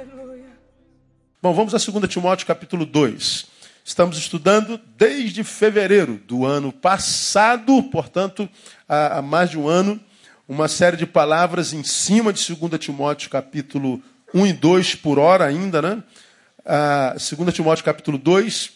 aleluia. 0.00 0.58
Bom, 1.42 1.52
vamos 1.52 1.74
a 1.74 1.78
2 1.78 2.08
Timóteo 2.08 2.46
capítulo 2.46 2.86
2. 2.86 3.46
Estamos 3.84 4.16
estudando 4.16 4.78
desde 4.96 5.42
fevereiro 5.42 6.20
do 6.26 6.44
ano 6.44 6.72
passado, 6.72 7.82
portanto, 7.84 8.48
há, 8.88 9.20
mais 9.22 9.50
de 9.50 9.58
um 9.58 9.66
ano, 9.66 9.98
uma 10.46 10.68
série 10.68 10.96
de 10.96 11.06
palavras 11.06 11.72
em 11.72 11.82
cima 11.82 12.32
de 12.32 12.54
2 12.54 12.78
Timóteo 12.78 13.30
capítulo 13.30 14.02
1 14.32 14.46
e 14.46 14.52
2 14.52 14.94
por 14.96 15.18
hora 15.18 15.46
ainda, 15.46 15.82
né? 15.82 16.02
Ah, 16.64 17.14
2 17.14 17.52
Timóteo 17.52 17.84
capítulo 17.84 18.18
2, 18.18 18.72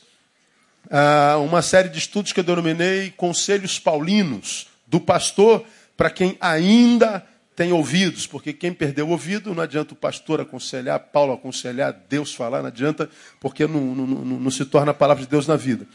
ah, 0.91 1.37
uma 1.39 1.63
série 1.63 1.89
de 1.89 1.99
estudos 1.99 2.33
que 2.33 2.41
eu 2.41 2.45
denominei 2.45 3.13
Conselhos 3.17 3.79
Paulinos, 3.79 4.67
do 4.87 4.99
pastor 4.99 5.65
para 5.97 6.11
quem 6.11 6.37
ainda 6.41 7.25
tem 7.55 7.73
ouvidos, 7.73 8.27
porque 8.27 8.53
quem 8.53 8.73
perdeu 8.73 9.07
o 9.07 9.11
ouvido, 9.11 9.55
não 9.55 9.63
adianta 9.63 9.93
o 9.93 9.97
pastor 9.97 10.41
aconselhar, 10.41 10.99
Paulo 10.99 11.35
aconselhar, 11.35 11.93
Deus 12.09 12.35
falar, 12.35 12.61
não 12.61 12.69
adianta, 12.69 13.09
porque 13.39 13.67
não, 13.67 13.95
não, 13.95 14.07
não, 14.07 14.41
não 14.41 14.51
se 14.51 14.65
torna 14.65 14.91
a 14.91 14.95
palavra 14.95 15.23
de 15.23 15.31
Deus 15.31 15.47
na 15.47 15.57
vida. 15.57 15.87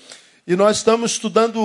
E 0.46 0.56
nós 0.56 0.78
estamos 0.78 1.12
estudando 1.12 1.59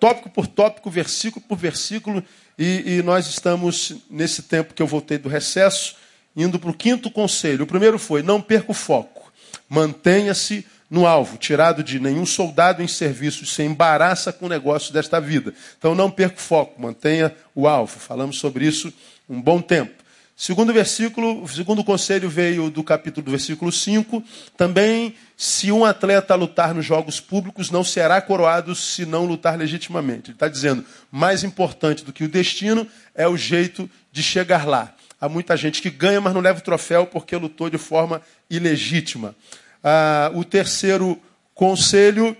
tópico 0.00 0.30
por 0.30 0.46
tópico, 0.46 0.90
versículo 0.90 1.44
por 1.46 1.56
versículo, 1.56 2.24
e, 2.58 2.96
e 2.96 3.02
nós 3.02 3.26
estamos, 3.26 3.96
nesse 4.10 4.42
tempo 4.42 4.74
que 4.74 4.82
eu 4.82 4.86
voltei 4.86 5.18
do 5.18 5.28
recesso, 5.28 5.96
indo 6.36 6.58
para 6.58 6.70
o 6.70 6.74
quinto 6.74 7.10
conselho. 7.10 7.64
O 7.64 7.66
primeiro 7.66 7.98
foi: 7.98 8.22
não 8.22 8.40
perca 8.40 8.72
o 8.72 8.74
foco, 8.74 9.32
mantenha-se 9.68 10.66
no 10.90 11.06
alvo, 11.06 11.36
tirado 11.36 11.82
de 11.82 11.98
nenhum 11.98 12.26
soldado 12.26 12.82
em 12.82 12.88
serviço 12.88 13.46
se 13.46 13.62
embaraça 13.62 14.32
com 14.32 14.46
o 14.46 14.48
negócio 14.48 14.92
desta 14.92 15.20
vida. 15.20 15.52
Então 15.78 15.94
não 15.94 16.10
perca 16.10 16.36
o 16.36 16.40
foco, 16.40 16.80
mantenha 16.80 17.34
o 17.54 17.66
alvo. 17.66 17.98
Falamos 17.98 18.38
sobre 18.38 18.66
isso 18.66 18.92
um 19.28 19.40
bom 19.40 19.60
tempo. 19.60 20.04
Segundo 20.36 20.72
versículo, 20.72 21.46
segundo 21.46 21.84
conselho 21.84 22.28
veio 22.28 22.68
do 22.68 22.82
capítulo 22.82 23.24
do 23.24 23.30
versículo 23.30 23.70
5. 23.70 24.22
Também, 24.56 25.14
se 25.36 25.70
um 25.70 25.84
atleta 25.84 26.34
lutar 26.34 26.74
nos 26.74 26.84
jogos 26.84 27.20
públicos, 27.20 27.70
não 27.70 27.84
será 27.84 28.20
coroado 28.20 28.74
se 28.74 29.06
não 29.06 29.26
lutar 29.26 29.56
legitimamente. 29.56 30.30
Ele 30.30 30.36
está 30.36 30.48
dizendo, 30.48 30.84
mais 31.10 31.44
importante 31.44 32.04
do 32.04 32.12
que 32.12 32.24
o 32.24 32.28
destino 32.28 32.84
é 33.14 33.28
o 33.28 33.36
jeito 33.36 33.88
de 34.10 34.24
chegar 34.24 34.66
lá. 34.66 34.92
Há 35.20 35.28
muita 35.28 35.56
gente 35.56 35.80
que 35.80 35.88
ganha, 35.88 36.20
mas 36.20 36.34
não 36.34 36.40
leva 36.40 36.58
o 36.58 36.62
troféu 36.62 37.06
porque 37.06 37.36
lutou 37.36 37.70
de 37.70 37.78
forma 37.78 38.20
ilegítima. 38.50 39.36
Ah, 39.82 40.32
o 40.34 40.44
terceiro 40.44 41.16
conselho 41.54 42.36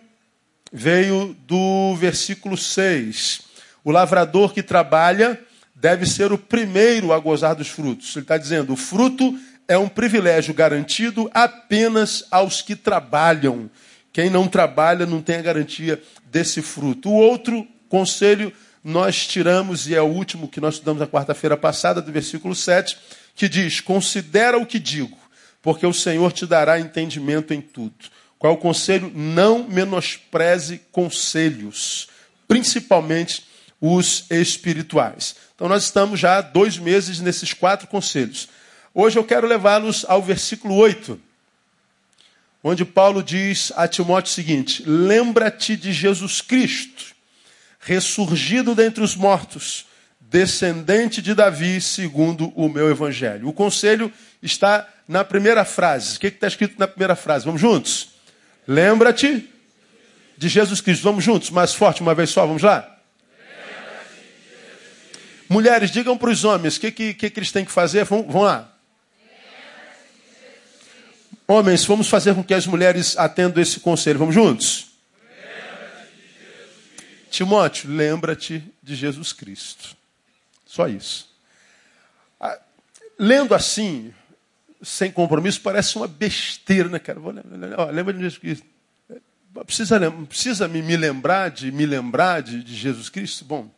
veio 0.73 1.37
do 1.47 1.95
versículo 1.95 2.57
6. 2.57 3.43
O 3.85 3.93
lavrador 3.93 4.53
que 4.53 4.65
trabalha 4.65 5.41
deve 5.85 6.07
ser 6.07 6.33
o 6.33 6.39
primeiro 6.39 7.13
a 7.13 7.19
gozar 7.19 7.55
dos 7.55 7.69
frutos. 7.69 8.17
Ele 8.17 8.25
está 8.25 8.39
dizendo: 8.39 8.73
o 8.73 8.77
fruto 8.77 9.39
é 9.69 9.77
um 9.77 9.87
privilégio 9.87 10.55
garantido 10.55 11.31
apenas 11.35 12.25
aos 12.31 12.63
que 12.63 12.75
trabalham. 12.75 13.71
Quem 14.11 14.31
não 14.31 14.49
trabalha 14.49 15.05
não 15.05 15.21
tem 15.21 15.37
a 15.37 15.43
garantia 15.43 16.03
desse 16.25 16.63
fruto. 16.63 17.11
O 17.11 17.15
outro 17.15 17.69
conselho 17.87 18.51
nós 18.83 19.27
tiramos, 19.27 19.87
e 19.87 19.95
é 19.95 20.01
o 20.01 20.07
último 20.07 20.49
que 20.49 20.59
nós 20.59 20.75
estudamos 20.77 21.01
na 21.01 21.07
quarta-feira 21.07 21.55
passada, 21.55 22.01
do 22.01 22.11
versículo 22.11 22.55
7, 22.55 22.97
que 23.37 23.47
diz: 23.47 23.83
Considera 23.83 24.57
o 24.57 24.65
que 24.65 24.79
digo, 24.79 25.19
porque 25.61 25.87
o 25.87 25.93
Senhor 25.93 26.33
te 26.33 26.47
dará 26.47 26.81
entendimento 26.81 27.53
em 27.53 27.61
tudo. 27.61 28.07
Qual 28.39 28.55
é 28.55 28.57
o 28.57 28.59
conselho? 28.59 29.13
Não 29.15 29.69
menospreze 29.69 30.81
conselhos, 30.91 32.09
principalmente 32.49 33.53
os 33.87 34.25
espirituais. 34.31 35.37
Então, 35.55 35.69
nós 35.69 35.85
estamos 35.85 36.19
já 36.19 36.41
dois 36.41 36.79
meses 36.79 37.21
nesses 37.21 37.53
quatro 37.53 37.87
conselhos. 37.87 38.49
Hoje 38.95 39.19
eu 39.19 39.25
quero 39.25 39.47
levá-los 39.47 40.07
ao 40.09 40.23
versículo 40.23 40.75
8, 40.75 41.21
onde 42.63 42.83
Paulo 42.83 43.23
diz 43.23 43.71
a 43.77 43.87
Timóteo 43.87 44.31
o 44.31 44.35
seguinte: 44.35 44.83
Lembra-te 44.87 45.77
de 45.77 45.93
Jesus 45.93 46.41
Cristo, 46.41 47.15
ressurgido 47.79 48.75
dentre 48.75 49.05
os 49.05 49.15
mortos, 49.15 49.85
descendente 50.19 51.21
de 51.21 51.35
Davi, 51.35 51.79
segundo 51.79 52.55
o 52.57 52.71
meu 52.71 52.91
evangelho. 52.91 53.49
O 53.49 53.53
conselho 53.53 54.11
está 54.43 54.89
na 55.07 55.23
primeira 55.23 55.63
frase. 55.63 56.17
O 56.17 56.21
que 56.21 56.29
está 56.29 56.47
escrito 56.47 56.77
na 56.79 56.89
primeira 56.89 57.15
frase? 57.15 57.45
Vamos 57.45 57.61
juntos? 57.61 58.15
Lembra-te 58.67 59.47
de 60.39 60.49
Jesus 60.49 60.81
Cristo. 60.81 61.03
Vamos 61.03 61.23
juntos, 61.23 61.51
mais 61.51 61.75
forte, 61.75 62.01
uma 62.01 62.15
vez 62.15 62.31
só, 62.31 62.47
vamos 62.47 62.63
lá? 62.63 62.94
Mulheres, 65.55 65.93
digam 65.93 66.19
para 66.19 66.31
os 66.31 66.43
homens 66.43 66.77
o 66.77 66.81
que, 66.81 66.91
que, 66.91 67.15
que, 67.15 67.39
eles 67.39 67.53
têm 67.53 67.65
que 67.65 67.71
fazer. 67.71 68.05
Vão, 68.05 68.25
vão 68.25 68.43
lá. 68.43 68.73
Homens, 71.47 71.85
vamos 71.85 72.09
fazer 72.09 72.35
com 72.35 72.43
que 72.43 72.53
as 72.53 72.67
mulheres 72.67 73.17
atendam 73.17 73.63
esse 73.63 73.79
conselho. 73.79 74.19
Vamos 74.19 74.35
juntos? 74.35 74.89
Timóteo, 77.31 77.89
lembra-te 77.89 78.65
de 78.83 78.97
Jesus 78.97 79.33
Cristo. 79.33 79.97
Só 80.67 80.89
isso. 80.89 81.33
Ah, 82.41 82.59
lendo 83.17 83.55
assim, 83.55 84.13
sem 84.83 85.13
compromisso, 85.13 85.61
parece 85.61 85.95
uma 85.95 86.09
besteira, 86.09 86.89
né, 86.89 86.99
cara? 86.99 87.21
Vou, 87.21 87.33
lembra 87.93 88.13
de 88.13 88.23
Jesus 88.23 88.39
Cristo. 88.39 88.67
Precisa, 89.65 90.11
precisa 90.29 90.67
me, 90.67 90.83
me 90.83 90.97
lembrar 90.97 91.49
de 91.49 91.71
me 91.71 91.87
lembrar 91.87 92.43
de, 92.43 92.61
de 92.61 92.75
Jesus 92.75 93.09
Cristo? 93.09 93.45
Bom, 93.45 93.71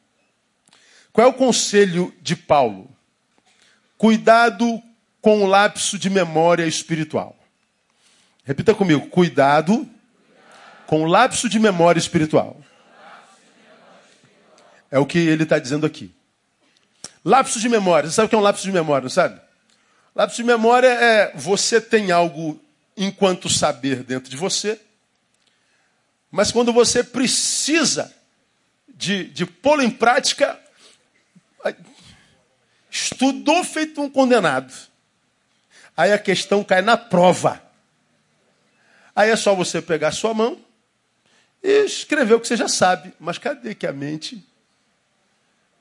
qual 1.17 1.29
é 1.29 1.31
o 1.31 1.33
conselho 1.33 2.15
de 2.21 2.37
Paulo? 2.37 2.95
Cuidado 3.97 4.83
com 5.23 5.43
o 5.43 5.47
lapso 5.47 5.99
de 5.99 6.11
memória 6.11 6.67
espiritual. 6.67 7.35
Repita 8.45 8.75
comigo: 8.75 9.07
cuidado 9.07 9.89
com 10.87 11.03
o 11.03 11.07
lapso 11.07 11.49
de 11.49 11.59
memória 11.59 11.99
espiritual. 11.99 12.61
É 14.91 14.99
o 14.99 15.07
que 15.07 15.17
ele 15.17 15.45
está 15.45 15.59
dizendo 15.59 15.87
aqui. 15.87 16.15
Lapso 17.25 17.59
de 17.61 17.71
memória. 17.71 18.11
Você 18.11 18.17
sabe 18.17 18.27
o 18.27 18.29
que 18.29 18.35
é 18.35 18.39
um 18.39 18.43
lapso 18.43 18.65
de 18.65 18.73
memória, 18.73 19.05
não 19.05 19.09
sabe? 19.09 19.41
Lapso 20.15 20.37
de 20.37 20.45
memória 20.45 20.89
é 20.89 21.33
você 21.35 21.81
tem 21.81 22.13
algo 22.13 22.61
enquanto 22.95 23.49
saber 23.49 24.03
dentro 24.03 24.29
de 24.29 24.37
você, 24.37 24.79
mas 26.31 26.53
quando 26.53 26.75
você 26.75 27.03
precisa 27.03 28.15
de, 28.87 29.25
de 29.25 29.47
pô-lo 29.47 29.81
em 29.81 29.91
prática, 29.91 30.61
estudou 32.91 33.63
feito 33.65 34.01
um 34.01 34.11
condenado. 34.11 34.73
Aí 35.97 36.13
a 36.13 36.19
questão 36.19 36.63
cai 36.63 36.83
na 36.83 36.97
prova. 36.97 37.63
Aí 39.15 39.31
é 39.31 39.37
só 39.37 39.55
você 39.55 39.81
pegar 39.81 40.13
sua 40.13 40.35
mão 40.35 40.59
e 41.63 41.87
escrever 41.87 42.35
o 42.35 42.41
que 42.41 42.47
você 42.47 42.57
já 42.57 42.69
sabe. 42.69 43.15
Mas 43.19 43.39
cadê 43.39 43.75
que 43.75 43.87
a 43.87 43.93
mente 43.93 44.47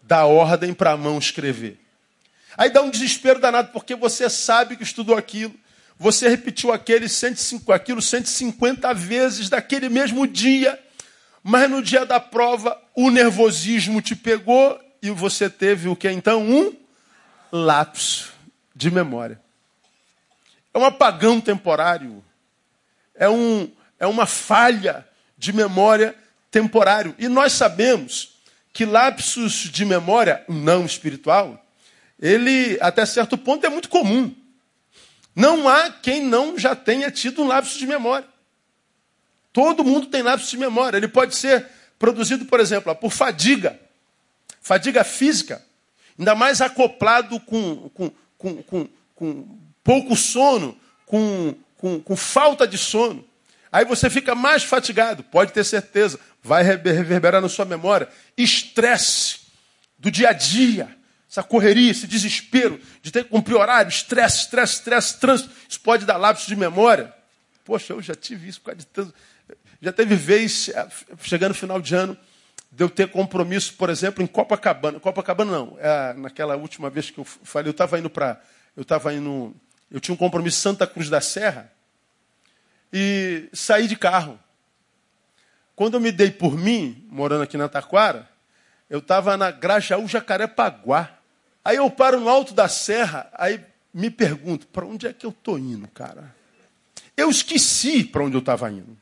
dá 0.01 0.25
ordem 0.25 0.73
para 0.73 0.91
a 0.91 0.97
mão 0.97 1.17
escrever? 1.17 1.79
Aí 2.57 2.69
dá 2.69 2.81
um 2.81 2.89
desespero 2.89 3.39
danado, 3.39 3.71
porque 3.73 3.95
você 3.95 4.29
sabe 4.29 4.77
que 4.77 4.83
estudou 4.83 5.17
aquilo. 5.17 5.53
Você 5.97 6.29
repetiu 6.29 6.71
aquele 6.71 7.09
105, 7.09 7.71
aquilo 7.71 8.01
150 8.01 8.93
vezes 8.93 9.49
daquele 9.49 9.89
mesmo 9.89 10.25
dia. 10.25 10.79
Mas 11.43 11.69
no 11.69 11.81
dia 11.81 12.05
da 12.05 12.19
prova, 12.19 12.81
o 12.95 13.11
nervosismo 13.11 14.01
te 14.01 14.15
pegou 14.15 14.79
e 15.05 15.11
você 15.11 15.49
teve 15.49 15.87
o 15.87 15.95
que 15.95 16.09
então? 16.09 16.41
Um 16.41 16.75
lapso 17.51 18.33
de 18.75 18.89
memória. 18.89 19.39
É 20.73 20.77
um 20.77 20.85
apagão 20.85 21.39
temporário. 21.39 22.23
É, 23.13 23.29
um, 23.29 23.71
é 23.99 24.07
uma 24.07 24.25
falha 24.25 25.07
de 25.37 25.53
memória 25.53 26.15
temporário. 26.49 27.13
E 27.19 27.27
nós 27.27 27.53
sabemos 27.53 28.35
que 28.73 28.83
lapsos 28.83 29.53
de 29.53 29.85
memória 29.85 30.43
não 30.49 30.85
espiritual, 30.85 31.63
ele 32.19 32.77
até 32.81 33.05
certo 33.05 33.37
ponto 33.37 33.65
é 33.65 33.69
muito 33.69 33.89
comum. 33.89 34.35
Não 35.35 35.69
há 35.69 35.91
quem 35.91 36.23
não 36.23 36.57
já 36.57 36.75
tenha 36.75 37.11
tido 37.11 37.43
um 37.43 37.47
lapso 37.47 37.77
de 37.77 37.85
memória. 37.85 38.27
Todo 39.53 39.83
mundo 39.83 40.07
tem 40.07 40.21
lapso 40.21 40.49
de 40.49 40.57
memória. 40.57 40.97
Ele 40.97 41.07
pode 41.07 41.35
ser 41.35 41.67
produzido, 41.99 42.45
por 42.45 42.59
exemplo, 42.59 42.93
por 42.95 43.11
fadiga, 43.11 43.79
fadiga 44.65 45.03
física, 45.03 45.63
ainda 46.17 46.33
mais 46.33 46.59
acoplado 46.59 47.39
com, 47.41 47.87
com, 47.89 48.11
com, 48.35 48.63
com, 48.63 48.89
com 49.13 49.59
pouco 49.83 50.15
sono, 50.15 50.75
com, 51.05 51.53
com, 51.77 52.01
com 52.01 52.15
falta 52.15 52.67
de 52.67 52.75
sono. 52.75 53.23
Aí 53.71 53.85
você 53.85 54.09
fica 54.09 54.33
mais 54.33 54.63
fatigado, 54.63 55.23
pode 55.23 55.53
ter 55.53 55.63
certeza, 55.63 56.19
vai 56.41 56.63
reverberar 56.63 57.43
na 57.43 57.47
sua 57.47 57.63
memória. 57.63 58.09
Estresse 58.35 59.41
do 59.99 60.09
dia 60.09 60.29
a 60.29 60.33
dia, 60.33 60.97
essa 61.29 61.43
correria, 61.43 61.91
esse 61.91 62.07
desespero 62.07 62.81
de 63.03 63.11
ter 63.11 63.23
que 63.23 63.29
cumprir 63.29 63.53
horário, 63.57 63.89
estresse, 63.89 64.45
estresse, 64.45 64.73
estresse, 64.77 65.19
trânsito, 65.19 65.51
isso 65.69 65.79
pode 65.79 66.07
dar 66.07 66.17
lapso 66.17 66.47
de 66.47 66.55
memória. 66.55 67.13
Poxa, 67.63 67.93
eu 67.93 68.01
já 68.01 68.15
tive 68.15 68.49
isso 68.49 68.59
por 68.61 68.71
causa 68.71 68.79
de 68.79 68.87
tanto. 68.87 69.13
Já 69.79 69.93
teve 69.93 70.15
vez, 70.15 70.69
eh, 70.69 70.87
chegando 71.21 71.49
no 71.49 71.55
final 71.55 71.79
de 71.79 71.93
ano, 71.93 72.17
de 72.75 72.83
eu 72.83 72.89
ter 72.89 73.09
compromisso, 73.09 73.73
por 73.75 73.89
exemplo, 73.89 74.21
em 74.21 74.27
Copacabana. 74.27 74.99
Copacabana 74.99 75.49
não, 75.49 75.77
é, 75.79 76.13
naquela 76.13 76.57
última 76.57 76.89
vez 76.89 77.09
que 77.09 77.17
eu 77.17 77.23
falei, 77.23 77.69
eu 77.69 77.71
estava 77.71 77.97
indo 77.97 78.09
para. 78.09 78.41
Eu 78.75 78.81
estava 78.81 79.13
indo. 79.13 79.55
Eu 79.89 80.01
tinha 80.01 80.13
um 80.13 80.17
compromisso 80.17 80.57
em 80.59 80.61
Santa 80.61 80.85
Cruz 80.85 81.09
da 81.09 81.21
Serra 81.21 81.71
e 82.91 83.47
saí 83.53 83.87
de 83.87 83.95
carro. 83.95 84.37
Quando 85.73 85.93
eu 85.93 86.01
me 86.01 86.11
dei 86.11 86.29
por 86.29 86.57
mim, 86.57 87.07
morando 87.09 87.43
aqui 87.43 87.55
na 87.55 87.69
Taquara, 87.69 88.29
eu 88.89 88.99
estava 88.99 89.37
na 89.37 89.51
Grajaú 89.51 90.05
Jacarepaguá. 90.05 91.17
Aí 91.63 91.77
eu 91.77 91.89
paro 91.89 92.19
no 92.19 92.27
alto 92.27 92.53
da 92.53 92.67
serra, 92.67 93.29
aí 93.33 93.63
me 93.93 94.09
pergunto, 94.09 94.67
para 94.67 94.85
onde 94.85 95.07
é 95.07 95.13
que 95.13 95.25
eu 95.25 95.29
estou 95.29 95.57
indo, 95.57 95.87
cara? 95.87 96.35
Eu 97.15 97.29
esqueci 97.29 98.03
para 98.03 98.23
onde 98.23 98.35
eu 98.35 98.39
estava 98.39 98.69
indo. 98.69 98.97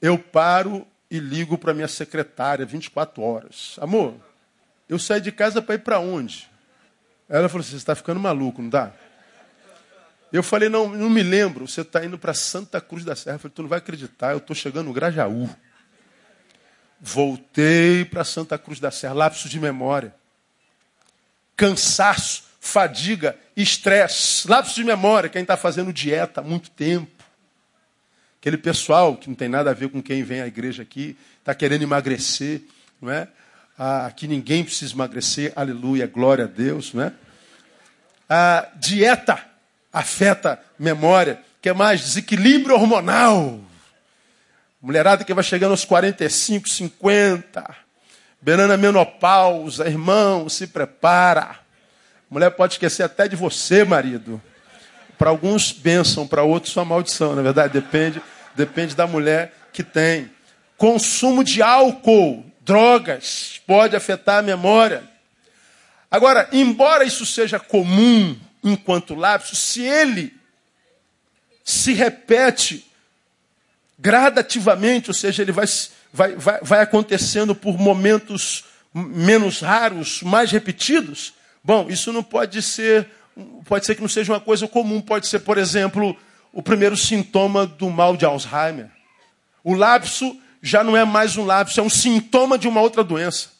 Eu 0.00 0.18
paro 0.18 0.86
e 1.10 1.18
ligo 1.18 1.56
para 1.56 1.74
minha 1.74 1.88
secretária 1.88 2.66
24 2.66 3.22
horas. 3.22 3.76
Amor, 3.80 4.14
eu 4.88 4.98
saí 4.98 5.20
de 5.20 5.32
casa 5.32 5.62
para 5.62 5.74
ir 5.74 5.78
para 5.78 5.98
onde? 5.98 6.48
Ela 7.28 7.48
falou 7.48 7.60
assim, 7.60 7.70
você 7.70 7.76
está 7.76 7.94
ficando 7.94 8.20
maluco, 8.20 8.62
não 8.62 8.68
dá? 8.68 8.92
Eu 10.32 10.42
falei, 10.42 10.68
não, 10.68 10.88
não 10.88 11.08
me 11.08 11.22
lembro, 11.22 11.66
você 11.66 11.80
está 11.80 12.04
indo 12.04 12.18
para 12.18 12.34
Santa 12.34 12.80
Cruz 12.80 13.04
da 13.04 13.16
Serra. 13.16 13.36
Eu 13.36 13.40
falei, 13.40 13.54
tu 13.54 13.62
não 13.62 13.68
vai 13.68 13.78
acreditar, 13.78 14.32
eu 14.32 14.38
estou 14.38 14.54
chegando 14.54 14.86
no 14.86 14.92
Grajaú. 14.92 15.48
Voltei 17.00 18.04
para 18.04 18.24
Santa 18.24 18.58
Cruz 18.58 18.80
da 18.80 18.90
Serra, 18.90 19.14
lapso 19.14 19.48
de 19.48 19.60
memória. 19.60 20.14
Cansaço, 21.56 22.44
fadiga, 22.60 23.36
estresse, 23.56 24.48
lapso 24.48 24.74
de 24.74 24.84
memória, 24.84 25.30
quem 25.30 25.42
está 25.42 25.56
fazendo 25.56 25.92
dieta 25.92 26.40
há 26.40 26.44
muito 26.44 26.70
tempo. 26.70 27.15
Aquele 28.46 28.58
pessoal 28.58 29.16
que 29.16 29.28
não 29.28 29.34
tem 29.34 29.48
nada 29.48 29.72
a 29.72 29.74
ver 29.74 29.88
com 29.88 30.00
quem 30.00 30.22
vem 30.22 30.40
à 30.40 30.46
igreja 30.46 30.80
aqui, 30.80 31.16
está 31.40 31.52
querendo 31.52 31.82
emagrecer, 31.82 32.62
não 33.02 33.10
é? 33.10 33.26
Ah, 33.76 34.06
aqui 34.06 34.28
ninguém 34.28 34.62
precisa 34.62 34.94
emagrecer, 34.94 35.52
aleluia, 35.56 36.06
glória 36.06 36.44
a 36.44 36.46
Deus, 36.46 36.94
não 36.94 37.02
é? 37.02 37.12
A 38.30 38.68
dieta 38.76 39.44
afeta 39.92 40.60
memória, 40.78 41.40
que 41.60 41.68
é 41.68 41.72
mais 41.72 42.00
desequilíbrio 42.02 42.76
hormonal. 42.76 43.58
Mulherada 44.80 45.24
que 45.24 45.34
vai 45.34 45.42
chegando 45.42 45.72
aos 45.72 45.84
45, 45.84 46.68
50, 46.68 47.76
beirando 48.40 48.74
a 48.74 48.76
menopausa, 48.76 49.88
irmão, 49.88 50.48
se 50.48 50.68
prepara. 50.68 51.58
Mulher 52.30 52.50
pode 52.50 52.74
esquecer 52.74 53.02
até 53.02 53.26
de 53.26 53.34
você, 53.34 53.82
marido. 53.82 54.40
Para 55.18 55.30
alguns, 55.30 55.72
bênção, 55.72 56.28
para 56.28 56.44
outros, 56.44 56.72
sua 56.72 56.84
maldição. 56.84 57.34
Na 57.34 57.42
verdade, 57.42 57.72
depende, 57.72 58.22
depende 58.56 58.94
da 58.94 59.06
mulher 59.06 59.52
que 59.72 59.82
tem. 59.82 60.30
Consumo 60.76 61.44
de 61.44 61.62
álcool, 61.62 62.44
drogas, 62.60 63.60
pode 63.66 63.94
afetar 63.94 64.38
a 64.38 64.42
memória. 64.42 65.04
Agora, 66.10 66.48
embora 66.52 67.04
isso 67.04 67.26
seja 67.26 67.58
comum 67.60 68.36
enquanto 68.62 69.14
lapso, 69.14 69.54
se 69.54 69.82
ele 69.82 70.34
se 71.64 71.92
repete 71.92 72.84
gradativamente, 73.98 75.10
ou 75.10 75.14
seja, 75.14 75.42
ele 75.42 75.52
vai, 75.52 75.66
vai, 76.12 76.34
vai, 76.36 76.60
vai 76.62 76.80
acontecendo 76.80 77.54
por 77.54 77.78
momentos 77.78 78.64
menos 78.94 79.60
raros, 79.60 80.22
mais 80.22 80.50
repetidos, 80.50 81.34
bom, 81.62 81.86
isso 81.90 82.12
não 82.12 82.22
pode 82.22 82.62
ser 82.62 83.10
pode 83.66 83.84
ser 83.84 83.94
que 83.94 84.00
não 84.00 84.08
seja 84.08 84.32
uma 84.32 84.40
coisa 84.40 84.66
comum, 84.66 85.00
pode 85.00 85.26
ser, 85.26 85.40
por 85.40 85.58
exemplo, 85.58 86.16
o 86.56 86.62
primeiro 86.62 86.96
sintoma 86.96 87.66
do 87.66 87.90
mal 87.90 88.16
de 88.16 88.24
Alzheimer. 88.24 88.90
O 89.62 89.74
lapso 89.74 90.40
já 90.62 90.82
não 90.82 90.96
é 90.96 91.04
mais 91.04 91.36
um 91.36 91.44
lapso, 91.44 91.78
é 91.78 91.82
um 91.82 91.90
sintoma 91.90 92.56
de 92.56 92.66
uma 92.66 92.80
outra 92.80 93.04
doença. 93.04 93.50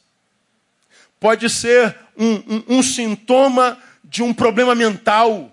Pode 1.21 1.51
ser 1.51 1.95
um, 2.17 2.37
um, 2.37 2.79
um 2.79 2.83
sintoma 2.83 3.79
de 4.03 4.23
um 4.23 4.33
problema 4.33 4.75
mental. 4.75 5.53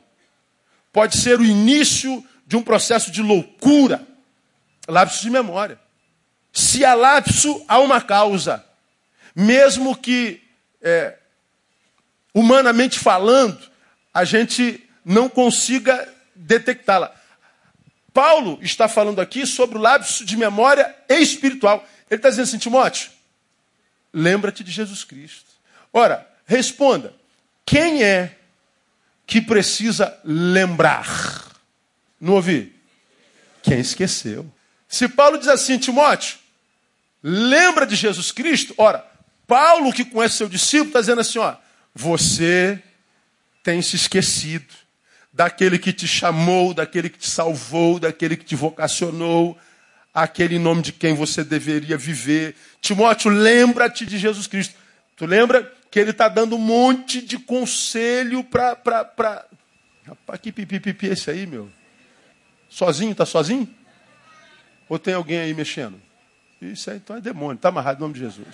Pode 0.93 1.17
ser 1.17 1.37
o 1.37 1.43
início 1.43 2.25
de 2.47 2.55
um 2.55 2.63
processo 2.63 3.11
de 3.11 3.21
loucura. 3.21 4.07
Lapso 4.87 5.21
de 5.21 5.29
memória. 5.29 5.77
Se 6.53 6.85
há 6.85 6.93
lapso, 6.93 7.61
há 7.67 7.77
uma 7.79 7.99
causa. 7.99 8.63
Mesmo 9.35 9.97
que, 9.97 10.41
é, 10.81 11.17
humanamente 12.33 12.99
falando, 12.99 13.69
a 14.13 14.23
gente 14.23 14.81
não 15.03 15.27
consiga 15.27 16.07
detectá-la. 16.33 17.13
Paulo 18.13 18.59
está 18.61 18.87
falando 18.87 19.19
aqui 19.19 19.45
sobre 19.47 19.77
o 19.77 19.81
lapso 19.81 20.23
de 20.23 20.37
memória 20.37 20.95
espiritual. 21.09 21.87
Ele 22.09 22.19
está 22.19 22.29
dizendo 22.29 22.43
assim, 22.43 22.57
Timóteo, 22.59 23.09
lembra-te 24.13 24.63
de 24.63 24.71
Jesus 24.71 25.03
Cristo. 25.03 25.45
Ora, 25.91 26.27
responda, 26.45 27.13
quem 27.65 28.03
é 28.03 28.37
que 29.25 29.41
precisa 29.41 30.15
lembrar? 30.23 31.51
Não 32.21 32.33
ouvi? 32.33 32.75
Quem 33.63 33.79
esqueceu. 33.79 34.45
Se 34.87 35.07
Paulo 35.07 35.39
diz 35.39 35.47
assim, 35.47 35.79
Timóteo, 35.79 36.37
lembra 37.23 37.85
de 37.85 37.95
Jesus 37.95 38.31
Cristo? 38.31 38.75
Ora, 38.77 39.03
Paulo, 39.47 39.91
que 39.91 40.05
conhece 40.05 40.37
seu 40.37 40.49
discípulo, 40.49 40.89
está 40.89 40.99
dizendo 40.99 41.21
assim: 41.21 41.39
ó, 41.39 41.55
você 41.95 42.81
tem 43.63 43.81
se 43.81 43.95
esquecido 43.95 44.82
daquele 45.33 45.79
que 45.79 45.91
te 45.91 46.07
chamou, 46.07 46.73
daquele 46.73 47.09
que 47.09 47.17
te 47.17 47.29
salvou, 47.29 47.99
daquele 47.99 48.37
que 48.37 48.45
te 48.45 48.55
vocacionou, 48.55 49.57
aquele 50.13 50.59
nome 50.59 50.83
de 50.83 50.93
quem 50.93 51.15
você 51.15 51.43
deveria 51.43 51.97
viver. 51.97 52.55
Timóteo, 52.79 53.31
lembra-te 53.31 54.05
de 54.05 54.19
Jesus 54.19 54.45
Cristo. 54.45 54.75
Tu 55.15 55.25
lembra 55.25 55.71
que 55.89 55.99
ele 55.99 56.11
está 56.11 56.27
dando 56.27 56.55
um 56.55 56.59
monte 56.59 57.21
de 57.21 57.39
conselho 57.39 58.43
para. 58.43 58.75
Pra, 58.75 59.03
pra... 59.03 59.45
Rapaz, 60.05 60.39
que 60.39 60.51
pipipipi 60.51 61.09
é 61.09 61.13
esse 61.13 61.31
aí, 61.31 61.47
meu? 61.47 61.69
Sozinho? 62.69 63.11
Está 63.11 63.25
sozinho? 63.25 63.67
Ou 64.87 64.99
tem 64.99 65.13
alguém 65.13 65.39
aí 65.39 65.53
mexendo? 65.53 65.99
Isso 66.61 66.91
aí 66.91 66.97
então 66.97 67.15
é 67.15 67.21
demônio. 67.21 67.55
Está 67.55 67.69
amarrado 67.69 67.97
em 67.97 68.01
nome 68.01 68.13
de 68.13 68.19
Jesus. 68.19 68.47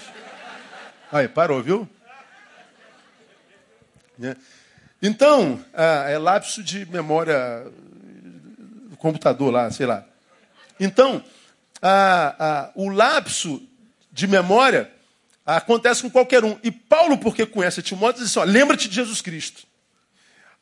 Aí, 1.11 1.27
parou, 1.27 1.61
viu? 1.61 1.89
É. 4.21 4.35
Então, 5.01 5.63
é 6.07 6.17
lapso 6.17 6.61
de 6.61 6.85
memória 6.85 7.65
do 8.89 8.97
computador 8.97 9.51
lá, 9.51 9.71
sei 9.71 9.85
lá. 9.85 10.05
Então, 10.79 11.23
a, 11.81 12.35
a, 12.39 12.71
o 12.75 12.89
lapso 12.89 13.61
de 14.11 14.27
memória 14.27 14.91
acontece 15.45 16.01
com 16.01 16.09
qualquer 16.09 16.43
um. 16.43 16.57
E 16.63 16.69
Paulo, 16.69 17.17
porque 17.17 17.45
conhece 17.45 17.81
Timóteo, 17.81 18.23
diz 18.23 18.35
assim: 18.37 18.51
lembra-te 18.51 18.89
de 18.89 18.95
Jesus 18.95 19.21
Cristo. 19.21 19.63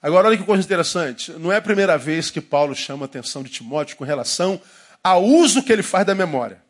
Agora, 0.02 0.28
olha 0.28 0.38
que 0.38 0.44
coisa 0.44 0.64
interessante. 0.64 1.32
Não 1.34 1.52
é 1.52 1.58
a 1.58 1.62
primeira 1.62 1.98
vez 1.98 2.30
que 2.30 2.40
Paulo 2.40 2.76
chama 2.76 3.06
a 3.06 3.08
atenção 3.08 3.42
de 3.42 3.50
Timóteo 3.50 3.98
com 3.98 4.04
relação 4.04 4.62
ao 5.04 5.24
uso 5.24 5.64
que 5.64 5.74
ele 5.74 5.84
faz 5.84 6.06
da 6.06 6.14
memória. 6.14 6.62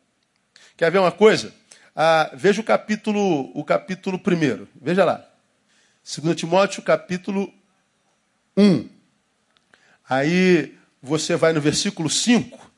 Quer 0.76 0.90
ver 0.90 0.98
uma 0.98 1.12
coisa? 1.12 1.52
Ah, 1.94 2.30
veja 2.32 2.60
o 2.60 2.64
capítulo, 2.64 3.50
o 3.54 3.62
capítulo 3.64 4.18
primeiro. 4.18 4.66
Veja 4.80 5.04
lá. 5.04 5.24
2 6.04 6.34
Timóteo, 6.36 6.82
capítulo 6.82 7.52
1. 8.58 8.88
Aí 10.08 10.76
você 11.00 11.36
vai 11.36 11.52
no 11.52 11.60
versículo 11.60 12.10
5. 12.10 12.68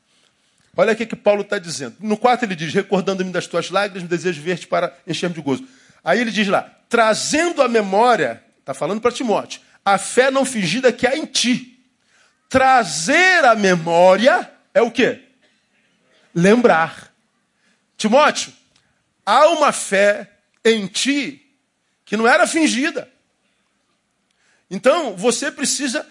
Olha 0.76 0.92
o 0.92 0.96
que 0.96 1.16
Paulo 1.16 1.42
está 1.42 1.58
dizendo. 1.58 1.96
No 2.00 2.16
4 2.16 2.46
ele 2.46 2.54
diz: 2.54 2.72
Recordando-me 2.72 3.32
das 3.32 3.46
tuas 3.46 3.70
lágrimas, 3.70 4.08
desejo 4.08 4.40
ver-te 4.42 4.66
para 4.66 4.96
encher-me 5.06 5.34
de 5.34 5.40
gozo. 5.40 5.66
Aí 6.04 6.20
ele 6.20 6.30
diz 6.30 6.46
lá: 6.48 6.62
trazendo 6.88 7.62
a 7.62 7.68
memória, 7.68 8.42
está 8.58 8.72
falando 8.72 9.00
para 9.00 9.10
Timóteo, 9.10 9.60
a 9.84 9.98
fé 9.98 10.30
não 10.30 10.44
fingida 10.44 10.92
que 10.92 11.06
há 11.06 11.16
em 11.16 11.26
ti. 11.26 11.78
Trazer 12.48 13.44
a 13.44 13.54
memória 13.54 14.50
é 14.74 14.82
o 14.82 14.90
quê? 14.90 15.22
Lembrar. 16.34 17.12
Timóteo, 17.96 18.52
há 19.24 19.48
uma 19.48 19.72
fé 19.72 20.30
em 20.64 20.86
ti 20.86 21.46
que 22.04 22.16
não 22.16 22.26
era 22.26 22.46
fingida. 22.46 23.09
Então, 24.70 25.16
você 25.16 25.50
precisa 25.50 26.06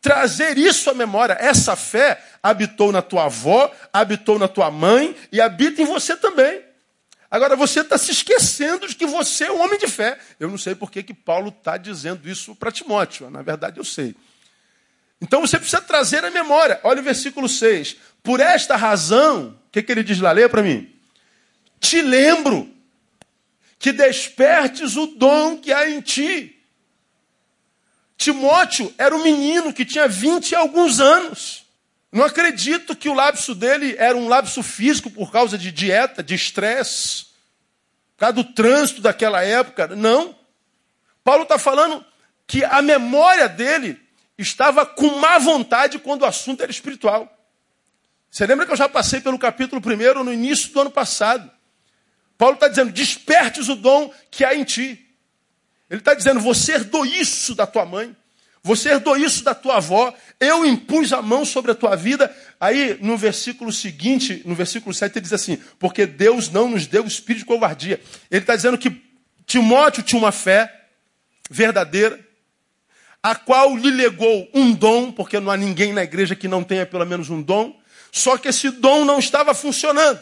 trazer 0.00 0.58
isso 0.58 0.90
à 0.90 0.94
memória. 0.94 1.36
Essa 1.38 1.76
fé 1.76 2.22
habitou 2.42 2.90
na 2.90 3.02
tua 3.02 3.26
avó, 3.26 3.70
habitou 3.92 4.38
na 4.38 4.48
tua 4.48 4.70
mãe 4.70 5.14
e 5.30 5.40
habita 5.40 5.82
em 5.82 5.84
você 5.84 6.16
também. 6.16 6.62
Agora, 7.30 7.54
você 7.54 7.80
está 7.80 7.96
se 7.96 8.10
esquecendo 8.10 8.88
de 8.88 8.96
que 8.96 9.06
você 9.06 9.44
é 9.44 9.52
um 9.52 9.60
homem 9.60 9.78
de 9.78 9.86
fé. 9.86 10.18
Eu 10.40 10.48
não 10.48 10.58
sei 10.58 10.74
por 10.74 10.90
que, 10.90 11.02
que 11.02 11.14
Paulo 11.14 11.50
está 11.50 11.76
dizendo 11.76 12.28
isso 12.28 12.56
para 12.56 12.72
Timóteo. 12.72 13.30
Na 13.30 13.42
verdade, 13.42 13.78
eu 13.78 13.84
sei. 13.84 14.16
Então, 15.20 15.40
você 15.40 15.56
precisa 15.56 15.80
trazer 15.80 16.24
à 16.24 16.30
memória. 16.30 16.80
Olha 16.82 17.00
o 17.00 17.04
versículo 17.04 17.48
6. 17.48 17.96
Por 18.22 18.40
esta 18.40 18.74
razão, 18.74 19.56
o 19.68 19.70
que, 19.70 19.82
que 19.82 19.92
ele 19.92 20.02
diz 20.02 20.18
lá? 20.18 20.32
Leia 20.32 20.48
para 20.48 20.62
mim. 20.62 20.92
Te 21.78 22.02
lembro 22.02 22.68
que 23.78 23.92
despertes 23.92 24.96
o 24.96 25.06
dom 25.06 25.56
que 25.56 25.72
há 25.72 25.88
em 25.88 26.00
ti 26.00 26.59
Timóteo 28.20 28.92
era 28.98 29.16
um 29.16 29.22
menino 29.22 29.72
que 29.72 29.82
tinha 29.82 30.06
20 30.06 30.50
e 30.50 30.54
alguns 30.54 31.00
anos. 31.00 31.64
Não 32.12 32.22
acredito 32.22 32.94
que 32.94 33.08
o 33.08 33.14
lapso 33.14 33.54
dele 33.54 33.96
era 33.98 34.14
um 34.14 34.28
lapso 34.28 34.62
físico 34.62 35.10
por 35.10 35.32
causa 35.32 35.56
de 35.56 35.72
dieta, 35.72 36.22
de 36.22 36.34
estresse, 36.34 37.24
por 38.12 38.18
causa 38.18 38.34
do 38.34 38.44
trânsito 38.44 39.00
daquela 39.00 39.42
época. 39.42 39.86
Não. 39.96 40.36
Paulo 41.24 41.44
está 41.44 41.58
falando 41.58 42.04
que 42.46 42.62
a 42.62 42.82
memória 42.82 43.48
dele 43.48 43.98
estava 44.36 44.84
com 44.84 45.18
má 45.18 45.38
vontade 45.38 45.98
quando 45.98 46.20
o 46.20 46.26
assunto 46.26 46.62
era 46.62 46.70
espiritual. 46.70 47.26
Você 48.30 48.46
lembra 48.46 48.66
que 48.66 48.72
eu 48.72 48.76
já 48.76 48.86
passei 48.86 49.22
pelo 49.22 49.38
capítulo 49.38 49.80
1 49.80 50.22
no 50.22 50.30
início 50.30 50.70
do 50.74 50.80
ano 50.82 50.90
passado? 50.90 51.50
Paulo 52.36 52.56
está 52.56 52.68
dizendo: 52.68 52.92
despertes 52.92 53.70
o 53.70 53.76
dom 53.76 54.12
que 54.30 54.44
há 54.44 54.54
em 54.54 54.62
ti. 54.62 55.09
Ele 55.90 56.00
está 56.00 56.14
dizendo: 56.14 56.40
você 56.40 56.74
herdou 56.74 57.04
isso 57.04 57.54
da 57.54 57.66
tua 57.66 57.84
mãe, 57.84 58.16
você 58.62 58.90
herdou 58.90 59.16
isso 59.16 59.42
da 59.42 59.54
tua 59.54 59.78
avó, 59.78 60.14
eu 60.38 60.64
impus 60.64 61.12
a 61.12 61.20
mão 61.20 61.44
sobre 61.44 61.72
a 61.72 61.74
tua 61.74 61.96
vida. 61.96 62.34
Aí, 62.60 62.96
no 63.00 63.16
versículo 63.16 63.72
seguinte, 63.72 64.42
no 64.44 64.54
versículo 64.54 64.94
7, 64.94 65.16
ele 65.16 65.22
diz 65.22 65.32
assim: 65.32 65.58
porque 65.78 66.06
Deus 66.06 66.48
não 66.48 66.68
nos 66.70 66.86
deu 66.86 67.04
espírito 67.04 67.40
de 67.40 67.46
covardia. 67.46 68.00
Ele 68.30 68.42
está 68.42 68.54
dizendo 68.54 68.78
que 68.78 69.02
Timóteo 69.44 70.02
tinha 70.02 70.18
uma 70.18 70.30
fé 70.30 70.72
verdadeira, 71.50 72.20
a 73.20 73.34
qual 73.34 73.76
lhe 73.76 73.90
legou 73.90 74.48
um 74.54 74.72
dom, 74.72 75.10
porque 75.10 75.40
não 75.40 75.50
há 75.50 75.56
ninguém 75.56 75.92
na 75.92 76.04
igreja 76.04 76.36
que 76.36 76.46
não 76.46 76.62
tenha 76.62 76.86
pelo 76.86 77.04
menos 77.04 77.28
um 77.28 77.42
dom, 77.42 77.76
só 78.12 78.38
que 78.38 78.48
esse 78.48 78.70
dom 78.70 79.04
não 79.04 79.18
estava 79.18 79.54
funcionando. 79.54 80.20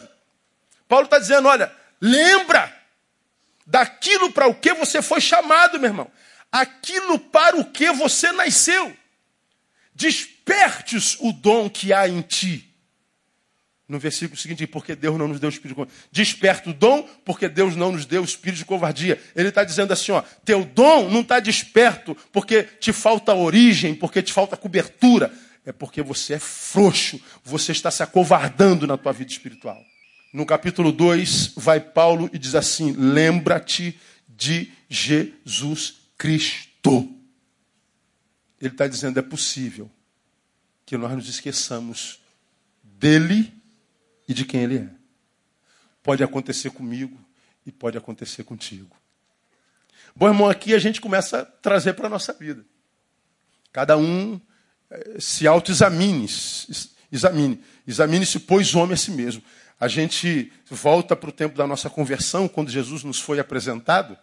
Paulo 0.87 1.05
está 1.05 1.19
dizendo: 1.19 1.47
olha, 1.47 1.71
lembra 2.01 2.78
daquilo 3.69 4.31
para 4.31 4.47
o 4.47 4.55
que 4.55 4.73
você 4.73 5.01
foi 5.01 5.21
chamado, 5.21 5.79
meu 5.79 5.89
irmão. 5.89 6.11
Aquilo 6.51 7.19
para 7.19 7.55
o 7.55 7.65
que 7.65 7.91
você 7.91 8.31
nasceu. 8.31 8.95
Despertes 9.93 11.17
o 11.19 11.31
dom 11.31 11.69
que 11.69 11.93
há 11.93 12.07
em 12.07 12.21
ti. 12.21 12.65
No 13.87 13.97
versículo 13.99 14.39
seguinte, 14.39 14.67
porque 14.67 14.95
Deus 14.95 15.17
não 15.17 15.27
nos 15.27 15.39
deu 15.39 15.49
o 15.49 15.51
espírito 15.51 15.69
de 15.69 15.75
covardia. 15.75 16.07
Desperta 16.11 16.69
o 16.69 16.73
dom, 16.73 17.09
porque 17.25 17.49
Deus 17.49 17.75
não 17.75 17.91
nos 17.91 18.05
deu 18.05 18.21
o 18.21 18.25
espírito 18.25 18.59
de 18.59 18.65
covardia. 18.65 19.21
Ele 19.35 19.49
está 19.49 19.63
dizendo 19.63 19.91
assim: 19.91 20.11
ó, 20.11 20.21
teu 20.45 20.63
dom 20.63 21.09
não 21.09 21.21
está 21.21 21.39
desperto 21.39 22.15
porque 22.31 22.63
te 22.63 22.93
falta 22.93 23.33
origem, 23.33 23.95
porque 23.95 24.21
te 24.21 24.31
falta 24.31 24.57
cobertura. 24.57 25.31
É 25.65 25.71
porque 25.71 26.01
você 26.01 26.35
é 26.35 26.39
frouxo, 26.39 27.19
você 27.43 27.71
está 27.71 27.91
se 27.91 28.01
acovardando 28.01 28.87
na 28.87 28.97
tua 28.97 29.11
vida 29.11 29.31
espiritual. 29.31 29.83
No 30.31 30.45
capítulo 30.45 30.91
2, 30.91 31.53
vai 31.55 31.79
Paulo 31.79 32.29
e 32.31 32.37
diz 32.37 32.53
assim: 32.53 32.91
Lembra-te 32.91 33.99
de 34.27 34.71
Jesus 34.87 36.01
Cristo. 36.17 37.09
Ele 38.61 38.71
está 38.71 38.87
dizendo: 38.87 39.17
é 39.17 39.23
possível 39.23 39.89
que 40.85 40.97
nós 40.97 41.13
nos 41.13 41.27
esqueçamos 41.27 42.19
dele 42.83 43.51
e 44.27 44.33
de 44.33 44.45
quem 44.45 44.61
ele 44.61 44.77
é. 44.77 44.89
Pode 46.03 46.23
acontecer 46.23 46.69
comigo 46.69 47.19
e 47.65 47.71
pode 47.71 47.97
acontecer 47.97 48.43
contigo. 48.43 48.95
Bom, 50.15 50.27
irmão, 50.27 50.47
aqui 50.47 50.75
a 50.75 50.79
gente 50.79 51.01
começa 51.01 51.39
a 51.39 51.45
trazer 51.45 51.93
para 51.93 52.05
a 52.05 52.09
nossa 52.09 52.33
vida. 52.33 52.63
Cada 53.71 53.97
um 53.97 54.39
eh, 54.91 55.17
se 55.19 55.47
autoexamine, 55.47 56.27
examine, 57.11 57.63
examine-se, 57.87 58.39
pois 58.39 58.75
homem 58.75 58.93
a 58.93 58.97
si 58.97 59.11
mesmo 59.11 59.41
a 59.79 59.87
gente 59.87 60.51
volta 60.69 61.15
para 61.15 61.29
o 61.29 61.33
tempo 61.33 61.57
da 61.57 61.65
nossa 61.65 61.89
conversão, 61.89 62.47
quando 62.47 62.69
Jesus 62.69 63.03
nos 63.03 63.19
foi 63.19 63.39
apresentado, 63.39 64.17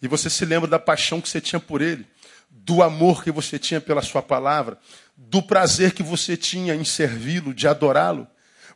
e 0.00 0.08
você 0.08 0.30
se 0.30 0.44
lembra 0.44 0.66
da 0.66 0.78
paixão 0.78 1.20
que 1.20 1.28
você 1.28 1.40
tinha 1.40 1.60
por 1.60 1.82
Ele, 1.82 2.06
do 2.48 2.82
amor 2.82 3.22
que 3.22 3.30
você 3.30 3.58
tinha 3.58 3.80
pela 3.80 4.00
Sua 4.00 4.22
palavra, 4.22 4.78
do 5.14 5.42
prazer 5.42 5.92
que 5.92 6.02
você 6.02 6.36
tinha 6.36 6.74
em 6.74 6.84
servi-lo, 6.84 7.52
de 7.52 7.68
adorá-lo. 7.68 8.26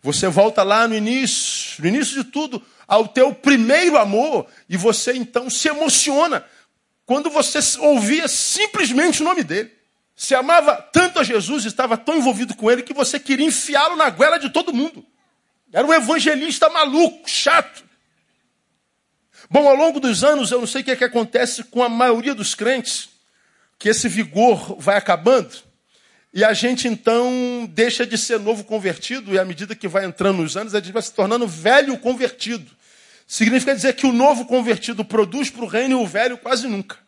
Você 0.03 0.29
volta 0.29 0.63
lá 0.63 0.87
no 0.87 0.95
início, 0.95 1.83
no 1.83 1.89
início 1.89 2.23
de 2.23 2.31
tudo, 2.31 2.63
ao 2.87 3.09
teu 3.09 3.35
primeiro 3.35 3.97
amor, 3.97 4.47
e 4.69 4.77
você 4.77 5.15
então 5.15 5.49
se 5.49 5.69
emociona 5.69 6.45
quando 7.07 7.31
você 7.31 7.59
ouvia 7.79 8.29
simplesmente 8.29 9.23
o 9.23 9.25
nome 9.25 9.43
dele. 9.43 9.73
Você 10.15 10.35
amava 10.35 10.77
tanto 10.93 11.19
a 11.19 11.25
Jesus, 11.25 11.65
estava 11.65 11.97
tão 11.97 12.17
envolvido 12.19 12.55
com 12.55 12.71
ele, 12.71 12.83
que 12.83 12.93
você 12.93 13.19
queria 13.19 13.47
enfiá-lo 13.47 13.97
na 13.97 14.11
goela 14.11 14.39
de 14.39 14.51
todo 14.51 14.73
mundo. 14.73 15.05
Era 15.75 15.85
um 15.85 15.93
evangelista 15.93 16.71
maluco, 16.71 17.29
chato. 17.29 17.83
Bom, 19.51 19.69
ao 19.69 19.75
longo 19.75 19.99
dos 19.99 20.23
anos, 20.23 20.53
eu 20.53 20.61
não 20.61 20.69
sei 20.69 20.83
o 20.83 20.85
que, 20.85 20.93
é 20.93 20.97
que 20.97 21.03
acontece 21.03 21.65
com 21.65 21.83
a 21.83 21.89
maioria 21.89 22.33
dos 22.33 22.55
crentes, 22.55 23.09
que 23.77 23.89
esse 23.89 24.09
vigor 24.09 24.77
vai 24.79 24.97
acabando, 24.97 25.53
e 26.33 26.45
a 26.45 26.55
gente 26.55 26.87
então 26.87 27.69
deixa 27.73 28.07
de 28.07 28.17
ser 28.17 28.39
novo 28.39 28.63
convertido, 28.63 29.35
e 29.35 29.39
à 29.39 29.45
medida 29.45 29.75
que 29.75 29.89
vai 29.89 30.05
entrando 30.05 30.43
nos 30.43 30.57
anos, 30.57 30.77
a 30.77 30.81
gente 30.81 30.93
vai 30.93 31.03
se 31.03 31.13
tornando 31.13 31.45
velho 31.49 31.99
convertido. 31.99 32.71
Significa 33.27 33.75
dizer 33.75 33.97
que 33.97 34.07
o 34.07 34.13
novo 34.13 34.47
convertido 34.47 35.05
produz 35.05 35.51
para 35.51 35.65
o 35.65 35.69
reino 35.69 35.99
e 35.99 36.05
o 36.05 36.07
velho 36.07 36.39
quase 36.39 36.69
nunca. 36.69 36.99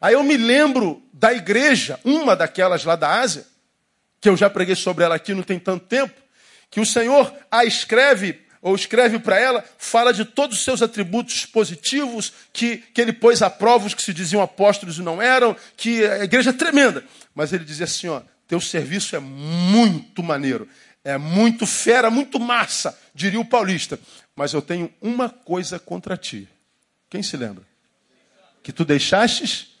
Aí 0.00 0.14
eu 0.14 0.24
me 0.24 0.36
lembro 0.36 1.00
da 1.12 1.32
igreja, 1.32 2.00
uma 2.04 2.34
daquelas 2.34 2.84
lá 2.84 2.96
da 2.96 3.20
Ásia, 3.20 3.46
que 4.20 4.28
eu 4.28 4.36
já 4.36 4.50
preguei 4.50 4.74
sobre 4.74 5.04
ela 5.04 5.14
aqui 5.14 5.32
não 5.32 5.44
tem 5.44 5.58
tanto 5.60 5.86
tempo, 5.86 6.20
que 6.70 6.80
o 6.80 6.86
Senhor 6.86 7.34
a 7.50 7.64
escreve 7.64 8.40
ou 8.62 8.74
escreve 8.74 9.18
para 9.18 9.38
ela, 9.40 9.64
fala 9.78 10.12
de 10.12 10.24
todos 10.24 10.58
os 10.58 10.64
seus 10.64 10.82
atributos 10.82 11.46
positivos, 11.46 12.32
que, 12.52 12.76
que 12.76 13.00
ele 13.00 13.12
pôs 13.12 13.40
a 13.40 13.48
prova 13.48 13.86
os 13.86 13.94
que 13.94 14.02
se 14.02 14.12
diziam 14.12 14.42
apóstolos 14.42 14.98
e 14.98 15.02
não 15.02 15.20
eram, 15.20 15.56
que 15.76 16.04
a 16.04 16.24
igreja 16.24 16.50
é 16.50 16.52
tremenda. 16.52 17.02
Mas 17.34 17.52
ele 17.52 17.64
dizia 17.64 17.84
assim: 17.84 18.08
ó, 18.08 18.20
teu 18.46 18.60
serviço 18.60 19.16
é 19.16 19.18
muito 19.18 20.22
maneiro, 20.22 20.68
é 21.02 21.16
muito 21.16 21.66
fera, 21.66 22.10
muito 22.10 22.38
massa, 22.38 22.98
diria 23.14 23.40
o 23.40 23.44
paulista. 23.44 23.98
Mas 24.36 24.52
eu 24.52 24.60
tenho 24.60 24.92
uma 25.00 25.28
coisa 25.28 25.78
contra 25.78 26.16
ti. 26.16 26.48
Quem 27.08 27.22
se 27.22 27.36
lembra? 27.36 27.64
Que 28.62 28.72
tu 28.72 28.84
deixastes 28.84 29.74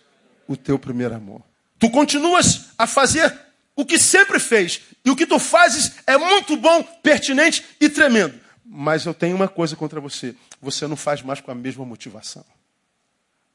o 0.48 0.56
teu 0.56 0.78
primeiro 0.78 1.14
amor. 1.14 1.42
Tu 1.78 1.90
continuas 1.90 2.70
a 2.76 2.86
fazer 2.86 3.38
o 3.76 3.84
que 3.84 3.98
sempre 3.98 4.38
fez. 4.38 4.82
E 5.04 5.10
o 5.10 5.16
que 5.16 5.26
tu 5.26 5.38
fazes 5.38 5.92
é 6.06 6.16
muito 6.16 6.56
bom, 6.56 6.82
pertinente 7.02 7.64
e 7.80 7.88
tremendo. 7.88 8.38
Mas 8.64 9.04
eu 9.04 9.14
tenho 9.14 9.34
uma 9.34 9.48
coisa 9.48 9.74
contra 9.74 10.00
você: 10.00 10.34
você 10.60 10.86
não 10.86 10.96
faz 10.96 11.22
mais 11.22 11.40
com 11.40 11.50
a 11.50 11.54
mesma 11.54 11.84
motivação. 11.84 12.44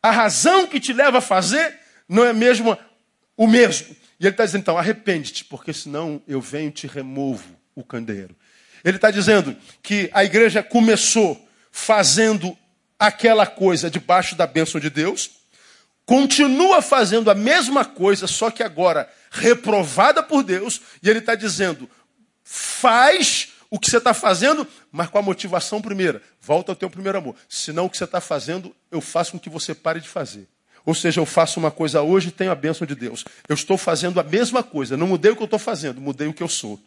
A 0.02 0.12
razão 0.12 0.68
que 0.68 0.80
te 0.80 0.94
leva 0.94 1.20
a 1.20 1.22
fazer 1.22 1.80
não 2.08 2.24
é 2.24 2.34
mesmo 2.34 2.78
o 3.36 3.48
mesmo. 3.48 3.96
E 4.20 4.26
ele 4.26 4.34
está 4.34 4.46
dizendo, 4.46 4.62
então, 4.62 4.78
arrepende-te, 4.78 5.44
porque 5.46 5.74
senão 5.74 6.22
eu 6.28 6.40
venho 6.40 6.70
e 6.70 6.72
te 6.72 6.88
removo 6.88 7.56
o 7.76 7.84
candeeiro. 7.84 8.36
Ele 8.84 8.98
está 8.98 9.12
dizendo 9.12 9.56
que 9.82 10.10
a 10.14 10.24
igreja 10.24 10.62
começou 10.62 11.44
fazendo 11.72 12.58
aquela 13.00 13.46
coisa 13.46 13.90
debaixo 13.90 14.36
da 14.36 14.48
bênção 14.48 14.80
de 14.80 14.90
Deus, 14.90 15.32
continua 16.06 16.82
fazendo 16.82 17.30
a 17.30 17.36
mesma 17.36 17.84
coisa, 17.84 18.28
só 18.28 18.50
que 18.50 18.64
agora 18.64 19.12
reprovada 19.36 20.24
por 20.24 20.44
Deus, 20.44 20.82
e 21.04 21.10
ele 21.10 21.20
está 21.20 21.36
dizendo: 21.36 21.90
faz 22.44 23.50
o 23.70 23.78
que 23.78 23.90
você 23.90 23.98
está 23.98 24.14
fazendo, 24.14 24.66
mas 24.92 25.10
com 25.10 25.18
a 25.18 25.22
motivação 25.22 25.82
primeira. 25.82 26.22
Volta 26.42 26.72
ao 26.72 26.76
teu 26.76 26.90
primeiro 26.90 27.18
amor. 27.18 27.36
Senão 27.50 27.86
o 27.86 27.90
que 27.90 27.98
você 27.98 28.06
está 28.06 28.22
fazendo, 28.22 28.74
eu 28.90 29.02
faço 29.02 29.34
com 29.34 29.40
que 29.40 29.50
você 29.50 29.76
pare 29.76 30.00
de 30.00 30.08
fazer. 30.08 30.48
Ou 30.86 30.94
seja, 30.94 31.20
eu 31.20 31.26
faço 31.26 31.60
uma 31.60 31.72
coisa 31.72 32.02
hoje 32.02 32.30
e 32.30 32.32
tenho 32.32 32.52
a 32.52 32.56
bênção 32.56 32.86
de 32.86 32.96
Deus. 32.96 33.26
Eu 33.50 33.56
estou 33.56 33.78
fazendo 33.78 34.20
a 34.20 34.24
mesma 34.24 34.62
coisa. 34.62 34.96
Não 34.96 35.08
mudei 35.08 35.32
o 35.32 35.36
que 35.36 35.42
eu 35.42 35.46
estou 35.46 35.60
fazendo, 35.60 36.00
mudei 36.00 36.28
o 36.28 36.34
que 36.34 36.44
eu 36.44 36.48
sou. 36.48 36.80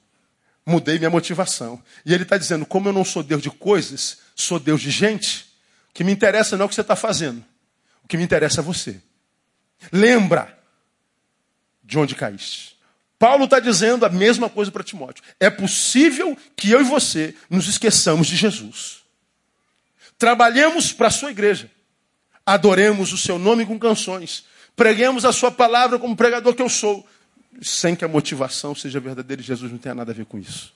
Mudei 0.64 0.98
minha 0.98 1.10
motivação. 1.10 1.82
E 2.06 2.14
ele 2.14 2.22
está 2.22 2.38
dizendo: 2.38 2.64
como 2.64 2.88
eu 2.88 2.92
não 2.92 3.04
sou 3.04 3.22
Deus 3.22 3.42
de 3.42 3.50
coisas, 3.50 4.18
sou 4.34 4.58
Deus 4.58 4.80
de 4.80 4.90
gente, 4.90 5.46
O 5.90 5.94
que 5.94 6.04
me 6.04 6.12
interessa 6.12 6.56
não 6.56 6.62
é 6.62 6.66
o 6.66 6.68
que 6.68 6.74
você 6.74 6.80
está 6.80 6.94
fazendo. 6.94 7.44
O 8.04 8.08
que 8.08 8.16
me 8.16 8.22
interessa 8.22 8.60
é 8.60 8.62
você. 8.62 9.00
Lembra 9.92 10.57
de 11.88 11.98
onde 11.98 12.14
caíste. 12.14 12.76
Paulo 13.18 13.44
está 13.44 13.58
dizendo 13.58 14.04
a 14.04 14.10
mesma 14.10 14.50
coisa 14.50 14.70
para 14.70 14.84
Timóteo. 14.84 15.24
É 15.40 15.48
possível 15.48 16.36
que 16.54 16.70
eu 16.70 16.82
e 16.82 16.84
você 16.84 17.34
nos 17.48 17.66
esqueçamos 17.66 18.26
de 18.26 18.36
Jesus. 18.36 18.98
Trabalhemos 20.18 20.92
para 20.92 21.08
a 21.08 21.10
sua 21.10 21.30
igreja. 21.30 21.70
Adoremos 22.44 23.10
o 23.12 23.16
seu 23.16 23.38
nome 23.38 23.64
com 23.64 23.78
canções. 23.78 24.44
Preguemos 24.76 25.24
a 25.24 25.32
sua 25.32 25.50
palavra 25.50 25.98
como 25.98 26.14
pregador 26.14 26.54
que 26.54 26.60
eu 26.60 26.68
sou. 26.68 27.08
Sem 27.62 27.96
que 27.96 28.04
a 28.04 28.08
motivação 28.08 28.74
seja 28.74 29.00
verdadeira 29.00 29.42
Jesus 29.42 29.72
não 29.72 29.78
tenha 29.78 29.94
nada 29.94 30.12
a 30.12 30.14
ver 30.14 30.26
com 30.26 30.38
isso. 30.38 30.74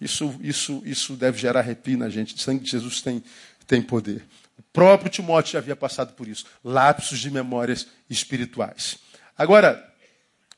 Isso, 0.00 0.38
isso, 0.40 0.82
isso 0.86 1.14
deve 1.14 1.36
gerar 1.36 1.60
arrepio 1.60 1.98
na 1.98 2.08
gente. 2.08 2.40
Sangue 2.40 2.64
de 2.64 2.70
Jesus 2.70 3.02
tem, 3.02 3.22
tem 3.66 3.82
poder. 3.82 4.24
O 4.56 4.62
próprio 4.72 5.10
Timóteo 5.10 5.54
já 5.54 5.58
havia 5.58 5.76
passado 5.76 6.12
por 6.14 6.28
isso. 6.28 6.46
Lapsos 6.64 7.18
de 7.18 7.28
memórias 7.28 7.88
espirituais. 8.08 8.98
Agora, 9.36 9.87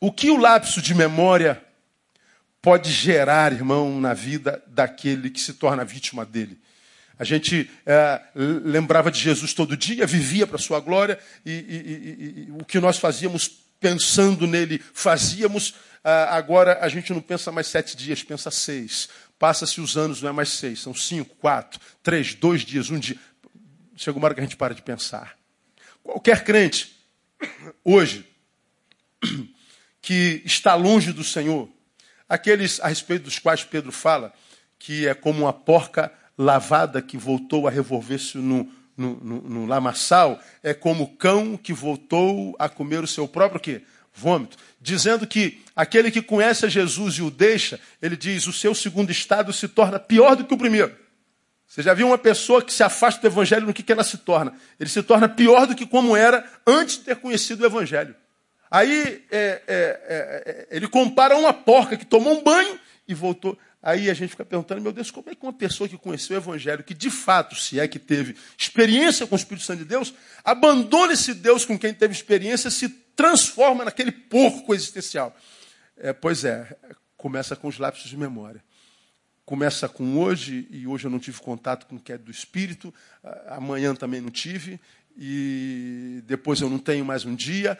o 0.01 0.11
que 0.11 0.31
o 0.31 0.37
lapso 0.37 0.81
de 0.81 0.95
memória 0.95 1.63
pode 2.63 2.91
gerar, 2.91 3.53
irmão, 3.53 4.01
na 4.01 4.15
vida 4.15 4.63
daquele 4.67 5.31
que 5.31 5.41
se 5.41 5.55
torna 5.55 5.85
vítima 5.85 6.25
dele? 6.25 6.59
A 7.19 7.25
gente 7.25 7.71
é, 7.85 8.19
lembrava 8.35 9.11
de 9.11 9.21
Jesus 9.21 9.53
todo 9.53 9.77
dia, 9.77 10.07
vivia 10.07 10.47
para 10.47 10.57
a 10.57 10.59
sua 10.59 10.81
glória, 10.81 11.19
e, 11.45 11.51
e, 11.51 11.55
e, 11.55 12.49
e, 12.49 12.53
o 12.53 12.65
que 12.65 12.81
nós 12.81 12.97
fazíamos 12.97 13.61
pensando 13.79 14.47
nele, 14.47 14.83
fazíamos, 14.95 15.75
ah, 16.03 16.35
agora 16.35 16.79
a 16.81 16.89
gente 16.89 17.13
não 17.13 17.21
pensa 17.21 17.53
mais 17.53 17.67
sete 17.67 17.95
dias, 17.95 18.23
pensa 18.23 18.51
seis. 18.51 19.11
Passa-se 19.39 19.83
os 19.83 19.99
anos, 19.99 20.23
não 20.23 20.31
é 20.31 20.33
mais 20.33 20.49
seis, 20.49 20.81
são 20.81 20.95
cinco, 20.95 21.35
quatro, 21.37 21.79
três, 22.03 22.35
dois 22.35 22.63
dias, 22.63 22.89
um 22.89 22.99
dia. 22.99 23.19
Chega 23.97 24.17
uma 24.17 24.27
hora 24.27 24.35
que 24.35 24.41
a 24.41 24.45
gente 24.45 24.57
para 24.57 24.75
de 24.75 24.81
pensar. 24.81 25.37
Qualquer 26.03 26.43
crente, 26.43 26.97
hoje, 27.85 28.27
que 30.01 30.43
está 30.45 30.75
longe 30.75 31.13
do 31.13 31.25
Senhor, 31.25 31.69
aqueles 32.29 32.81
a 32.81 32.89
respeito 32.89 33.25
dos 33.25 33.39
quais 33.39 33.65
Pedro 33.65 33.93
fala, 33.93 34.33
que 34.79 35.07
é 35.07 35.15
como 35.15 35.43
uma 35.43 35.53
porca 35.53 36.13
lavada 36.37 37.03
que 37.03 37.19
voltou 37.19 37.69
a 37.69 37.71
revolver-se 37.71 38.39
no, 38.39 38.73
no, 38.97 39.17
no, 39.17 39.43
no, 39.43 39.67
lamaçal, 39.67 40.41
é 40.63 40.73
como 40.73 41.05
o 41.05 41.17
cão 41.17 41.57
que 41.57 41.73
voltou 41.73 42.57
a 42.59 42.69
comer 42.69 43.03
o 43.03 43.07
seu 43.07 43.29
próprio 43.29 43.61
quê? 43.61 43.83
vômito. 44.13 44.57
Dizendo 44.81 45.27
que 45.27 45.63
aquele 45.75 46.11
que 46.11 46.23
conhece 46.23 46.67
a 46.67 46.69
Jesus 46.69 47.15
e 47.15 47.23
o 47.23 47.31
deixa, 47.31 47.81
ele 48.01 48.17
diz, 48.17 48.47
o 48.47 48.53
seu 48.53 48.75
segundo 48.75 49.11
estado 49.11 49.53
se 49.53 49.69
torna 49.69 49.99
pior 49.99 50.37
do 50.37 50.45
que 50.45 50.55
o 50.55 50.59
primeiro. 50.59 50.95
Você 51.67 51.83
já 51.83 51.95
viu 51.95 52.09
uma 52.09 52.19
pessoa 52.19 52.63
que 52.63 52.73
se 52.73 52.83
afasta 52.83 53.21
do 53.21 53.27
evangelho 53.29 53.67
no 53.67 53.73
que, 53.73 53.83
que 53.83 53.93
ela 53.93 54.03
se 54.03 54.19
torna? 54.19 54.53
Ele 54.79 54.91
se 54.91 55.03
torna 55.03 55.29
pior 55.29 55.67
do 55.67 55.75
que 55.75 55.87
como 55.87 56.17
era 56.17 56.45
antes 56.67 56.99
de 56.99 57.05
ter 57.05 57.17
conhecido 57.17 57.63
o 57.63 57.67
evangelho. 57.67 58.15
Aí 58.71 59.25
é, 59.31 59.39
é, 59.39 59.63
é, 59.67 60.43
é, 60.47 60.69
ele 60.71 60.87
compara 60.87 61.37
uma 61.37 61.53
porca 61.53 61.97
que 61.97 62.07
tomou 62.07 62.39
um 62.39 62.43
banho 62.43 62.79
e 63.09 63.15
voltou. 63.15 63.59
Aí 63.83 64.11
a 64.11 64.15
gente 64.15 64.31
fica 64.31 64.45
perguntando, 64.45 64.81
meu 64.81 64.93
Deus, 64.93 65.11
como 65.11 65.31
é 65.31 65.35
que 65.35 65.43
uma 65.43 65.53
pessoa 65.53 65.89
que 65.89 65.97
conheceu 65.97 66.37
o 66.37 66.41
Evangelho, 66.41 66.85
que 66.85 66.95
de 66.95 67.11
fato, 67.11 67.57
se 67.57 67.81
é 67.81 67.89
que 67.89 67.99
teve 67.99 68.37
experiência 68.57 69.27
com 69.27 69.35
o 69.35 69.39
Espírito 69.39 69.65
Santo 69.65 69.79
de 69.79 69.87
Deus, 69.87 70.15
abandona 70.45 71.15
esse 71.15 71.35
Deus 71.35 71.65
com 71.65 71.79
quem 71.79 71.93
teve 71.93 72.13
experiência, 72.13 72.71
se 72.71 72.89
transforma 73.17 73.85
naquele 73.85 74.13
porco 74.13 74.75
existencial? 74.75 75.35
É, 75.97 76.13
pois 76.13 76.45
é, 76.45 76.77
começa 77.17 77.57
com 77.57 77.69
os 77.69 77.79
lapsos 77.79 78.09
de 78.09 78.17
memória. 78.17 78.63
Começa 79.47 79.89
com 79.89 80.19
hoje, 80.19 80.69
e 80.71 80.87
hoje 80.87 81.07
eu 81.07 81.11
não 81.11 81.19
tive 81.19 81.41
contato 81.41 81.87
com 81.87 81.97
o 81.97 82.01
que 82.01 82.13
é 82.13 82.19
do 82.19 82.31
Espírito, 82.31 82.95
amanhã 83.49 83.95
também 83.97 84.21
não 84.21 84.31
tive, 84.31 84.79
e 85.17 86.23
depois 86.25 86.61
eu 86.61 86.71
não 86.71 86.79
tenho 86.79 87.05
mais 87.05 87.25
um 87.25 87.35
dia, 87.35 87.77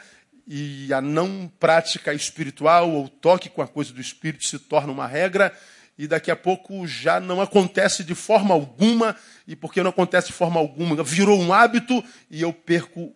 e 0.53 0.93
a 0.93 1.01
não 1.01 1.47
prática 1.61 2.13
espiritual 2.13 2.91
ou 2.91 3.09
toque 3.09 3.49
com 3.49 3.63
a 3.63 3.69
coisa 3.69 3.93
do 3.93 4.01
espírito 4.01 4.45
se 4.45 4.59
torna 4.59 4.93
uma 4.93 5.07
regra 5.07 5.57
e 5.97 6.09
daqui 6.09 6.29
a 6.29 6.35
pouco 6.35 6.89
já 6.89 7.21
não 7.21 7.41
acontece 7.41 8.03
de 8.03 8.17
forma 8.17 8.53
alguma. 8.53 9.15
E 9.47 9.55
porque 9.55 9.81
não 9.81 9.91
acontece 9.91 10.27
de 10.27 10.33
forma 10.33 10.59
alguma? 10.59 11.05
Virou 11.05 11.39
um 11.39 11.53
hábito 11.53 12.03
e 12.29 12.43
eu 12.43 12.53
perco 12.53 13.15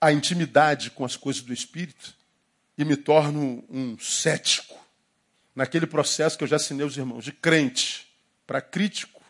a 0.00 0.12
intimidade 0.12 0.92
com 0.92 1.04
as 1.04 1.16
coisas 1.16 1.42
do 1.42 1.52
espírito 1.52 2.14
e 2.76 2.84
me 2.84 2.96
torno 2.96 3.64
um 3.68 3.98
cético 3.98 4.78
naquele 5.56 5.88
processo 5.88 6.38
que 6.38 6.44
eu 6.44 6.48
já 6.48 6.54
assinei 6.54 6.86
os 6.86 6.96
irmãos 6.96 7.24
de 7.24 7.32
crente 7.32 8.06
para 8.46 8.60
crítico 8.60 9.20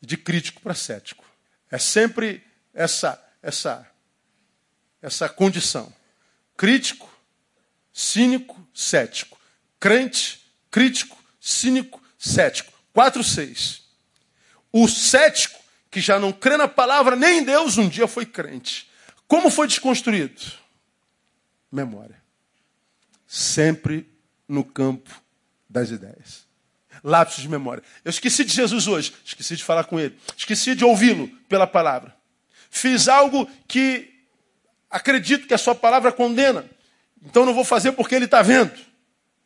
e 0.00 0.06
de 0.06 0.16
crítico 0.16 0.62
para 0.62 0.72
cético. 0.72 1.22
É 1.70 1.76
sempre 1.76 2.42
essa 2.72 3.22
essa 3.42 3.86
essa 5.02 5.28
condição 5.28 5.94
crítico, 6.56 7.08
cínico, 7.92 8.56
cético. 8.74 9.38
Crente, 9.78 10.40
crítico, 10.70 11.16
cínico, 11.40 12.02
cético. 12.18 12.72
4, 12.92 13.22
6. 13.22 13.82
O 14.72 14.88
cético, 14.88 15.58
que 15.90 16.00
já 16.00 16.18
não 16.18 16.32
crê 16.32 16.56
na 16.56 16.68
palavra 16.68 17.16
nem 17.16 17.38
em 17.38 17.44
Deus, 17.44 17.78
um 17.78 17.88
dia 17.88 18.06
foi 18.06 18.26
crente. 18.26 18.88
Como 19.26 19.50
foi 19.50 19.66
desconstruído? 19.66 20.40
Memória. 21.70 22.22
Sempre 23.26 24.08
no 24.48 24.64
campo 24.64 25.10
das 25.68 25.90
ideias. 25.90 26.46
Lápis 27.02 27.36
de 27.36 27.48
memória. 27.48 27.82
Eu 28.04 28.10
esqueci 28.10 28.44
de 28.44 28.52
Jesus 28.52 28.86
hoje, 28.86 29.14
esqueci 29.24 29.56
de 29.56 29.64
falar 29.64 29.84
com 29.84 29.98
ele, 30.00 30.16
esqueci 30.36 30.74
de 30.74 30.84
ouvi-lo 30.84 31.28
pela 31.48 31.66
palavra. 31.66 32.16
Fiz 32.70 33.08
algo 33.08 33.48
que 33.68 34.15
acredito 34.90 35.46
que 35.46 35.54
a 35.54 35.58
sua 35.58 35.74
palavra 35.74 36.12
condena. 36.12 36.64
Então 37.24 37.44
não 37.44 37.54
vou 37.54 37.64
fazer 37.64 37.92
porque 37.92 38.14
ele 38.14 38.26
está 38.26 38.42
vendo. 38.42 38.72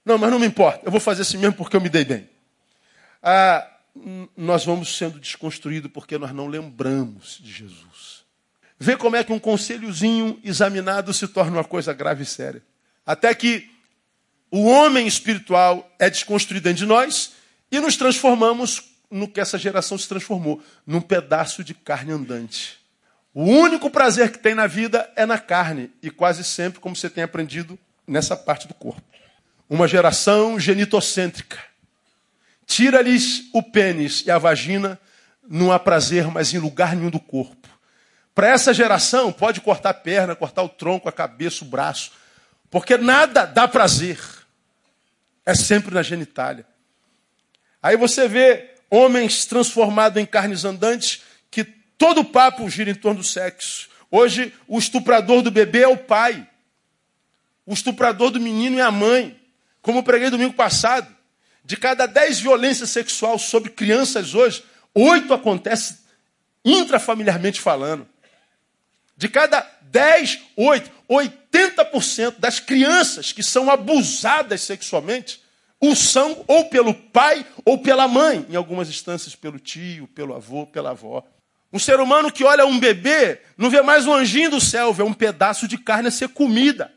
Não, 0.05 0.19
mas 0.19 0.31
não 0.31 0.39
me 0.39 0.47
importa. 0.47 0.81
Eu 0.85 0.91
vou 0.91 1.01
fazer 1.01 1.23
assim 1.23 1.39
mesmo 1.39 1.55
porque 1.55 1.77
eu 1.77 1.81
me 1.81 1.89
dei 1.89 2.05
bem. 2.05 2.29
Ah, 3.23 3.67
nós 4.37 4.65
vamos 4.65 4.97
sendo 4.97 5.19
desconstruídos 5.19 5.91
porque 5.93 6.19
nós 6.19 6.33
não 6.33 6.47
lembramos 6.47 7.39
de 7.41 7.53
Jesus. 7.53 8.25
Vê 8.79 8.97
como 8.97 9.17
é 9.17 9.23
que 9.23 9.33
um 9.33 9.39
conselhozinho 9.39 10.41
examinado 10.43 11.13
se 11.13 11.29
torna 11.29 11.59
uma 11.59 11.65
coisa 11.65 11.93
grave 11.93 12.23
e 12.23 12.27
séria. 12.27 12.63
Até 13.05 13.35
que 13.35 13.71
o 14.51 14.65
homem 14.65 15.07
espiritual 15.07 15.95
é 15.99 16.09
desconstruído 16.09 16.65
dentro 16.65 16.79
de 16.79 16.87
nós 16.87 17.33
e 17.71 17.79
nos 17.79 17.97
transformamos 17.97 18.83
no 19.11 19.29
que 19.29 19.41
essa 19.41 19.59
geração 19.59 19.99
se 19.99 20.09
transformou, 20.09 20.63
num 20.87 21.01
pedaço 21.01 21.63
de 21.63 21.75
carne 21.75 22.13
andante. 22.13 22.80
O 23.33 23.45
único 23.45 23.91
prazer 23.91 24.33
que 24.33 24.39
tem 24.39 24.55
na 24.55 24.67
vida 24.67 25.09
é 25.15 25.25
na 25.25 25.39
carne, 25.39 25.93
e 26.03 26.11
quase 26.11 26.43
sempre, 26.43 26.81
como 26.81 26.97
você 26.97 27.09
tem 27.09 27.23
aprendido, 27.23 27.79
nessa 28.07 28.37
parte 28.37 28.67
do 28.67 28.75
corpo. 28.75 29.03
Uma 29.69 29.87
geração 29.87 30.59
genitocêntrica. 30.59 31.59
Tira-lhes 32.67 33.45
o 33.53 33.63
pênis 33.63 34.25
e 34.27 34.31
a 34.31 34.39
vagina, 34.39 34.99
não 35.49 35.71
há 35.71 35.79
prazer 35.79 36.27
mais 36.27 36.53
em 36.53 36.59
lugar 36.59 36.97
nenhum 36.97 37.11
do 37.11 37.21
corpo. 37.21 37.69
Para 38.35 38.49
essa 38.49 38.75
geração, 38.75 39.33
pode 39.33 39.61
cortar 39.61 39.91
a 39.91 39.95
perna, 39.95 40.35
cortar 40.35 40.63
o 40.63 40.69
tronco, 40.69 41.09
a 41.09 41.13
cabeça, 41.13 41.65
o 41.65 41.69
braço, 41.69 42.13
porque 42.69 42.97
nada 42.97 43.45
dá 43.45 43.69
prazer. 43.69 44.19
É 45.47 45.55
sempre 45.55 45.95
na 45.95 46.03
genitália. 46.03 46.67
Aí 47.83 47.97
você 47.97 48.29
vê 48.29 48.75
homens 48.91 49.47
transformados 49.47 50.21
em 50.21 50.27
carnes 50.27 50.65
andantes 50.65 51.23
Todo 52.01 52.25
papo 52.25 52.67
gira 52.71 52.91
em 52.91 52.95
torno 52.95 53.21
do 53.21 53.27
sexo. 53.27 53.91
Hoje, 54.11 54.55
o 54.67 54.79
estuprador 54.79 55.43
do 55.43 55.51
bebê 55.51 55.83
é 55.83 55.87
o 55.87 55.99
pai. 55.99 56.49
O 57.67 57.75
estuprador 57.75 58.31
do 58.31 58.41
menino 58.41 58.79
é 58.79 58.83
a 58.83 58.91
mãe. 58.91 59.39
Como 59.83 59.99
eu 59.99 60.03
preguei 60.03 60.31
domingo 60.31 60.55
passado. 60.55 61.15
De 61.63 61.77
cada 61.77 62.07
dez 62.07 62.41
violências 62.41 62.89
sexuais 62.89 63.43
sobre 63.43 63.69
crianças 63.69 64.35
hoje, 64.35 64.65
oito 64.95 65.35
acontece 65.35 65.99
intrafamiliarmente 66.65 67.61
falando. 67.61 68.09
De 69.15 69.29
cada 69.29 69.61
dez, 69.83 70.41
oito, 70.57 70.91
80% 71.07 72.37
das 72.39 72.59
crianças 72.59 73.31
que 73.31 73.43
são 73.43 73.71
abusadas 73.71 74.63
sexualmente 74.63 75.43
o 75.79 75.95
são 75.95 76.43
ou 76.49 76.65
pelo 76.71 76.95
pai 76.95 77.45
ou 77.63 77.77
pela 77.77 78.09
mãe, 78.09 78.47
em 78.49 78.57
algumas 78.57 78.89
instâncias 78.89 79.37
pelo 79.37 79.59
tio, 79.59 80.09
pelo 80.09 80.35
avô, 80.35 80.67
pela 80.67 80.93
avó. 80.93 81.23
Um 81.73 81.79
ser 81.79 82.01
humano 82.01 82.33
que 82.33 82.45
olha 82.45 82.67
um 82.67 82.79
bebê 82.79 83.41
não 83.57 83.71
vê 83.71 83.81
mais 83.83 84.07
um 84.07 84.13
anjinho 84.13 84.51
do 84.51 84.61
céu, 84.61 84.93
vê 84.93 85.03
um 85.03 85.13
pedaço 85.13 85.69
de 85.69 85.79
carne 85.79 86.09
a 86.09 86.11
ser 86.11 86.29
comida. 86.29 86.93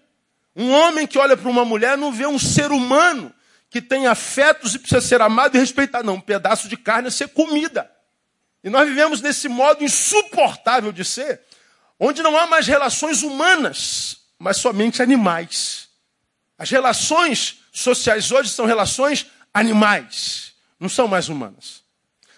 Um 0.56 0.72
homem 0.72 1.06
que 1.06 1.18
olha 1.18 1.38
para 1.38 1.50
uma 1.50 1.66
mulher 1.66 1.98
não 1.98 2.12
vê 2.12 2.26
um 2.26 2.40
ser 2.40 2.72
humano 2.72 3.34
que 3.70 3.82
tem 3.82 4.08
afetos 4.08 4.76
e 4.76 4.80
precisa 4.80 5.02
ser 5.02 5.22
amado 5.22 5.56
e 5.56 5.60
respeitado. 5.60 6.06
Não, 6.06 6.16
um 6.16 6.22
pedaço 6.22 6.68
de 6.68 6.78
carne 6.78 7.08
a 7.08 7.12
ser 7.12 7.30
comida. 7.30 7.90
E 8.64 8.70
nós 8.70 8.88
vivemos 8.88 9.22
nesse 9.22 9.48
modo 9.48 9.84
insuportável 9.84 10.92
de 10.92 11.04
ser, 11.04 11.42
onde 12.00 12.24
não 12.24 12.38
há 12.38 12.48
mais 12.48 12.66
relações 12.66 13.24
humanas, 13.24 14.18
mas 14.40 14.58
somente 14.58 15.02
animais. 15.02 15.90
As 16.58 16.70
relações 16.70 17.60
sociais 17.72 18.32
hoje 18.32 18.50
são 18.50 18.66
relações 18.66 19.26
animais, 19.54 20.54
não 20.80 20.88
são 20.88 21.08
mais 21.08 21.28
humanas. 21.28 21.84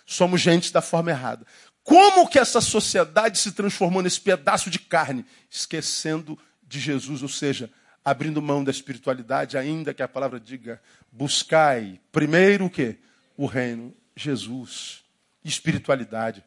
Somos 0.06 0.40
gente 0.40 0.72
da 0.72 0.82
forma 0.82 1.12
errada. 1.12 1.46
Como 1.86 2.28
que 2.28 2.40
essa 2.40 2.60
sociedade 2.60 3.38
se 3.38 3.52
transformou 3.52 4.02
nesse 4.02 4.20
pedaço 4.20 4.72
de 4.72 4.80
carne, 4.80 5.24
esquecendo 5.52 6.38
de 6.68 6.80
Jesus, 6.80 7.22
ou 7.22 7.30
seja, 7.30 7.70
abrindo 8.04 8.42
mão 8.42 8.64
da 8.64 8.72
espiritualidade, 8.72 9.56
ainda 9.56 9.94
que 9.94 10.02
a 10.02 10.08
palavra 10.08 10.40
diga: 10.40 10.82
buscai 11.12 12.00
primeiro 12.12 12.66
o 12.66 12.70
quê? 12.72 12.98
O 13.38 13.46
reino, 13.46 13.94
Jesus, 14.16 15.04
espiritualidade. 15.44 16.44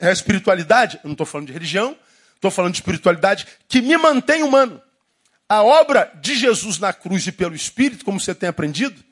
É 0.00 0.08
a 0.08 0.12
espiritualidade, 0.12 0.96
eu 0.96 1.08
não 1.08 1.12
estou 1.12 1.26
falando 1.26 1.48
de 1.48 1.52
religião, 1.52 1.94
estou 2.34 2.50
falando 2.50 2.72
de 2.72 2.78
espiritualidade 2.78 3.46
que 3.68 3.82
me 3.82 3.98
mantém 3.98 4.42
humano. 4.42 4.80
A 5.46 5.62
obra 5.62 6.10
de 6.22 6.34
Jesus 6.34 6.78
na 6.78 6.94
cruz 6.94 7.26
e 7.26 7.32
pelo 7.32 7.54
Espírito, 7.54 8.02
como 8.02 8.18
você 8.18 8.34
tem 8.34 8.48
aprendido, 8.48 9.04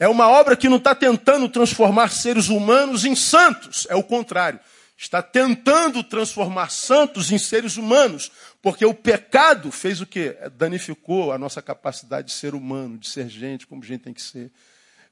é 0.00 0.08
uma 0.08 0.28
obra 0.28 0.56
que 0.56 0.68
não 0.68 0.78
está 0.78 0.94
tentando 0.94 1.46
transformar 1.46 2.10
seres 2.10 2.48
humanos 2.48 3.04
em 3.04 3.14
santos, 3.14 3.86
é 3.90 3.94
o 3.94 4.02
contrário. 4.02 4.58
Está 4.96 5.22
tentando 5.22 6.02
transformar 6.02 6.70
santos 6.70 7.30
em 7.30 7.38
seres 7.38 7.76
humanos, 7.76 8.32
porque 8.60 8.84
o 8.84 8.92
pecado 8.92 9.70
fez 9.70 10.00
o 10.00 10.06
quê? 10.06 10.36
Danificou 10.56 11.32
a 11.32 11.38
nossa 11.38 11.62
capacidade 11.62 12.28
de 12.28 12.34
ser 12.34 12.54
humano, 12.54 12.98
de 12.98 13.08
ser 13.08 13.28
gente, 13.28 13.66
como 13.66 13.84
gente 13.84 14.04
tem 14.04 14.14
que 14.14 14.22
ser. 14.22 14.50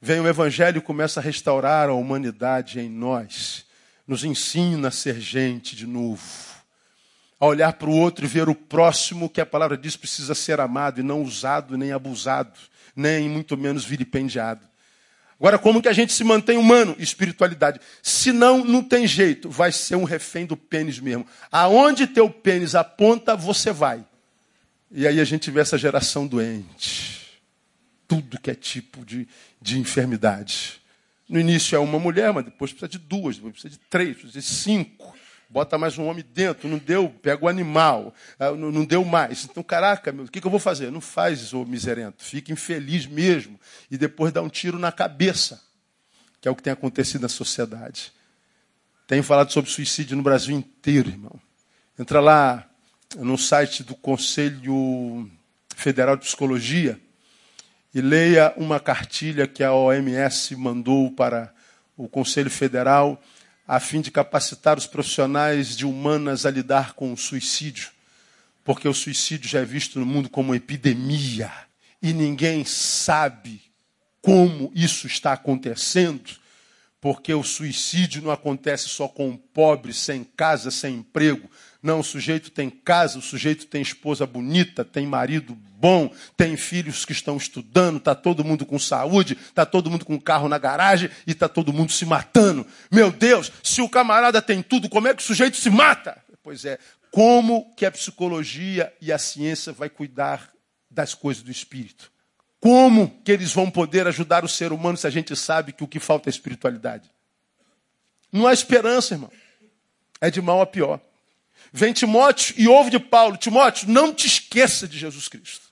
Vem 0.00 0.20
o 0.20 0.26
Evangelho 0.26 0.78
e 0.78 0.82
começa 0.82 1.20
a 1.20 1.22
restaurar 1.22 1.88
a 1.90 1.94
humanidade 1.94 2.80
em 2.80 2.88
nós, 2.88 3.66
nos 4.06 4.24
ensina 4.24 4.88
a 4.88 4.90
ser 4.90 5.20
gente 5.20 5.76
de 5.76 5.86
novo 5.86 6.48
a 7.40 7.46
olhar 7.46 7.72
para 7.74 7.88
o 7.88 7.96
outro 7.96 8.24
e 8.24 8.28
ver 8.28 8.48
o 8.48 8.54
próximo 8.54 9.28
que 9.28 9.40
a 9.40 9.46
palavra 9.46 9.76
diz 9.76 9.96
precisa 9.96 10.34
ser 10.34 10.60
amado 10.60 10.98
e 10.98 11.04
não 11.04 11.22
usado, 11.22 11.78
nem 11.78 11.92
abusado, 11.92 12.58
nem 12.96 13.28
muito 13.28 13.56
menos 13.56 13.84
vilipendiado. 13.84 14.68
Agora, 15.38 15.58
como 15.58 15.80
que 15.80 15.88
a 15.88 15.92
gente 15.92 16.12
se 16.12 16.24
mantém 16.24 16.58
humano? 16.58 16.96
Espiritualidade. 16.98 17.80
Se 18.02 18.32
não, 18.32 18.64
não 18.64 18.82
tem 18.82 19.06
jeito. 19.06 19.48
Vai 19.48 19.70
ser 19.70 19.94
um 19.94 20.04
refém 20.04 20.44
do 20.44 20.56
pênis 20.56 20.98
mesmo. 20.98 21.26
Aonde 21.50 22.06
teu 22.06 22.28
pênis 22.28 22.74
aponta, 22.74 23.36
você 23.36 23.70
vai. 23.72 24.04
E 24.90 25.06
aí 25.06 25.20
a 25.20 25.24
gente 25.24 25.50
vê 25.50 25.60
essa 25.60 25.78
geração 25.78 26.26
doente. 26.26 27.40
Tudo 28.08 28.40
que 28.40 28.50
é 28.50 28.54
tipo 28.54 29.04
de, 29.04 29.28
de 29.60 29.78
enfermidade. 29.78 30.80
No 31.28 31.38
início 31.38 31.76
é 31.76 31.78
uma 31.78 31.98
mulher, 31.98 32.32
mas 32.32 32.44
depois 32.44 32.72
precisa 32.72 32.88
de 32.88 32.98
duas, 32.98 33.36
depois 33.36 33.52
precisa 33.52 33.74
de 33.74 33.80
três, 33.90 34.16
precisa 34.16 34.40
de 34.40 34.44
cinco 34.44 35.17
bota 35.48 35.78
mais 35.78 35.96
um 35.96 36.06
homem 36.06 36.24
dentro, 36.34 36.68
não 36.68 36.78
deu, 36.78 37.08
pega 37.08 37.44
o 37.44 37.48
animal, 37.48 38.14
ah, 38.38 38.50
não, 38.50 38.84
deu 38.84 39.04
mais. 39.04 39.44
Então, 39.44 39.62
caraca, 39.62 40.12
meu, 40.12 40.24
o 40.24 40.30
que, 40.30 40.44
eu 40.44 40.50
vou 40.50 40.60
fazer? 40.60 40.90
Não 40.90 41.00
faz, 41.00 41.54
ô 41.54 41.64
miserento, 41.64 42.22
fica 42.22 42.52
infeliz 42.52 43.06
mesmo 43.06 43.58
e 43.90 43.96
depois 43.96 44.32
dá 44.32 44.42
um 44.42 44.48
tiro 44.48 44.78
na 44.78 44.92
cabeça, 44.92 45.62
que 46.40 46.46
é 46.46 46.50
o 46.50 46.54
que 46.54 46.62
tem 46.62 46.72
acontecido 46.72 47.22
na 47.22 47.28
sociedade. 47.28 48.12
Tenho 49.06 49.22
falado 49.22 49.50
sobre 49.50 49.70
suicídio 49.70 50.16
no 50.16 50.22
Brasil 50.22 50.54
inteiro, 50.54 51.08
irmão. 51.08 51.40
Entra 51.98 52.20
lá 52.20 52.68
no 53.16 53.38
site 53.38 53.82
do 53.82 53.94
Conselho 53.94 55.30
Federal 55.74 56.14
de 56.16 56.26
Psicologia 56.26 57.00
e 57.94 58.02
leia 58.02 58.52
uma 58.56 58.78
cartilha 58.78 59.46
que 59.46 59.64
a 59.64 59.72
OMS 59.72 60.54
mandou 60.56 61.10
para 61.10 61.52
o 61.96 62.06
Conselho 62.06 62.50
Federal 62.50 63.20
a 63.68 63.78
fim 63.78 64.00
de 64.00 64.10
capacitar 64.10 64.78
os 64.78 64.86
profissionais 64.86 65.76
de 65.76 65.84
humanas 65.84 66.46
a 66.46 66.50
lidar 66.50 66.94
com 66.94 67.12
o 67.12 67.18
suicídio, 67.18 67.90
porque 68.64 68.88
o 68.88 68.94
suicídio 68.94 69.46
já 69.46 69.60
é 69.60 69.64
visto 69.64 70.00
no 70.00 70.06
mundo 70.06 70.30
como 70.30 70.54
epidemia 70.54 71.52
e 72.00 72.14
ninguém 72.14 72.64
sabe 72.64 73.60
como 74.22 74.72
isso 74.74 75.06
está 75.06 75.34
acontecendo, 75.34 76.30
porque 76.98 77.32
o 77.34 77.44
suicídio 77.44 78.22
não 78.22 78.30
acontece 78.30 78.88
só 78.88 79.06
com 79.06 79.28
um 79.28 79.36
pobre, 79.36 79.92
sem 79.92 80.24
casa, 80.24 80.70
sem 80.70 80.96
emprego, 80.96 81.48
não, 81.80 82.00
o 82.00 82.04
sujeito 82.04 82.50
tem 82.50 82.68
casa, 82.68 83.18
o 83.18 83.22
sujeito 83.22 83.66
tem 83.66 83.80
esposa 83.80 84.26
bonita, 84.26 84.84
tem 84.84 85.06
marido 85.06 85.54
bom, 85.54 86.12
tem 86.36 86.56
filhos 86.56 87.04
que 87.04 87.12
estão 87.12 87.36
estudando, 87.36 87.98
está 87.98 88.16
todo 88.16 88.44
mundo 88.44 88.66
com 88.66 88.78
saúde, 88.80 89.34
está 89.34 89.64
todo 89.64 89.88
mundo 89.88 90.04
com 90.04 90.20
carro 90.20 90.48
na 90.48 90.58
garagem 90.58 91.08
e 91.24 91.30
está 91.30 91.48
todo 91.48 91.72
mundo 91.72 91.92
se 91.92 92.04
matando. 92.04 92.66
Meu 92.90 93.12
Deus, 93.12 93.52
se 93.62 93.80
o 93.80 93.88
camarada 93.88 94.42
tem 94.42 94.60
tudo, 94.60 94.88
como 94.88 95.06
é 95.06 95.14
que 95.14 95.22
o 95.22 95.24
sujeito 95.24 95.56
se 95.56 95.70
mata? 95.70 96.20
Pois 96.42 96.64
é, 96.64 96.80
como 97.12 97.72
que 97.76 97.86
a 97.86 97.92
psicologia 97.92 98.92
e 99.00 99.12
a 99.12 99.18
ciência 99.18 99.72
vai 99.72 99.88
cuidar 99.88 100.50
das 100.90 101.14
coisas 101.14 101.44
do 101.44 101.50
espírito? 101.50 102.10
Como 102.60 103.22
que 103.22 103.30
eles 103.30 103.52
vão 103.52 103.70
poder 103.70 104.08
ajudar 104.08 104.44
o 104.44 104.48
ser 104.48 104.72
humano 104.72 104.98
se 104.98 105.06
a 105.06 105.10
gente 105.10 105.36
sabe 105.36 105.72
que 105.72 105.84
o 105.84 105.88
que 105.88 106.00
falta 106.00 106.28
é 106.28 106.30
espiritualidade? 106.30 107.08
Não 108.32 108.48
há 108.48 108.52
esperança, 108.52 109.14
irmão. 109.14 109.30
É 110.20 110.28
de 110.28 110.42
mal 110.42 110.60
a 110.60 110.66
pior. 110.66 111.00
Vem 111.72 111.92
Timóteo 111.92 112.54
e 112.56 112.66
ouve 112.68 112.90
de 112.90 112.98
Paulo: 112.98 113.36
Timóteo, 113.36 113.88
não 113.88 114.12
te 114.12 114.26
esqueça 114.26 114.88
de 114.88 114.98
Jesus 114.98 115.28
Cristo. 115.28 115.68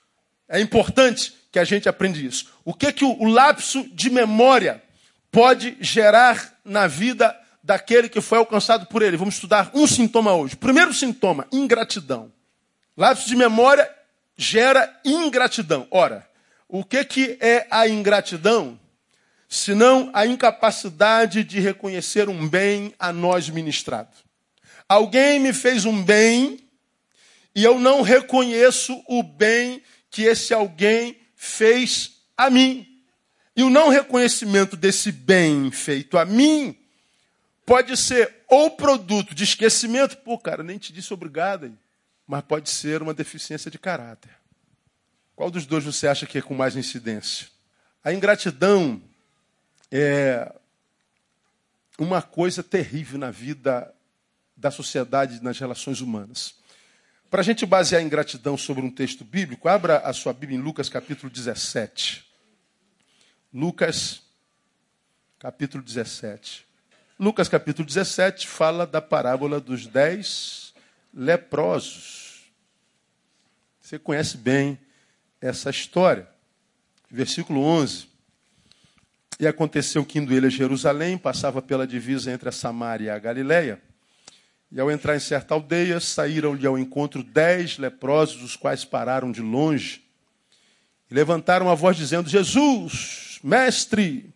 É 0.47 0.59
importante 0.59 1.33
que 1.51 1.59
a 1.59 1.63
gente 1.63 1.89
aprenda 1.89 2.17
isso. 2.17 2.47
O 2.63 2.73
que, 2.73 2.91
que 2.91 3.03
o, 3.03 3.25
lapso 3.25 3.83
de 3.93 4.09
memória 4.09 4.81
pode 5.31 5.75
gerar 5.81 6.57
na 6.63 6.87
vida 6.87 7.37
daquele 7.63 8.07
que 8.07 8.21
foi 8.21 8.37
alcançado 8.37 8.85
por 8.85 9.01
ele? 9.01 9.17
Vamos 9.17 9.35
estudar 9.35 9.71
um 9.73 9.87
sintoma 9.87 10.33
hoje. 10.33 10.55
Primeiro 10.55 10.93
sintoma: 10.93 11.47
ingratidão. 11.51 12.31
Lapso 12.95 13.27
de 13.27 13.35
memória 13.35 13.89
gera 14.37 14.99
ingratidão. 15.03 15.87
Ora, 15.91 16.27
o 16.67 16.83
que, 16.83 17.03
que 17.03 17.37
é 17.41 17.67
a 17.69 17.87
ingratidão? 17.87 18.79
Senão 19.49 20.09
a 20.13 20.25
incapacidade 20.25 21.43
de 21.43 21.59
reconhecer 21.59 22.27
um 22.27 22.47
bem 22.47 22.93
a 22.99 23.13
nós 23.13 23.49
ministrado. 23.49 24.09
Alguém 24.87 25.39
me 25.39 25.51
fez 25.53 25.85
um 25.85 26.03
bem 26.03 26.59
e 27.53 27.63
eu 27.63 27.79
não 27.79 28.01
reconheço 28.01 29.03
o 29.07 29.21
bem 29.21 29.81
que 30.09 30.23
esse 30.23 30.53
alguém 30.53 31.17
fez 31.35 32.21
a 32.37 32.49
mim. 32.49 32.87
E 33.55 33.63
o 33.63 33.69
não 33.69 33.89
reconhecimento 33.89 34.77
desse 34.77 35.11
bem 35.11 35.71
feito 35.71 36.17
a 36.17 36.23
mim 36.23 36.77
pode 37.65 37.97
ser 37.97 38.43
ou 38.47 38.71
produto 38.71 39.35
de 39.35 39.43
esquecimento, 39.43 40.17
pô, 40.17 40.37
cara, 40.37 40.63
nem 40.63 40.77
te 40.77 40.93
disse 40.93 41.13
obrigado, 41.13 41.77
mas 42.25 42.43
pode 42.43 42.69
ser 42.69 43.01
uma 43.01 43.13
deficiência 43.13 43.69
de 43.69 43.77
caráter. 43.77 44.31
Qual 45.35 45.51
dos 45.51 45.65
dois 45.65 45.83
você 45.83 46.07
acha 46.07 46.25
que 46.25 46.37
é 46.37 46.41
com 46.41 46.53
mais 46.53 46.75
incidência? 46.75 47.47
A 48.03 48.13
ingratidão 48.13 49.01
é 49.91 50.53
uma 51.99 52.21
coisa 52.21 52.63
terrível 52.63 53.17
na 53.17 53.31
vida 53.31 53.93
da 54.57 54.71
sociedade 54.71 55.41
nas 55.43 55.59
relações 55.59 56.01
humanas. 56.01 56.55
Para 57.29 57.41
a 57.41 57.43
gente 57.43 57.65
basear 57.65 58.01
em 58.01 58.09
gratidão 58.09 58.57
sobre 58.57 58.83
um 58.83 58.89
texto 58.89 59.23
bíblico, 59.23 59.69
abra 59.69 59.99
a 59.99 60.11
sua 60.11 60.33
Bíblia 60.33 60.57
em 60.57 60.61
Lucas 60.61 60.89
capítulo 60.89 61.31
17. 61.31 62.25
Lucas 63.53 64.23
capítulo 65.37 65.83
17. 65.83 66.65
Lucas 67.19 67.47
capítulo 67.47 67.85
17 67.85 68.47
fala 68.47 68.87
da 68.87 69.01
parábola 69.01 69.59
dos 69.59 69.85
dez 69.85 70.73
leprosos. 71.13 72.51
Você 73.81 73.99
conhece 73.99 74.37
bem 74.37 74.79
essa 75.39 75.69
história. 75.69 76.27
Versículo 77.09 77.61
11. 77.61 78.07
E 79.39 79.47
aconteceu 79.47 80.03
que 80.05 80.19
indo 80.19 80.33
ele 80.33 80.47
a 80.47 80.49
Jerusalém, 80.49 81.17
passava 81.17 81.61
pela 81.61 81.87
divisa 81.87 82.31
entre 82.31 82.49
a 82.49 82.51
Samária 82.51 83.05
e 83.05 83.09
a 83.09 83.19
Galileia. 83.19 83.81
E 84.71 84.79
ao 84.79 84.91
entrar 84.91 85.15
em 85.15 85.19
certa 85.19 85.53
aldeia, 85.53 85.99
saíram-lhe 85.99 86.67
ao 86.67 86.77
encontro 86.77 87.23
dez 87.23 87.77
leprosos, 87.77 88.43
os 88.43 88.55
quais 88.55 88.83
pararam 88.83 89.31
de 89.31 89.41
longe 89.41 90.07
e 91.09 91.13
levantaram 91.13 91.69
a 91.69 91.75
voz 91.75 91.95
dizendo: 91.95 92.29
Jesus, 92.29 93.39
mestre, 93.43 94.29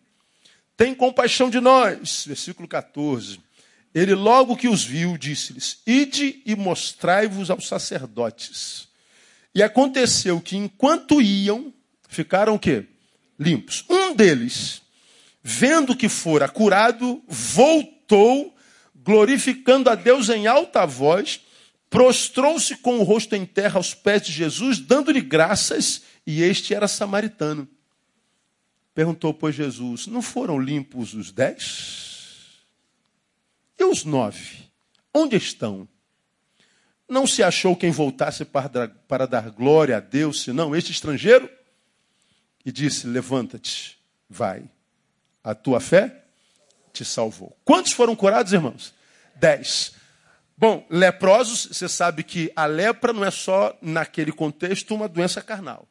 tem 0.76 0.94
compaixão 0.94 1.50
de 1.50 1.60
nós. 1.60 2.24
Versículo 2.26 2.66
14. 2.66 3.40
Ele 3.94 4.14
logo 4.14 4.56
que 4.56 4.68
os 4.68 4.82
viu, 4.82 5.18
disse-lhes: 5.18 5.80
Ide 5.86 6.42
e 6.46 6.56
mostrai-vos 6.56 7.50
aos 7.50 7.68
sacerdotes. 7.68 8.88
E 9.54 9.62
aconteceu 9.62 10.40
que 10.40 10.56
enquanto 10.56 11.20
iam, 11.20 11.72
ficaram 12.08 12.54
o 12.54 12.58
quê? 12.58 12.86
Limpos. 13.38 13.84
Um 13.88 14.14
deles, 14.14 14.80
vendo 15.42 15.94
que 15.94 16.08
fora 16.08 16.48
curado, 16.48 17.22
voltou 17.28 18.54
glorificando 19.04 19.90
a 19.90 19.94
Deus 19.94 20.28
em 20.28 20.46
alta 20.46 20.86
voz, 20.86 21.40
prostrou-se 21.90 22.76
com 22.76 22.98
o 22.98 23.02
rosto 23.02 23.34
em 23.34 23.44
terra 23.44 23.76
aos 23.76 23.94
pés 23.94 24.22
de 24.22 24.32
Jesus, 24.32 24.78
dando-lhe 24.78 25.20
graças, 25.20 26.02
e 26.26 26.42
este 26.42 26.74
era 26.74 26.88
samaritano. 26.88 27.68
Perguntou, 28.94 29.34
pois, 29.34 29.54
Jesus: 29.54 30.06
Não 30.06 30.22
foram 30.22 30.58
limpos 30.58 31.14
os 31.14 31.30
dez? 31.30 32.62
E 33.78 33.84
os 33.84 34.04
nove? 34.04 34.70
Onde 35.12 35.36
estão? 35.36 35.88
Não 37.08 37.26
se 37.26 37.42
achou 37.42 37.76
quem 37.76 37.90
voltasse 37.90 38.44
para, 38.44 39.26
dar 39.26 39.50
glória 39.50 39.96
a 39.96 40.00
Deus, 40.00 40.42
senão 40.42 40.74
este 40.74 40.92
estrangeiro? 40.92 41.50
E 42.64 42.70
disse: 42.72 43.06
Levanta-te, 43.06 43.98
vai. 44.28 44.64
A 45.42 45.54
tua 45.54 45.80
fé 45.80 46.21
te 46.92 47.04
salvou. 47.04 47.56
Quantos 47.64 47.92
foram 47.92 48.14
curados, 48.14 48.52
irmãos? 48.52 48.92
10. 49.36 49.92
Bom, 50.56 50.86
leprosos, 50.88 51.68
você 51.72 51.88
sabe 51.88 52.22
que 52.22 52.52
a 52.54 52.66
lepra 52.66 53.12
não 53.12 53.24
é 53.24 53.30
só, 53.30 53.76
naquele 53.80 54.30
contexto, 54.30 54.94
uma 54.94 55.08
doença 55.08 55.40
carnal. 55.40 55.88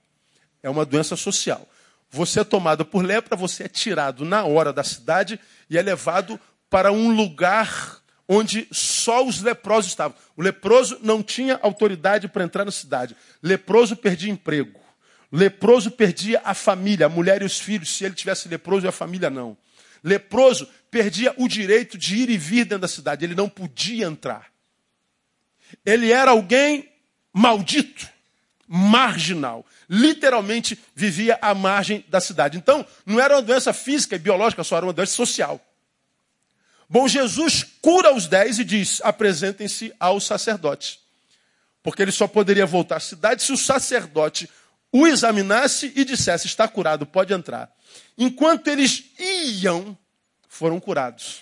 É 0.63 0.69
uma 0.69 0.85
doença 0.85 1.15
social. 1.15 1.67
Você 2.09 2.41
é 2.41 2.43
tomado 2.43 2.85
por 2.85 3.03
lepra, 3.03 3.35
você 3.35 3.63
é 3.63 3.67
tirado 3.67 4.23
na 4.23 4.43
hora 4.45 4.71
da 4.71 4.83
cidade 4.83 5.39
e 5.69 5.77
é 5.77 5.81
levado 5.81 6.39
para 6.69 6.91
um 6.91 7.13
lugar 7.13 8.01
onde 8.27 8.67
só 8.71 9.25
os 9.25 9.41
leprosos 9.41 9.91
estavam. 9.91 10.17
O 10.37 10.41
leproso 10.41 10.99
não 11.01 11.21
tinha 11.21 11.59
autoridade 11.61 12.29
para 12.29 12.43
entrar 12.43 12.63
na 12.63 12.71
cidade. 12.71 13.15
Leproso 13.43 13.95
perdia 13.95 14.31
emprego. 14.31 14.79
Leproso 15.31 15.91
perdia 15.91 16.41
a 16.43 16.53
família, 16.53 17.05
a 17.05 17.09
mulher 17.09 17.41
e 17.41 17.45
os 17.45 17.59
filhos, 17.59 17.89
se 17.95 18.05
ele 18.05 18.15
tivesse 18.15 18.47
leproso 18.47 18.87
a 18.87 18.91
família 18.91 19.29
não. 19.29 19.57
Leproso 20.03 20.67
perdia 20.89 21.33
o 21.37 21.47
direito 21.47 21.97
de 21.97 22.15
ir 22.15 22.29
e 22.29 22.37
vir 22.37 22.65
dentro 22.65 22.79
da 22.79 22.87
cidade, 22.87 23.23
ele 23.23 23.35
não 23.35 23.47
podia 23.47 24.05
entrar. 24.05 24.51
Ele 25.85 26.11
era 26.11 26.31
alguém 26.31 26.91
maldito, 27.31 28.09
marginal. 28.67 29.65
Literalmente 29.89 30.77
vivia 30.93 31.37
à 31.41 31.53
margem 31.53 32.05
da 32.09 32.19
cidade. 32.19 32.57
Então, 32.57 32.85
não 33.05 33.19
era 33.19 33.35
uma 33.35 33.41
doença 33.41 33.73
física 33.73 34.15
e 34.15 34.19
biológica, 34.19 34.63
só 34.63 34.77
era 34.77 34.85
uma 34.85 34.93
doença 34.93 35.13
social. 35.13 35.59
Bom, 36.89 37.07
Jesus 37.07 37.65
cura 37.81 38.13
os 38.13 38.27
dez 38.27 38.59
e 38.59 38.65
diz: 38.65 39.01
apresentem-se 39.01 39.93
ao 39.97 40.19
sacerdote. 40.19 40.99
Porque 41.81 42.01
ele 42.01 42.11
só 42.11 42.27
poderia 42.27 42.65
voltar 42.65 42.97
à 42.97 42.99
cidade 42.99 43.41
se 43.41 43.51
o 43.51 43.57
sacerdote 43.57 44.49
o 44.91 45.07
examinasse 45.07 45.91
e 45.95 46.03
dissesse: 46.03 46.47
está 46.47 46.67
curado, 46.67 47.05
pode 47.05 47.33
entrar. 47.33 47.71
Enquanto 48.17 48.67
eles 48.67 49.05
iam, 49.19 49.97
foram 50.47 50.79
curados. 50.79 51.41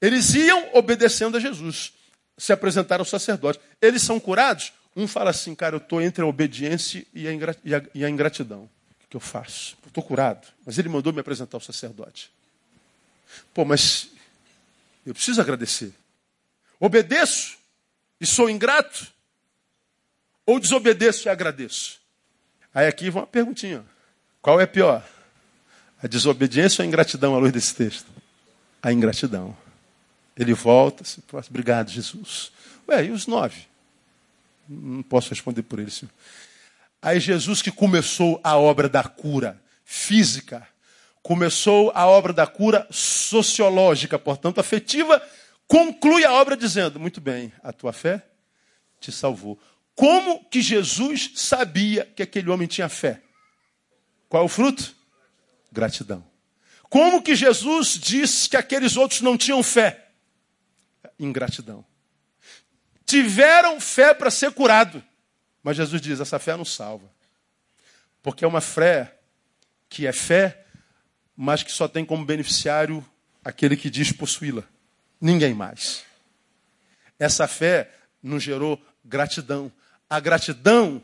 Eles 0.00 0.34
iam 0.34 0.70
obedecendo 0.74 1.36
a 1.36 1.40
Jesus 1.40 1.92
se 2.40 2.54
apresentaram 2.54 3.02
ao 3.02 3.06
sacerdote. 3.06 3.60
Eles 3.82 4.00
são 4.00 4.18
curados? 4.18 4.72
Um 4.96 5.06
fala 5.06 5.28
assim, 5.28 5.54
cara, 5.54 5.76
eu 5.76 5.78
estou 5.78 6.00
entre 6.00 6.24
a 6.24 6.26
obediência 6.26 7.06
e 7.12 7.28
a, 7.28 8.08
ingratidão. 8.08 8.62
O 9.04 9.08
que 9.10 9.16
eu 9.16 9.20
faço? 9.20 9.76
Estou 9.86 10.02
curado, 10.02 10.48
mas 10.64 10.78
ele 10.78 10.88
mandou 10.88 11.12
me 11.12 11.20
apresentar 11.20 11.58
ao 11.58 11.60
sacerdote. 11.60 12.30
Pô, 13.52 13.64
mas 13.64 14.08
eu 15.04 15.12
preciso 15.12 15.40
agradecer. 15.40 15.92
Obedeço 16.78 17.58
e 18.18 18.26
sou 18.26 18.48
ingrato? 18.48 19.06
Ou 20.46 20.58
desobedeço 20.58 21.28
e 21.28 21.30
agradeço? 21.30 21.99
Aí 22.74 22.86
aqui 22.86 23.10
vem 23.10 23.20
uma 23.20 23.26
perguntinha. 23.26 23.84
Qual 24.40 24.60
é 24.60 24.66
pior? 24.66 25.04
A 26.02 26.06
desobediência 26.06 26.82
ou 26.82 26.84
a 26.84 26.88
ingratidão 26.88 27.34
à 27.34 27.38
luz 27.38 27.52
desse 27.52 27.74
texto? 27.74 28.06
A 28.82 28.92
ingratidão. 28.92 29.56
Ele 30.36 30.54
volta, 30.54 31.04
se 31.04 31.22
obrigado, 31.48 31.90
Jesus. 31.90 32.52
Ué, 32.88 33.04
e 33.04 33.10
os 33.10 33.26
nove? 33.26 33.66
Não 34.68 35.02
posso 35.02 35.30
responder 35.30 35.62
por 35.62 35.78
ele, 35.78 35.90
senhor. 35.90 36.12
Aí 37.02 37.18
Jesus 37.18 37.60
que 37.60 37.70
começou 37.70 38.40
a 38.44 38.56
obra 38.56 38.88
da 38.88 39.02
cura 39.02 39.60
física, 39.84 40.66
começou 41.22 41.90
a 41.94 42.06
obra 42.06 42.32
da 42.32 42.46
cura 42.46 42.86
sociológica, 42.90 44.18
portanto 44.18 44.60
afetiva, 44.60 45.20
conclui 45.66 46.24
a 46.24 46.32
obra 46.32 46.56
dizendo: 46.56 47.00
Muito 47.00 47.20
bem, 47.20 47.52
a 47.62 47.72
tua 47.72 47.92
fé 47.92 48.22
te 49.00 49.10
salvou. 49.10 49.58
Como 50.00 50.42
que 50.46 50.62
Jesus 50.62 51.32
sabia 51.34 52.06
que 52.16 52.22
aquele 52.22 52.48
homem 52.48 52.66
tinha 52.66 52.88
fé? 52.88 53.20
Qual 54.30 54.42
é 54.42 54.46
o 54.46 54.48
fruto? 54.48 54.96
Gratidão. 55.70 56.24
Como 56.84 57.22
que 57.22 57.36
Jesus 57.36 57.98
disse 57.98 58.48
que 58.48 58.56
aqueles 58.56 58.96
outros 58.96 59.20
não 59.20 59.36
tinham 59.36 59.62
fé? 59.62 60.06
ingratidão. 61.18 61.84
Tiveram 63.04 63.78
fé 63.78 64.14
para 64.14 64.30
ser 64.30 64.52
curado, 64.52 65.04
mas 65.62 65.76
Jesus 65.76 66.00
diz: 66.00 66.18
essa 66.18 66.38
fé 66.38 66.56
não 66.56 66.64
salva. 66.64 67.12
Porque 68.22 68.42
é 68.42 68.48
uma 68.48 68.62
fé 68.62 69.18
que 69.86 70.06
é 70.06 70.14
fé, 70.14 70.64
mas 71.36 71.62
que 71.62 71.70
só 71.70 71.86
tem 71.86 72.06
como 72.06 72.24
beneficiário 72.24 73.04
aquele 73.44 73.76
que 73.76 73.90
diz 73.90 74.12
possuí-la. 74.12 74.64
Ninguém 75.20 75.52
mais. 75.52 76.04
Essa 77.18 77.46
fé 77.46 77.90
nos 78.22 78.42
gerou 78.42 78.82
gratidão. 79.04 79.70
A 80.10 80.18
gratidão 80.18 81.00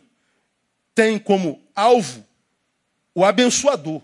tem 0.92 1.16
como 1.19 1.62
alvo 1.75 2.27
o 3.14 3.25
abençoador 3.25 4.03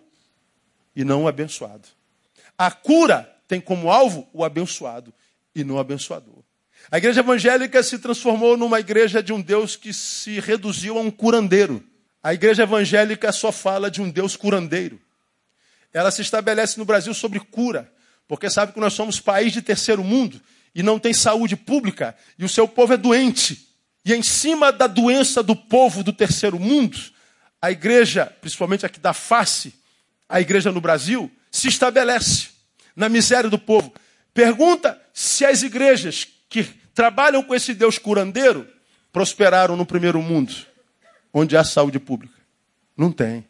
e 0.95 1.05
não 1.05 1.25
o 1.25 1.29
abençoado. 1.29 1.89
A 2.57 2.71
cura 2.71 3.29
tem 3.49 3.61
como 3.61 3.91
alvo 3.91 4.29
o 4.33 4.45
abençoado 4.45 5.13
e 5.55 5.65
não 5.65 5.79
abençoador. 5.79 6.43
A 6.91 6.99
igreja 6.99 7.21
evangélica 7.21 7.83
se 7.83 7.99
transformou 7.99 8.57
numa 8.57 8.79
igreja 8.79 9.23
de 9.23 9.33
um 9.33 9.41
Deus 9.41 9.75
que 9.75 9.93
se 9.93 10.39
reduziu 10.41 10.97
a 10.97 11.01
um 11.01 11.11
curandeiro. 11.11 11.85
A 12.23 12.33
igreja 12.33 12.63
evangélica 12.63 13.33
só 13.33 13.51
fala 13.51 13.91
de 13.91 14.01
um 14.01 14.09
Deus 14.09 14.37
curandeiro. 14.37 15.01
Ela 15.93 16.11
se 16.11 16.23
estabelece 16.23 16.79
no 16.79 16.85
Brasil 16.85 17.13
sobre 17.13 17.41
cura, 17.41 17.93
porque 18.29 18.49
sabe 18.49 18.73
que 18.73 18.81
nós 18.81 18.95
somos 18.95 19.21
país 19.21 19.53
de 19.53 19.61
terceiro 19.61 20.03
mundo 20.03 20.41
e 20.75 20.83
não 20.83 20.99
tem 20.99 21.13
saúde 21.13 21.57
pública 21.57 22.17
e 22.39 22.45
o 22.45 22.49
seu 22.49 22.67
povo 22.67 22.95
é 22.95 22.97
doente. 22.97 23.72
E 24.05 24.13
em 24.13 24.23
cima 24.23 24.73
da 24.73 24.87
doença 24.87 25.43
do 25.43 25.55
povo 25.55 26.03
do 26.03 26.13
terceiro 26.13 26.59
mundo, 26.59 26.99
a 27.61 27.71
igreja, 27.71 28.27
principalmente 28.41 28.85
aqui 28.85 28.99
da 28.99 29.13
face, 29.13 29.75
a 30.29 30.41
igreja 30.41 30.73
no 30.73 30.81
Brasil, 30.81 31.31
se 31.51 31.69
estabelece 31.69 32.49
na 32.97 33.09
miséria 33.09 33.49
do 33.49 33.59
povo. 33.59 33.93
Pergunta 34.35 35.01
se 35.13 35.45
as 35.45 35.63
igrejas 35.63 36.27
que 36.49 36.65
trabalham 36.95 37.43
com 37.43 37.55
esse 37.55 37.75
Deus 37.75 37.99
curandeiro 37.99 38.67
prosperaram 39.13 39.77
no 39.77 39.87
primeiro 39.87 40.21
mundo, 40.21 40.53
onde 41.33 41.57
há 41.57 41.63
saúde 41.63 41.99
pública. 41.99 42.35
Não 42.97 43.13
tem. 43.13 43.47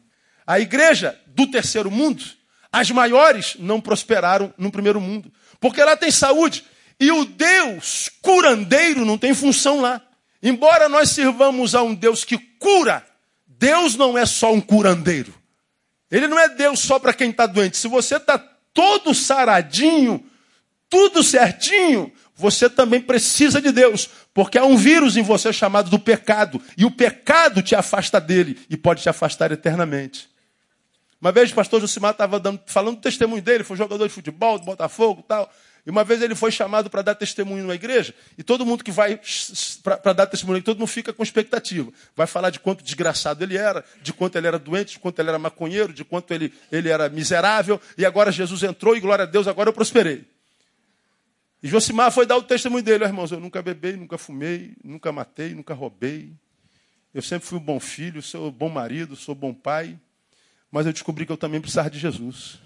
A 0.47 0.61
igreja 0.61 1.19
do 1.27 1.47
terceiro 1.47 1.91
mundo, 1.91 2.23
as 2.71 2.91
maiores, 2.91 3.57
não 3.59 3.81
prosperaram 3.81 4.53
no 4.59 4.71
primeiro 4.71 5.01
mundo, 5.01 5.33
porque 5.61 5.83
lá 5.83 5.97
tem 5.97 6.11
saúde. 6.11 6.65
E 6.99 7.11
o 7.11 7.25
Deus 7.25 8.11
curandeiro 8.21 9.05
não 9.05 9.17
tem 9.17 9.35
função 9.35 9.81
lá. 9.81 10.01
Embora 10.42 10.88
nós 10.88 11.11
sirvamos 11.11 11.74
a 11.74 11.83
um 11.83 11.94
Deus 11.94 12.24
que 12.24 12.37
cura, 12.37 13.07
Deus 13.46 13.96
não 13.96 14.18
é 14.18 14.26
só 14.26 14.52
um 14.52 14.61
curandeiro. 14.61 15.33
Ele 16.11 16.26
não 16.26 16.38
é 16.38 16.48
Deus 16.48 16.81
só 16.81 16.98
para 16.98 17.14
quem 17.14 17.31
está 17.31 17.46
doente. 17.46 17.76
Se 17.76 17.88
você 17.88 18.16
está 18.16 18.37
todo 18.74 19.14
saradinho, 19.14 20.24
tudo 20.88 21.22
certinho, 21.22 22.12
você 22.35 22.68
também 22.68 23.00
precisa 23.00 23.62
de 23.62 23.70
Deus, 23.70 24.11
porque 24.35 24.59
há 24.59 24.64
um 24.64 24.76
vírus 24.76 25.16
em 25.16 25.22
você 25.22 25.52
chamado 25.52 25.88
do 25.88 25.98
pecado, 25.98 26.61
e 26.76 26.85
o 26.85 26.90
pecado 26.90 27.62
te 27.62 27.74
afasta 27.74 28.20
dele 28.20 28.59
e 28.68 28.76
pode 28.76 29.02
te 29.02 29.09
afastar 29.09 29.52
eternamente. 29.52 30.28
Uma 31.20 31.31
vez 31.31 31.52
o 31.52 31.55
pastor 31.55 31.81
Josimar 31.81 32.11
estava 32.11 32.42
falando 32.66 32.96
do 32.96 33.00
testemunho 33.00 33.40
dele, 33.40 33.62
foi 33.62 33.76
jogador 33.76 34.09
de 34.09 34.12
futebol, 34.12 34.59
do 34.59 34.64
Botafogo 34.64 35.24
tal. 35.26 35.50
E 35.85 35.90
uma 35.90 36.05
vez 36.05 36.23
ele 36.23 36.35
foi 36.35 36.53
chamado 36.53 36.88
para 36.88 37.03
dar 37.03 37.14
testemunho 37.14 37.66
na 37.66 37.75
igreja, 37.75 38.14
e 38.38 38.42
todo 38.42 38.64
mundo 38.64 38.85
que 38.85 38.92
vai 38.92 39.21
para 39.83 40.12
dar 40.12 40.27
testemunho, 40.27 40.62
todo 40.62 40.79
mundo 40.79 40.88
fica 40.88 41.12
com 41.12 41.23
expectativa. 41.23 41.92
Vai 42.14 42.27
falar 42.27 42.51
de 42.51 42.61
quanto 42.61 42.85
desgraçado 42.85 43.42
ele 43.42 43.57
era, 43.57 43.85
de 44.01 44.12
quanto 44.12 44.37
ele 44.37 44.47
era 44.47 44.59
doente, 44.59 44.92
de 44.92 44.99
quanto 45.01 45.18
ele 45.18 45.29
era 45.29 45.38
maconheiro, 45.38 45.92
de 45.92 46.05
quanto 46.05 46.33
ele, 46.33 46.53
ele 46.71 46.88
era 46.88 47.09
miserável, 47.09 47.81
e 47.99 48.07
agora 48.07 48.31
Jesus 48.31 48.62
entrou, 48.62 48.97
e 48.97 49.01
glória 49.01 49.25
a 49.25 49.27
Deus, 49.27 49.49
agora 49.49 49.71
eu 49.71 49.73
prosperei. 49.73 50.25
E 51.62 51.68
Josimar 51.68 52.11
foi 52.11 52.27
dar 52.27 52.37
o 52.37 52.42
testemunho 52.42 52.83
dele, 52.83 53.05
irmãos. 53.05 53.31
Eu 53.31 53.38
nunca 53.38 53.62
bebei, 53.62 53.97
nunca 53.97 54.18
fumei, 54.18 54.75
nunca 54.83 55.12
matei, 55.12 55.55
nunca 55.55 55.73
roubei. 55.73 56.33
Eu 57.14 57.23
sempre 57.23 57.47
fui 57.47 57.59
um 57.59 57.62
bom 57.62 57.79
filho, 57.79 58.21
sou 58.21 58.49
um 58.49 58.51
bom 58.51 58.68
marido, 58.68 59.14
sou 59.14 59.35
um 59.35 59.38
bom 59.38 59.55
pai. 59.55 59.97
Mas 60.73 60.87
eu 60.87 60.92
descobri 60.92 61.25
que 61.25 61.31
eu 61.31 61.37
também 61.37 61.61
precisava 61.61 61.88
de 61.88 62.01
Jesus. 62.01 62.59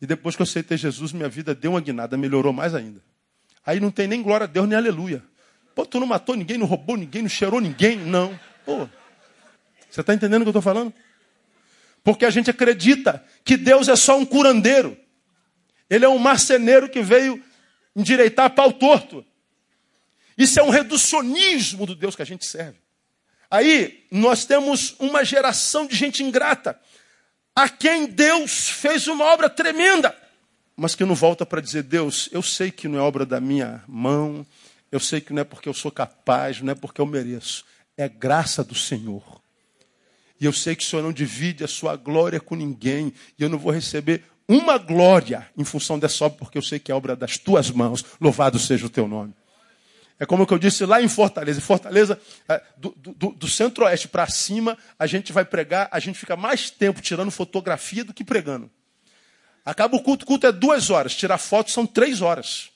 E 0.00 0.06
depois 0.06 0.36
que 0.36 0.42
eu 0.42 0.44
aceitei 0.44 0.76
Jesus, 0.76 1.12
minha 1.12 1.28
vida 1.28 1.54
deu 1.54 1.72
uma 1.72 1.80
guinada, 1.80 2.16
melhorou 2.16 2.52
mais 2.52 2.74
ainda. 2.74 3.02
Aí 3.66 3.80
não 3.80 3.90
tem 3.90 4.06
nem 4.06 4.22
glória 4.22 4.44
a 4.44 4.46
Deus, 4.46 4.68
nem 4.68 4.76
aleluia. 4.76 5.22
Pô, 5.74 5.84
tu 5.84 6.00
não 6.00 6.06
matou 6.06 6.34
ninguém, 6.34 6.56
não 6.56 6.66
roubou 6.66 6.96
ninguém, 6.96 7.22
não 7.22 7.28
cheirou 7.28 7.60
ninguém, 7.60 7.98
não. 7.98 8.38
Pô, 8.64 8.88
você 9.90 10.00
está 10.00 10.14
entendendo 10.14 10.42
o 10.42 10.44
que 10.44 10.48
eu 10.48 10.50
estou 10.50 10.62
falando? 10.62 10.92
Porque 12.02 12.24
a 12.24 12.30
gente 12.30 12.50
acredita 12.50 13.24
que 13.44 13.56
Deus 13.56 13.88
é 13.88 13.96
só 13.96 14.18
um 14.18 14.24
curandeiro. 14.24 14.96
Ele 15.90 16.04
é 16.04 16.08
um 16.08 16.18
marceneiro 16.18 16.88
que 16.88 17.02
veio 17.02 17.42
endireitar 17.94 18.50
pau 18.54 18.72
torto. 18.72 19.24
Isso 20.36 20.60
é 20.60 20.62
um 20.62 20.70
reducionismo 20.70 21.84
do 21.84 21.94
Deus 21.94 22.14
que 22.14 22.22
a 22.22 22.26
gente 22.26 22.46
serve. 22.46 22.78
Aí 23.50 24.06
nós 24.10 24.44
temos 24.44 24.94
uma 24.98 25.24
geração 25.24 25.86
de 25.86 25.96
gente 25.96 26.22
ingrata, 26.22 26.78
a 27.58 27.68
quem 27.68 28.06
Deus 28.06 28.68
fez 28.68 29.08
uma 29.08 29.24
obra 29.24 29.50
tremenda, 29.50 30.16
mas 30.76 30.94
que 30.94 31.04
não 31.04 31.16
volta 31.16 31.44
para 31.44 31.60
dizer: 31.60 31.82
Deus, 31.82 32.28
eu 32.30 32.40
sei 32.40 32.70
que 32.70 32.86
não 32.86 33.00
é 33.00 33.02
obra 33.02 33.26
da 33.26 33.40
minha 33.40 33.82
mão, 33.88 34.46
eu 34.92 35.00
sei 35.00 35.20
que 35.20 35.32
não 35.32 35.42
é 35.42 35.44
porque 35.44 35.68
eu 35.68 35.74
sou 35.74 35.90
capaz, 35.90 36.60
não 36.60 36.70
é 36.70 36.74
porque 36.76 37.00
eu 37.00 37.06
mereço, 37.06 37.64
é 37.96 38.08
graça 38.08 38.62
do 38.62 38.76
Senhor. 38.76 39.42
E 40.40 40.44
eu 40.44 40.52
sei 40.52 40.76
que 40.76 40.84
o 40.84 40.86
Senhor 40.86 41.02
não 41.02 41.12
divide 41.12 41.64
a 41.64 41.68
sua 41.68 41.96
glória 41.96 42.38
com 42.38 42.54
ninguém, 42.54 43.12
e 43.36 43.42
eu 43.42 43.48
não 43.48 43.58
vou 43.58 43.72
receber 43.72 44.22
uma 44.46 44.78
glória 44.78 45.48
em 45.56 45.64
função 45.64 45.98
dessa 45.98 46.26
obra, 46.26 46.38
porque 46.38 46.58
eu 46.58 46.62
sei 46.62 46.78
que 46.78 46.92
é 46.92 46.94
obra 46.94 47.16
das 47.16 47.38
tuas 47.38 47.72
mãos. 47.72 48.04
Louvado 48.20 48.56
seja 48.56 48.86
o 48.86 48.90
teu 48.90 49.08
nome. 49.08 49.34
É 50.20 50.26
como 50.26 50.46
eu 50.48 50.58
disse 50.58 50.84
lá 50.84 51.00
em 51.00 51.08
Fortaleza. 51.08 51.58
Em 51.58 51.62
Fortaleza, 51.62 52.20
é, 52.48 52.60
do, 52.76 52.94
do, 52.98 53.30
do 53.30 53.48
centro-oeste 53.48 54.08
para 54.08 54.26
cima, 54.26 54.76
a 54.98 55.06
gente 55.06 55.32
vai 55.32 55.44
pregar, 55.44 55.88
a 55.92 56.00
gente 56.00 56.18
fica 56.18 56.36
mais 56.36 56.70
tempo 56.70 57.00
tirando 57.00 57.30
fotografia 57.30 58.04
do 58.04 58.12
que 58.12 58.24
pregando. 58.24 58.68
Acaba 59.64 59.96
o 59.96 60.02
culto, 60.02 60.24
o 60.24 60.26
culto 60.26 60.46
é 60.46 60.52
duas 60.52 60.90
horas, 60.90 61.14
tirar 61.14 61.38
foto 61.38 61.70
são 61.70 61.86
três 61.86 62.20
horas. 62.20 62.70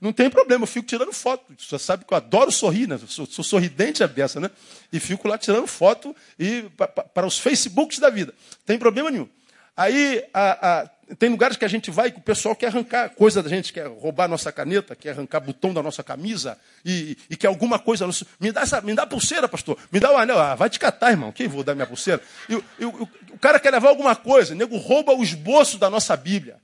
Não 0.00 0.12
tem 0.12 0.30
problema, 0.30 0.62
eu 0.62 0.68
fico 0.68 0.86
tirando 0.86 1.12
foto. 1.12 1.52
Você 1.58 1.78
sabe 1.78 2.04
que 2.04 2.12
eu 2.12 2.16
adoro 2.16 2.52
sorrir, 2.52 2.86
né? 2.86 2.98
Sou, 3.08 3.26
sou 3.26 3.44
sorridente 3.44 4.04
a 4.04 4.06
beça, 4.06 4.38
né? 4.38 4.48
E 4.92 5.00
fico 5.00 5.26
lá 5.26 5.36
tirando 5.36 5.66
foto 5.66 6.14
e 6.38 6.64
para 7.12 7.26
os 7.26 7.38
Facebooks 7.38 7.98
da 7.98 8.08
vida. 8.08 8.32
Tem 8.64 8.78
problema 8.78 9.10
nenhum. 9.10 9.28
Aí 9.78 10.24
a, 10.34 10.80
a, 10.80 10.90
tem 11.14 11.28
lugares 11.28 11.56
que 11.56 11.64
a 11.64 11.68
gente 11.68 11.88
vai 11.88 12.10
que 12.10 12.18
o 12.18 12.20
pessoal 12.20 12.56
quer 12.56 12.66
arrancar 12.66 13.10
coisa 13.10 13.40
da 13.40 13.48
gente, 13.48 13.72
quer 13.72 13.86
roubar 13.86 14.26
nossa 14.26 14.50
caneta, 14.50 14.96
quer 14.96 15.10
arrancar 15.10 15.38
botão 15.38 15.72
da 15.72 15.80
nossa 15.80 16.02
camisa 16.02 16.58
e, 16.84 17.16
e 17.30 17.36
quer 17.36 17.46
alguma 17.46 17.78
coisa. 17.78 18.04
Me 18.40 18.50
dá, 18.50 18.62
essa, 18.62 18.80
me 18.80 18.92
dá 18.92 19.04
a 19.04 19.06
pulseira, 19.06 19.46
pastor. 19.48 19.78
Me 19.92 20.00
dá 20.00 20.12
o 20.12 20.16
anel. 20.16 20.36
Ah, 20.36 20.56
vai 20.56 20.68
te 20.68 20.80
catar, 20.80 21.12
irmão. 21.12 21.30
Quem 21.30 21.46
vou 21.46 21.62
dar 21.62 21.76
minha 21.76 21.86
pulseira? 21.86 22.20
E, 22.48 22.54
e, 22.80 22.84
o, 22.84 23.08
o 23.30 23.38
cara 23.38 23.60
quer 23.60 23.70
levar 23.70 23.90
alguma 23.90 24.16
coisa. 24.16 24.52
O 24.52 24.56
nego 24.56 24.76
rouba 24.78 25.12
o 25.12 25.22
esboço 25.22 25.78
da 25.78 25.88
nossa 25.88 26.16
Bíblia. 26.16 26.56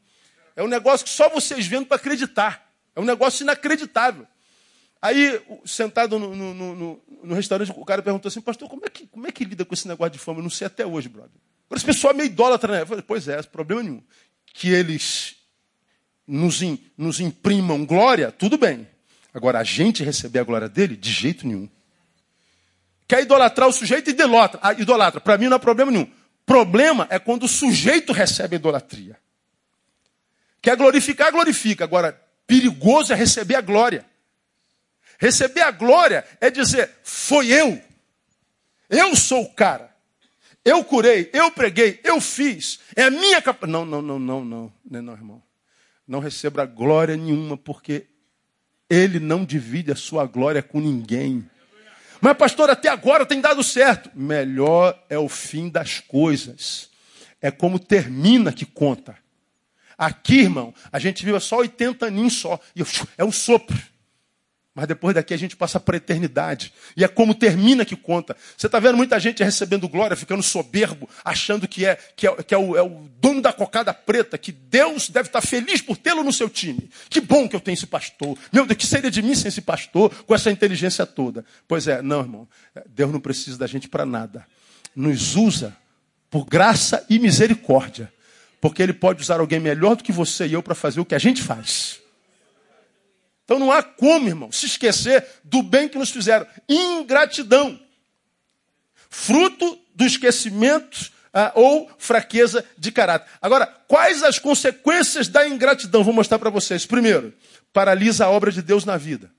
É 0.57 0.63
um 0.65 0.69
negócio 0.69 1.07
que 1.07 1.13
só 1.13 1.29
vocês 1.29 1.69
vendo 1.69 1.87
para 1.87 1.99
acreditar. 1.99 2.69
É 2.97 3.01
um 3.01 3.05
negócio 3.05 3.45
inacreditável. 3.45 4.27
Aí, 5.01 5.41
sentado 5.65 6.19
no, 6.19 6.35
no, 6.35 6.75
no, 6.75 7.03
no, 7.23 7.35
restaurante, 7.35 7.71
o 7.71 7.85
cara 7.85 8.03
perguntou 8.03 8.29
assim, 8.29 8.41
pastor, 8.41 8.69
como 8.69 8.83
é, 8.85 8.89
que, 8.89 9.07
como 9.07 9.25
é 9.29 9.31
que 9.31 9.45
lida 9.45 9.65
com 9.65 9.73
esse 9.73 9.87
negócio 9.87 10.15
de 10.15 10.19
fama? 10.19 10.41
Eu 10.41 10.43
não 10.43 10.51
sei 10.51 10.67
até 10.67 10.85
hoje, 10.85 11.09
brother. 11.09 11.31
Agora, 11.67 11.77
esse 11.77 11.85
pessoal 11.87 12.13
é 12.13 12.17
meio 12.17 12.27
idólatra, 12.27 12.73
né? 12.73 12.87
Falei, 12.87 13.05
pois 13.07 13.29
é, 13.29 13.43
problema 13.43 13.83
nenhum. 13.83 14.03
Que 14.53 14.71
eles 14.71 15.37
nos, 16.27 16.63
in, 16.63 16.79
nos 16.97 17.21
imprimam 17.21 17.85
glória, 17.85 18.31
tudo 18.31 18.57
bem. 18.57 18.89
Agora, 19.33 19.59
a 19.59 19.65
gente 19.65 20.05
receber 20.05 20.39
a 20.39 20.45
glória 20.45 20.69
dele, 20.69 20.97
de 20.97 21.11
jeito 21.11 21.47
nenhum. 21.47 21.69
Quer 23.07 23.23
idolatrar 23.23 23.69
o 23.69 23.73
sujeito, 23.73 24.11
idolatra. 24.11 24.59
Ah, 24.63 24.73
idolatra. 24.73 25.21
Para 25.21 25.37
mim 25.37 25.49
não 25.49 25.57
é 25.57 25.61
problema 25.61 25.91
nenhum. 25.91 26.11
Problema 26.47 27.07
é 27.11 27.19
quando 27.19 27.45
o 27.45 27.49
sujeito 27.49 28.13
recebe 28.13 28.57
a 28.57 28.59
idolatria. 28.59 29.19
Quer 30.63 30.77
glorificar, 30.77 31.31
glorifica. 31.31 31.85
Agora, 31.85 32.19
perigoso 32.47 33.13
é 33.13 33.17
receber 33.17 33.57
a 33.57 33.61
glória. 33.61 34.07
Receber 35.19 35.63
a 35.63 35.71
glória 35.71 36.25
é 36.41 36.51
dizer, 36.51 36.91
foi 37.03 37.49
eu. 37.49 37.81
Eu 38.89 39.15
sou 39.17 39.43
o 39.43 39.55
cara. 39.55 39.94
Eu 40.65 40.83
curei, 40.83 41.29
eu 41.33 41.51
preguei, 41.51 42.01
eu 42.03 42.21
fiz. 42.21 42.81
É 42.97 43.05
a 43.05 43.11
minha 43.11 43.43
capacidade. 43.43 43.73
Não, 43.73 43.85
não, 43.85 44.01
não, 44.01 44.19
não, 44.19 44.45
não, 44.45 44.73
não, 44.91 45.03
não, 45.03 45.13
irmão. 45.13 45.43
Não 46.09 46.21
receba 46.21 46.65
glória 46.65 47.17
nenhuma, 47.17 47.57
porque 47.57 48.07
ele 48.89 49.21
não 49.21 49.45
divide 49.45 49.93
a 49.93 49.97
sua 49.97 50.25
glória 50.27 50.63
com 50.63 50.81
ninguém. 50.81 51.49
Mas, 52.21 52.37
pastor, 52.37 52.71
até 52.71 52.89
agora 52.89 53.27
tem 53.27 53.41
dado 53.41 53.63
certo. 53.63 54.11
Melhor 54.15 54.99
é 55.11 55.19
o 55.19 55.29
fim 55.29 55.69
das 55.69 56.01
coisas. 56.01 56.89
É 57.41 57.51
como 57.51 57.79
termina 57.79 58.53
que 58.53 58.65
conta. 58.65 59.19
Aqui, 59.99 60.41
irmão, 60.41 60.75
a 60.91 60.99
gente 60.99 61.25
vive 61.25 61.39
só 61.41 61.59
80 61.59 62.07
aninhos 62.07 62.35
só. 62.35 62.59
E 62.75 62.83
é 63.19 63.25
um 63.25 63.33
sopro. 63.33 63.77
Mas 64.75 64.89
depois 64.89 65.15
daqui 65.15 65.33
a 65.33 65.37
gente 65.37 65.55
passa 65.55 65.79
para 65.79 65.95
a 65.95 65.99
eternidade. 65.99 66.73
E 66.97 67.05
é 67.05 67.09
como 67.09 67.33
termina 67.33 67.85
que 67.85 67.95
conta. 67.95 68.37
Você 68.57 68.67
está 68.67 68.81
vendo 68.81 68.97
muita 68.97 69.21
gente 69.21 69.43
recebendo 69.45 69.89
glória, 69.89 70.17
ficando 70.17 70.43
soberbo, 70.43 71.09
achando 71.25 71.69
que 71.69 71.87
é, 71.87 71.97
que 72.17 72.27
é, 72.27 72.43
que 72.43 72.53
é, 72.53 72.59
o, 72.59 72.77
é 72.77 72.83
o 72.83 73.09
dono 73.21 73.41
da 73.41 73.53
cocada 73.53 73.95
preta, 73.95 74.37
que 74.37 74.51
Deus 74.51 75.09
deve 75.09 75.29
estar 75.29 75.41
feliz 75.41 75.81
por 75.81 75.97
tê-lo 75.97 76.25
no 76.25 76.33
seu 76.33 76.51
time. 76.51 76.91
Que 77.09 77.21
bom 77.21 77.49
que 77.49 77.55
eu 77.55 77.61
tenho 77.61 77.75
esse 77.75 77.87
pastor. 77.87 78.37
Meu 78.53 78.67
Deus, 78.67 78.77
que 78.77 78.87
seria 78.87 79.13
de 79.13 79.23
mim 79.23 79.37
sem 79.37 79.49
esse 79.49 79.61
pastor, 79.61 80.13
com 80.25 80.35
essa 80.35 80.51
inteligência 80.51 81.07
toda? 81.07 81.45
Pois 81.69 81.87
é, 81.87 82.03
não, 82.03 82.21
irmão. 82.21 82.49
Deus 82.89 83.13
não 83.13 83.21
precisa 83.21 83.57
da 83.57 83.69
gente 83.69 83.89
para 83.89 84.05
nada. 84.05 84.45
Nos 84.97 85.37
usa 85.37 85.77
por 86.29 86.47
graça 86.47 87.07
e 87.09 87.21
misericórdia. 87.21 88.13
Porque 88.61 88.83
Ele 88.83 88.93
pode 88.93 89.23
usar 89.23 89.39
alguém 89.39 89.61
melhor 89.61 89.95
do 89.95 90.03
que 90.03 90.11
você 90.11 90.49
e 90.49 90.55
eu 90.55 90.63
para 90.65 90.75
fazer 90.75 90.99
o 90.99 91.05
que 91.05 91.15
a 91.15 91.19
gente 91.19 91.43
faz. 91.43 92.03
Então 93.45 93.59
não 93.59 93.71
há 93.71 93.83
como, 93.83 94.29
irmão, 94.29 94.51
se 94.51 94.67
esquecer 94.67 95.25
do 95.45 95.63
bem 95.63 95.89
que 95.89 95.99
nos 95.99 96.11
fizeram. 96.11 96.47
Ingratidão. 96.69 97.79
Fruto 99.11 99.79
do 99.95 100.05
esquecimento 100.05 101.13
ah, 101.33 101.53
ou 101.55 101.91
fraqueza 101.99 102.65
de 102.79 102.91
caráter. 102.91 103.29
Agora, 103.41 103.67
quais 103.87 104.23
as 104.23 104.39
consequências 104.39 105.29
da 105.29 105.47
ingratidão? 105.47 106.03
Vou 106.03 106.15
mostrar 106.15 106.39
para 106.39 106.51
vocês. 106.51 106.87
Primeiro, 106.87 107.35
paralisa 107.73 108.25
a 108.25 108.31
obra 108.31 108.51
de 108.51 108.63
Deus 108.63 108.85
na 108.85 108.97
vida. 108.97 109.31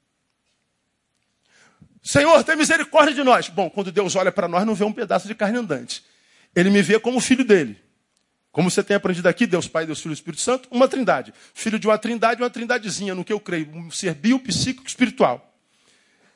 Senhor, 2.03 2.43
tem 2.43 2.55
misericórdia 2.55 3.15
de 3.15 3.23
nós. 3.23 3.49
Bom, 3.49 3.69
quando 3.69 3.91
Deus 3.91 4.15
olha 4.15 4.31
para 4.31 4.47
nós, 4.47 4.65
não 4.65 4.75
vê 4.75 4.83
um 4.83 4.93
pedaço 4.93 5.27
de 5.27 5.33
carne 5.33 5.57
andante. 5.57 6.03
Ele 6.55 6.69
me 6.69 6.81
vê 6.81 6.99
como 6.99 7.19
filho 7.19 7.43
dele. 7.43 7.81
Como 8.55 8.71
você 8.71 8.81
tem 8.81 8.95
aprendido 8.95 9.27
aqui, 9.27 9.45
Deus 9.45 9.67
Pai, 9.67 9.85
Deus 9.85 9.99
Filho 9.99 10.13
e 10.13 10.15
Espírito 10.15 10.41
Santo, 10.41 10.69
uma 10.71 10.87
trindade. 10.87 11.33
Filho 11.53 11.77
de 11.77 11.87
uma 11.87 11.97
trindade, 11.97 12.41
uma 12.41 12.49
trindadezinha, 12.49 13.13
no 13.13 13.21
que 13.21 13.33
eu 13.33 13.39
creio, 13.41 13.69
um 13.75 13.91
ser 13.91 14.13
bio, 14.13 14.39
psíquico 14.39 14.87
espiritual. 14.87 15.53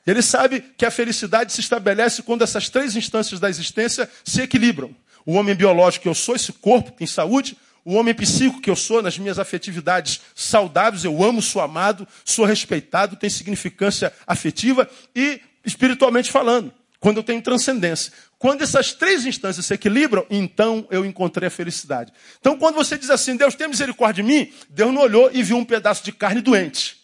Ele 0.06 0.22
sabe 0.22 0.60
que 0.78 0.86
a 0.86 0.92
felicidade 0.92 1.54
se 1.54 1.62
estabelece 1.62 2.22
quando 2.22 2.42
essas 2.42 2.68
três 2.68 2.94
instâncias 2.98 3.40
da 3.40 3.50
existência 3.50 4.10
se 4.26 4.42
equilibram. 4.42 4.94
O 5.26 5.36
homem 5.36 5.56
biológico 5.56 6.04
que 6.04 6.10
eu 6.10 6.14
sou, 6.14 6.36
esse 6.36 6.52
corpo 6.52 6.92
tem 6.92 7.08
saúde, 7.08 7.56
o 7.86 7.94
homem 7.94 8.14
psíquico 8.14 8.60
que 8.60 8.70
eu 8.70 8.76
sou, 8.76 9.02
nas 9.02 9.18
minhas 9.18 9.40
afetividades 9.40 10.20
saudáveis, 10.36 11.06
eu 11.06 11.24
amo, 11.24 11.42
sou 11.42 11.62
amado, 11.62 12.06
sou 12.26 12.44
respeitado, 12.44 13.16
tem 13.16 13.30
significância 13.30 14.12
afetiva 14.28 14.90
e 15.16 15.40
espiritualmente 15.64 16.30
falando, 16.30 16.74
quando 17.00 17.18
eu 17.18 17.24
tenho 17.24 17.42
transcendência. 17.42 18.12
Quando 18.38 18.62
essas 18.62 18.94
três 18.94 19.26
instâncias 19.26 19.66
se 19.66 19.74
equilibram, 19.74 20.26
então 20.30 20.88
eu 20.92 21.06
encontrei 21.06 21.48
a 21.48 21.52
felicidade. 21.52 22.12
Então, 22.40 22.58
quando 22.58 22.76
você 22.76 22.98
diz 22.98 23.10
assim, 23.10 23.36
Deus 23.36 23.56
tem 23.56 23.68
misericórdia 23.68 24.24
de 24.24 24.30
mim, 24.30 24.52
Deus 24.70 24.94
não 24.94 25.02
olhou 25.02 25.30
e 25.34 25.42
viu 25.44 25.58
um 25.58 25.66
pedaço 25.66 26.04
de 26.04 26.12
carne 26.12 26.42
doente. 26.42 26.98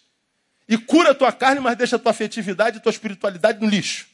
E 0.67 0.77
cura 0.77 1.11
a 1.11 1.15
tua 1.15 1.31
carne, 1.31 1.61
mas 1.61 1.77
deixa 1.77 1.95
a 1.95 1.99
tua 1.99 2.11
afetividade 2.11 2.77
e 2.77 2.79
tua 2.79 2.89
espiritualidade 2.89 3.61
no 3.61 3.69
lixo. 3.69 4.07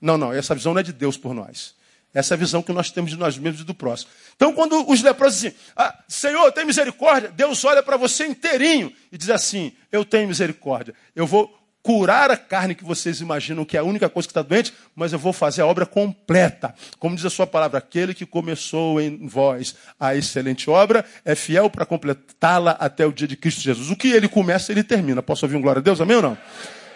Não, 0.00 0.18
não, 0.18 0.32
essa 0.32 0.54
visão 0.54 0.74
não 0.74 0.80
é 0.80 0.82
de 0.82 0.92
Deus 0.92 1.16
por 1.16 1.34
nós. 1.34 1.74
Essa 2.12 2.34
é 2.34 2.36
a 2.36 2.38
visão 2.38 2.62
que 2.62 2.72
nós 2.72 2.92
temos 2.92 3.10
de 3.10 3.16
nós 3.16 3.36
mesmos 3.36 3.62
e 3.62 3.64
do 3.64 3.74
próximo. 3.74 4.10
Então, 4.36 4.52
quando 4.52 4.88
os 4.88 5.02
leprosos 5.02 5.40
dizem, 5.40 5.56
ah, 5.76 5.98
Senhor, 6.06 6.52
tem 6.52 6.64
misericórdia, 6.64 7.30
Deus 7.30 7.64
olha 7.64 7.82
para 7.82 7.96
você 7.96 8.26
inteirinho 8.26 8.92
e 9.10 9.18
diz 9.18 9.30
assim: 9.30 9.72
Eu 9.90 10.04
tenho 10.04 10.28
misericórdia. 10.28 10.94
Eu 11.16 11.26
vou 11.26 11.52
curar 11.84 12.30
a 12.30 12.36
carne 12.36 12.74
que 12.74 12.82
vocês 12.82 13.20
imaginam 13.20 13.62
que 13.62 13.76
é 13.76 13.80
a 13.80 13.84
única 13.84 14.08
coisa 14.08 14.26
que 14.26 14.30
está 14.30 14.40
doente, 14.40 14.72
mas 14.96 15.12
eu 15.12 15.18
vou 15.18 15.34
fazer 15.34 15.60
a 15.60 15.66
obra 15.66 15.84
completa. 15.84 16.74
Como 16.98 17.14
diz 17.14 17.26
a 17.26 17.30
sua 17.30 17.46
palavra, 17.46 17.76
aquele 17.76 18.14
que 18.14 18.24
começou 18.24 18.98
em 18.98 19.28
vós 19.28 19.76
a 20.00 20.16
excelente 20.16 20.70
obra 20.70 21.04
é 21.26 21.34
fiel 21.34 21.68
para 21.68 21.84
completá-la 21.84 22.70
até 22.80 23.04
o 23.04 23.12
dia 23.12 23.28
de 23.28 23.36
Cristo 23.36 23.60
Jesus. 23.60 23.90
O 23.90 23.96
que 23.96 24.08
ele 24.08 24.28
começa, 24.28 24.72
ele 24.72 24.82
termina. 24.82 25.22
Posso 25.22 25.44
ouvir 25.44 25.56
um 25.56 25.60
glória 25.60 25.80
a 25.80 25.82
Deus? 25.82 26.00
Amém 26.00 26.16
ou 26.16 26.22
não? 26.22 26.38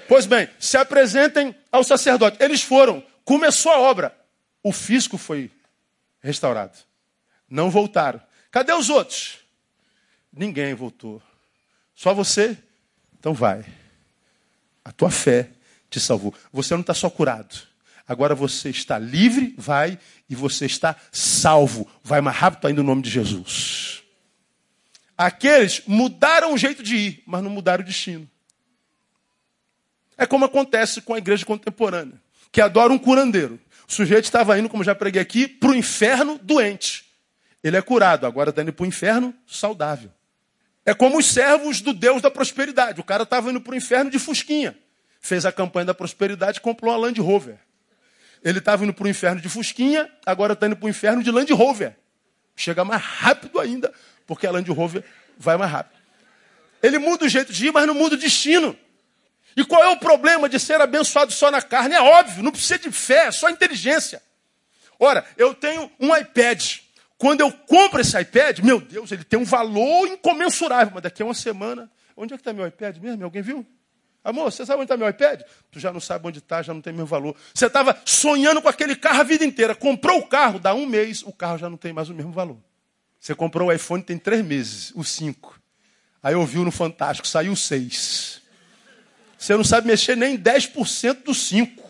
Pois 0.08 0.24
bem, 0.24 0.48
se 0.58 0.78
apresentem 0.78 1.54
ao 1.70 1.84
sacerdote. 1.84 2.38
Eles 2.40 2.62
foram, 2.62 3.04
começou 3.26 3.70
a 3.70 3.78
obra. 3.78 4.16
O 4.62 4.72
físico 4.72 5.18
foi 5.18 5.50
restaurado. 6.22 6.78
Não 7.46 7.68
voltaram. 7.68 8.22
Cadê 8.50 8.72
os 8.72 8.88
outros? 8.88 9.40
Ninguém 10.32 10.72
voltou. 10.72 11.20
Só 11.94 12.14
você? 12.14 12.56
Então 13.18 13.34
vai. 13.34 13.66
A 14.88 14.92
tua 14.92 15.10
fé 15.10 15.50
te 15.90 16.00
salvou. 16.00 16.34
Você 16.50 16.72
não 16.72 16.80
está 16.80 16.94
só 16.94 17.10
curado. 17.10 17.54
Agora 18.06 18.34
você 18.34 18.70
está 18.70 18.98
livre, 18.98 19.54
vai, 19.58 19.98
e 20.30 20.34
você 20.34 20.64
está 20.64 20.96
salvo. 21.12 21.86
Vai 22.02 22.22
mais 22.22 22.34
rápido 22.34 22.66
ainda 22.66 22.82
no 22.82 22.88
nome 22.88 23.02
de 23.02 23.10
Jesus. 23.10 24.02
Aqueles 25.14 25.82
mudaram 25.86 26.54
o 26.54 26.56
jeito 26.56 26.82
de 26.82 26.96
ir, 26.96 27.22
mas 27.26 27.42
não 27.42 27.50
mudaram 27.50 27.82
o 27.82 27.86
destino. 27.86 28.26
É 30.16 30.24
como 30.24 30.46
acontece 30.46 31.02
com 31.02 31.12
a 31.12 31.18
igreja 31.18 31.44
contemporânea, 31.44 32.18
que 32.50 32.62
adora 32.62 32.90
um 32.90 32.98
curandeiro. 32.98 33.60
O 33.86 33.92
sujeito 33.92 34.24
estava 34.24 34.58
indo, 34.58 34.70
como 34.70 34.82
já 34.82 34.94
preguei 34.94 35.20
aqui, 35.20 35.46
para 35.46 35.68
o 35.68 35.74
inferno 35.74 36.40
doente. 36.42 37.04
Ele 37.62 37.76
é 37.76 37.82
curado, 37.82 38.26
agora 38.26 38.48
está 38.48 38.62
indo 38.62 38.72
para 38.72 38.84
o 38.84 38.86
inferno 38.86 39.34
saudável. 39.46 40.10
É 40.88 40.94
como 40.94 41.18
os 41.18 41.26
servos 41.26 41.82
do 41.82 41.92
Deus 41.92 42.22
da 42.22 42.30
prosperidade. 42.30 42.98
O 42.98 43.04
cara 43.04 43.24
estava 43.24 43.50
indo 43.50 43.60
para 43.60 43.74
o 43.74 43.76
inferno 43.76 44.10
de 44.10 44.18
Fusquinha. 44.18 44.74
Fez 45.20 45.44
a 45.44 45.52
campanha 45.52 45.84
da 45.84 45.92
prosperidade 45.92 46.56
e 46.56 46.60
comprou 46.62 46.94
uma 46.94 46.98
Land 46.98 47.20
Rover. 47.20 47.58
Ele 48.42 48.58
estava 48.58 48.84
indo 48.84 48.94
para 48.94 49.04
o 49.04 49.08
inferno 49.08 49.38
de 49.38 49.50
Fusquinha, 49.50 50.10
agora 50.24 50.54
está 50.54 50.66
indo 50.66 50.76
para 50.76 50.86
o 50.86 50.88
inferno 50.88 51.22
de 51.22 51.30
Land 51.30 51.52
Rover. 51.52 51.94
Chega 52.56 52.86
mais 52.86 53.02
rápido 53.02 53.60
ainda, 53.60 53.92
porque 54.26 54.46
a 54.46 54.50
Land 54.50 54.70
Rover 54.70 55.04
vai 55.36 55.58
mais 55.58 55.70
rápido. 55.70 56.00
Ele 56.82 56.98
muda 56.98 57.26
o 57.26 57.28
jeito 57.28 57.52
de 57.52 57.66
ir, 57.66 57.70
mas 57.70 57.86
não 57.86 57.92
muda 57.92 58.14
o 58.14 58.18
destino. 58.18 58.74
E 59.54 59.66
qual 59.66 59.84
é 59.84 59.88
o 59.90 59.98
problema 59.98 60.48
de 60.48 60.58
ser 60.58 60.80
abençoado 60.80 61.30
só 61.30 61.50
na 61.50 61.60
carne? 61.60 61.96
É 61.96 62.00
óbvio, 62.00 62.42
não 62.42 62.50
precisa 62.50 62.78
de 62.78 62.90
fé, 62.90 63.26
é 63.26 63.30
só 63.30 63.50
inteligência. 63.50 64.22
Ora, 64.98 65.22
eu 65.36 65.52
tenho 65.52 65.92
um 66.00 66.16
iPad. 66.16 66.78
Quando 67.18 67.40
eu 67.40 67.50
compro 67.50 68.00
esse 68.00 68.18
iPad, 68.18 68.60
meu 68.60 68.80
Deus, 68.80 69.10
ele 69.10 69.24
tem 69.24 69.38
um 69.38 69.44
valor 69.44 70.06
incomensurável. 70.06 70.92
Mas 70.94 71.02
daqui 71.02 71.20
a 71.20 71.24
uma 71.24 71.34
semana, 71.34 71.90
onde 72.16 72.32
é 72.32 72.36
que 72.36 72.40
está 72.40 72.52
meu 72.52 72.66
iPad 72.66 72.96
mesmo? 72.98 73.24
Alguém 73.24 73.42
viu? 73.42 73.66
Amor, 74.22 74.52
você 74.52 74.64
sabe 74.64 74.76
onde 74.78 74.84
está 74.84 74.96
meu 74.96 75.08
iPad? 75.08 75.42
Tu 75.70 75.80
já 75.80 75.92
não 75.92 76.00
sabe 76.00 76.28
onde 76.28 76.38
está, 76.38 76.62
já 76.62 76.72
não 76.72 76.80
tem 76.80 76.92
mesmo 76.92 77.06
valor. 77.06 77.34
Você 77.52 77.66
estava 77.66 78.00
sonhando 78.04 78.62
com 78.62 78.68
aquele 78.68 78.94
carro 78.94 79.20
a 79.20 79.24
vida 79.24 79.44
inteira. 79.44 79.74
Comprou 79.74 80.20
o 80.20 80.26
carro, 80.26 80.60
dá 80.60 80.72
um 80.74 80.86
mês, 80.86 81.22
o 81.22 81.32
carro 81.32 81.58
já 81.58 81.68
não 81.68 81.76
tem 81.76 81.92
mais 81.92 82.08
o 82.08 82.14
mesmo 82.14 82.30
valor. 82.30 82.58
Você 83.18 83.34
comprou 83.34 83.68
o 83.68 83.72
iPhone 83.72 84.02
tem 84.02 84.16
três 84.16 84.44
meses, 84.44 84.92
o 84.94 85.02
5. 85.02 85.60
Aí 86.22 86.36
ouviu 86.36 86.64
no 86.64 86.70
Fantástico, 86.70 87.26
saiu 87.26 87.52
o 87.52 87.56
6. 87.56 88.42
Você 89.36 89.56
não 89.56 89.64
sabe 89.64 89.86
mexer 89.86 90.16
nem 90.16 90.38
10% 90.38 91.24
do 91.24 91.34
5. 91.34 91.87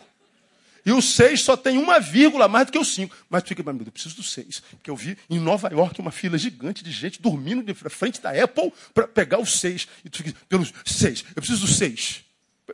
E 0.89 0.93
o 0.93 1.03
6 1.03 1.43
só 1.43 1.55
tem 1.55 1.77
uma 1.77 2.01
vírgula 2.01 2.49
mais 2.49 2.65
do 2.65 2.73
que 2.73 2.79
o 2.79 2.85
5. 2.85 3.15
Mas 3.29 3.43
tu 3.43 3.49
fica, 3.49 3.63
meu 3.63 3.75
Deus, 3.75 3.89
eu 3.89 3.93
preciso 3.93 4.17
do 4.17 4.23
6. 4.23 4.61
Porque 4.71 4.89
eu 4.89 4.97
vi 4.97 5.19
em 5.29 5.39
Nova 5.39 5.69
York 5.69 6.01
uma 6.01 6.11
fila 6.11 6.39
gigante 6.39 6.83
de 6.83 6.91
gente 6.91 7.21
dormindo 7.21 7.63
de 7.63 7.75
frente 7.75 8.23
da 8.23 8.31
Apple 8.31 8.73
para 8.95 9.07
pegar 9.07 9.37
o 9.37 9.45
6. 9.45 9.87
E 10.03 10.09
tu 10.09 10.23
fica, 10.23 10.41
pelos 10.49 10.73
6, 10.87 11.27
eu 11.29 11.43
preciso 11.43 11.61
do 11.61 11.67
6. 11.67 12.25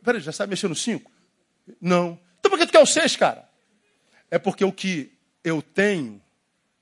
Peraí, 0.05 0.21
já 0.21 0.31
sabe 0.31 0.51
mexer 0.51 0.69
no 0.69 0.77
5? 0.77 1.11
Não. 1.81 2.17
Então 2.39 2.53
por 2.53 2.57
que 2.57 2.67
tu 2.67 2.71
quer 2.71 2.79
o 2.79 2.87
6, 2.87 3.17
cara? 3.17 3.49
É 4.31 4.39
porque 4.39 4.65
o 4.65 4.71
que 4.71 5.11
eu 5.43 5.61
tenho 5.61 6.23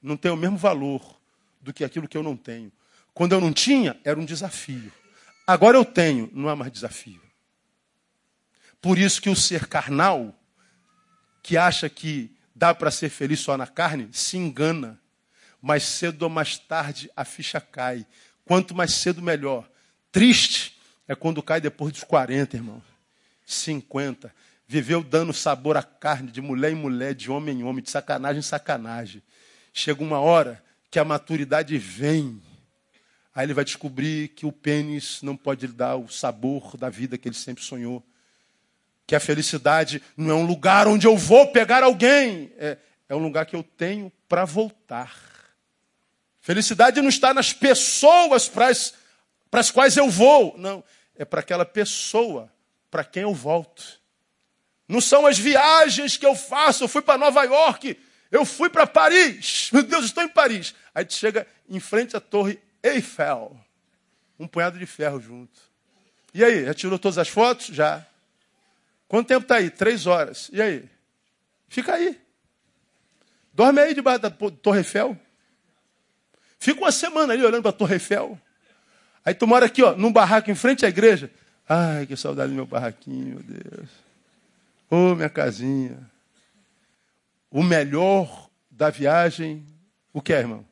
não 0.03 0.19
tem 0.19 0.31
o 0.31 0.37
mesmo 0.37 0.59
valor 0.59 1.19
do 1.63 1.73
que 1.73 1.83
aquilo 1.83 2.07
que 2.07 2.17
eu 2.19 2.23
não 2.23 2.37
tenho. 2.37 2.71
Quando 3.15 3.33
eu 3.33 3.41
não 3.41 3.55
tinha, 3.55 3.99
era 4.05 4.21
um 4.21 4.25
desafio. 4.27 4.93
Agora 5.47 5.79
eu 5.79 5.85
tenho, 5.87 6.29
não 6.35 6.51
há 6.51 6.55
mais 6.55 6.71
desafio. 6.71 7.23
Por 8.83 8.99
isso 8.99 9.23
que 9.23 9.31
o 9.31 9.37
ser 9.37 9.67
carnal, 9.67 10.39
que 11.43 11.57
acha 11.57 11.89
que 11.89 12.35
dá 12.55 12.75
para 12.75 12.91
ser 12.91 13.09
feliz 13.09 13.41
só 13.41 13.57
na 13.57 13.67
carne, 13.67 14.09
se 14.13 14.37
engana. 14.37 14.99
Mais 15.61 15.85
cedo 15.85 16.23
ou 16.23 16.31
mais 16.31 16.59
tarde 16.59 17.11
a 17.17 17.25
ficha 17.25 17.61
cai. 17.61 18.07
Quanto 18.45 18.75
mais 18.75 18.95
cedo, 18.95 19.23
melhor. 19.23 19.69
Triste 20.11 20.77
é 21.07 21.15
quando 21.15 21.43
cai 21.43 21.61
depois 21.61 21.93
dos 21.93 22.05
40, 22.05 22.57
irmão. 22.57 22.83
50. 23.47 24.33
Viveu 24.67 25.03
dando 25.03 25.33
sabor 25.33 25.77
à 25.77 25.83
carne, 25.83 26.31
de 26.31 26.41
mulher 26.41 26.73
em 26.73 26.75
mulher, 26.75 27.15
de 27.15 27.31
homem 27.31 27.61
em 27.61 27.63
homem, 27.63 27.83
de 27.83 27.91
sacanagem 27.91 28.41
em 28.41 28.43
sacanagem. 28.43 29.23
Chega 29.73 30.03
uma 30.03 30.19
hora 30.19 30.63
que 30.91 30.99
a 30.99 31.05
maturidade 31.05 31.77
vem. 31.79 32.43
Aí 33.35 33.47
ele 33.47 33.55
vai 33.55 33.65
descobrir 33.65 34.29
que 34.29 34.45
o 34.45 34.53
pênis 34.53 35.21
não 35.23 35.37
pode 35.37 35.67
lhe 35.67 35.73
dar 35.73 35.97
o 35.97 36.09
sabor 36.09 36.77
da 36.77 36.89
vida 36.91 37.17
que 37.17 37.29
ele 37.29 37.37
sempre 37.37 37.65
sonhou. 37.65 38.05
Que 39.07 39.15
a 39.15 39.21
felicidade 39.21 40.03
não 40.17 40.31
é 40.31 40.35
um 40.35 40.47
lugar 40.47 40.87
onde 40.87 41.07
eu 41.07 41.17
vou 41.17 41.49
pegar 41.53 41.83
alguém, 41.83 42.53
é, 42.57 42.79
é 43.09 43.15
um 43.15 43.23
lugar 43.23 43.47
que 43.47 43.57
eu 43.57 43.63
tenho 43.63 44.11
para 44.29 44.45
voltar. 44.45 45.15
Felicidade 46.41 47.01
não 47.01 47.09
está 47.09 47.33
nas 47.33 47.53
pessoas 47.53 48.49
para 48.49 48.69
as, 48.69 48.95
para 49.51 49.61
as 49.61 49.71
quais 49.71 49.97
eu 49.97 50.09
vou, 50.09 50.55
não, 50.59 50.83
é 51.17 51.25
para 51.25 51.41
aquela 51.41 51.65
pessoa 51.65 52.51
para 52.91 53.05
quem 53.05 53.23
eu 53.23 53.33
volto. 53.33 54.01
Não 54.87 55.01
são 55.01 55.27
as 55.27 55.39
viagens 55.39 56.19
que 56.19 56.27
eu 56.27 56.35
faço. 56.35 56.85
Eu 56.85 56.89
fui 56.89 57.01
para 57.01 57.17
Nova 57.17 57.43
York, 57.45 57.99
eu 58.31 58.45
fui 58.45 58.69
para 58.69 58.87
Paris. 58.87 59.71
Meu 59.73 59.83
Deus, 59.83 60.05
estou 60.05 60.23
em 60.23 60.29
Paris. 60.29 60.75
Aí 60.95 61.05
tu 61.05 61.15
chega 61.15 61.47
em 61.69 61.81
frente 61.81 62.15
à 62.15 62.21
torre 62.21 62.59
Eiffel. 62.83 63.59
Um 64.39 64.47
punhado 64.47 64.79
de 64.79 64.85
ferro 64.85 65.21
junto. 65.21 65.59
E 66.35 66.45
aí, 66.45 66.65
já 66.67 66.75
tirou 66.75 66.99
todas 66.99 67.17
as 67.17 67.29
fotos? 67.29 67.67
Já. 67.69 68.05
Quanto 69.13 69.29
tempo 69.29 69.43
está 69.43 69.57
aí? 69.57 69.69
Três 69.69 70.07
horas. 70.07 70.49
E 70.55 70.63
aí? 70.63 70.89
Fica 71.69 71.93
aí. 71.93 72.19
Dorme 73.53 73.79
aí 73.79 73.93
debaixo 73.93 74.23
da 74.23 74.31
Torre 74.31 74.79
Eiffel. 74.79 75.15
Fica 76.59 76.81
uma 76.81 76.91
semana 76.91 77.35
ali 77.35 77.45
olhando 77.45 77.61
para 77.61 77.69
a 77.69 77.75
Torre 77.75 77.97
Eiffel. 77.97 78.41
Aí 79.23 79.35
tu 79.35 79.47
mora 79.47 79.67
aqui, 79.67 79.83
ó, 79.83 79.95
num 79.95 80.11
barraco 80.11 80.51
em 80.51 80.55
frente 80.55 80.87
à 80.87 80.89
igreja. 80.89 81.31
Ai, 81.69 82.07
que 82.07 82.17
saudade 82.17 82.53
do 82.53 82.55
meu 82.55 82.65
barraquinho, 82.65 83.35
meu 83.35 83.43
Deus. 83.43 83.91
Ô, 84.91 84.97
oh, 84.97 85.15
minha 85.15 85.29
casinha. 85.29 85.99
O 87.51 87.63
melhor 87.63 88.49
da 88.71 88.89
viagem, 88.89 89.63
o 90.11 90.23
que 90.23 90.33
é, 90.33 90.39
irmão? 90.39 90.65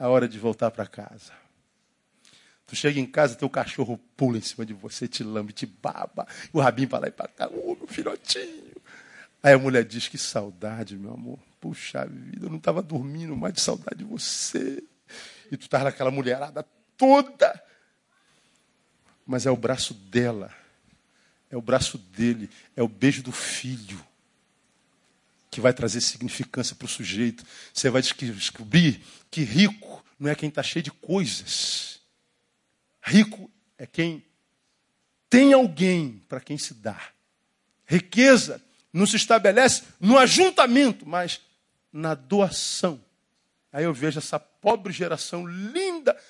A 0.00 0.08
hora 0.08 0.26
de 0.26 0.36
voltar 0.36 0.72
para 0.72 0.84
casa. 0.84 1.32
Tu 2.66 2.74
chega 2.74 2.98
em 2.98 3.06
casa, 3.06 3.36
teu 3.36 3.48
cachorro 3.48 3.98
pula 4.16 4.38
em 4.38 4.40
cima 4.40 4.66
de 4.66 4.72
você, 4.72 5.06
te 5.06 5.22
lambe, 5.22 5.52
te 5.52 5.66
baba. 5.66 6.26
O 6.52 6.60
rabinho 6.60 6.88
para 6.88 7.00
lá 7.00 7.08
e 7.08 7.12
para 7.12 7.28
cá. 7.28 7.48
Ô, 7.48 7.72
oh, 7.72 7.76
meu 7.76 7.86
filhotinho. 7.86 8.76
Aí 9.42 9.52
a 9.52 9.58
mulher 9.58 9.84
diz, 9.84 10.08
que 10.08 10.18
saudade, 10.18 10.96
meu 10.96 11.14
amor. 11.14 11.38
Puxa 11.60 12.04
vida, 12.04 12.46
eu 12.46 12.50
não 12.50 12.58
estava 12.58 12.82
dormindo 12.82 13.36
mais 13.36 13.54
de 13.54 13.60
saudade 13.60 13.98
de 13.98 14.04
você. 14.04 14.82
E 15.50 15.56
tu 15.56 15.62
estava 15.62 15.84
naquela 15.84 16.10
mulherada 16.10 16.66
toda 16.96 17.62
mas 19.26 19.44
é 19.44 19.50
o 19.50 19.56
braço 19.56 19.92
dela, 19.92 20.54
é 21.50 21.56
o 21.56 21.60
braço 21.60 21.98
dele, 21.98 22.48
é 22.76 22.82
o 22.82 22.88
beijo 22.88 23.22
do 23.22 23.32
filho 23.32 24.00
que 25.50 25.60
vai 25.60 25.72
trazer 25.72 26.00
significância 26.00 26.76
para 26.76 26.84
o 26.84 26.88
sujeito. 26.88 27.44
Você 27.74 27.90
vai 27.90 28.02
descobrir 28.02 29.02
que 29.30 29.42
rico 29.42 30.04
não 30.18 30.30
é 30.30 30.34
quem 30.34 30.48
está 30.48 30.62
cheio 30.62 30.82
de 30.82 30.92
coisas. 30.92 31.95
Rico 33.06 33.48
é 33.78 33.86
quem 33.86 34.24
tem 35.30 35.52
alguém 35.52 36.20
para 36.28 36.40
quem 36.40 36.58
se 36.58 36.74
dá. 36.74 37.00
Riqueza 37.86 38.60
não 38.92 39.06
se 39.06 39.14
estabelece 39.14 39.84
no 40.00 40.18
ajuntamento, 40.18 41.06
mas 41.06 41.40
na 41.92 42.14
doação. 42.14 43.00
Aí 43.72 43.84
eu 43.84 43.94
vejo 43.94 44.18
essa 44.18 44.40
pobre 44.40 44.92
geração 44.92 45.46
linda, 45.46 46.20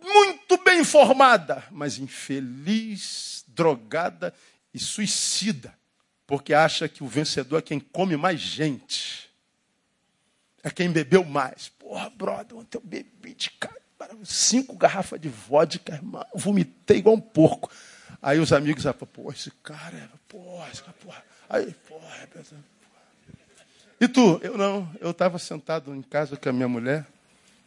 muito 0.00 0.56
bem 0.62 0.84
formada, 0.84 1.66
mas 1.70 1.98
infeliz, 1.98 3.44
drogada 3.48 4.32
e 4.72 4.78
suicida, 4.78 5.76
porque 6.26 6.54
acha 6.54 6.88
que 6.88 7.02
o 7.02 7.08
vencedor 7.08 7.58
é 7.58 7.62
quem 7.62 7.80
come 7.80 8.16
mais 8.16 8.38
gente, 8.38 9.28
é 10.62 10.70
quem 10.70 10.92
bebeu 10.92 11.24
mais. 11.24 11.70
Porra, 11.70 12.08
brother, 12.08 12.56
ontem 12.56 12.78
eu 12.78 12.82
bebi 12.82 13.34
de 13.34 13.50
cara, 13.50 13.77
cinco 14.24 14.76
garrafas 14.76 15.20
de 15.20 15.28
vodka, 15.28 15.94
irmão, 15.94 16.24
vomitei 16.34 16.98
igual 16.98 17.16
um 17.16 17.20
porco. 17.20 17.70
Aí 18.20 18.38
os 18.38 18.52
amigos, 18.52 18.86
ah, 18.86 18.94
pô, 18.94 19.30
esse 19.30 19.50
cara, 19.62 20.10
porra, 20.28 20.68
esse 20.72 20.82
cara, 20.82 20.94
porra. 21.00 21.24
Aí, 21.48 21.72
porra, 21.88 22.08
é 22.22 22.26
e 24.00 24.06
tu? 24.06 24.38
Eu 24.42 24.56
não, 24.56 24.88
eu 25.00 25.10
estava 25.10 25.38
sentado 25.38 25.92
em 25.92 26.02
casa 26.02 26.36
com 26.36 26.48
a 26.48 26.52
minha 26.52 26.68
mulher, 26.68 27.04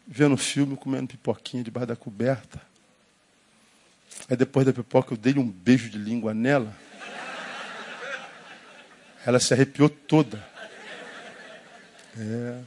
vendo 0.08 0.38
filme, 0.38 0.78
comendo 0.78 1.08
pipoquinha 1.08 1.64
debaixo 1.64 1.88
da 1.88 1.96
coberta. 1.96 2.62
Aí 4.30 4.38
depois 4.38 4.66
da 4.66 4.72
pipoca 4.72 5.14
eu 5.14 5.18
dei 5.18 5.38
um 5.38 5.48
beijo 5.48 5.90
de 5.90 5.98
língua 5.98 6.34
nela. 6.34 6.74
Ela 9.26 9.40
se 9.40 9.54
arrepiou 9.54 9.90
toda. 9.90 10.44
É. 12.18 12.62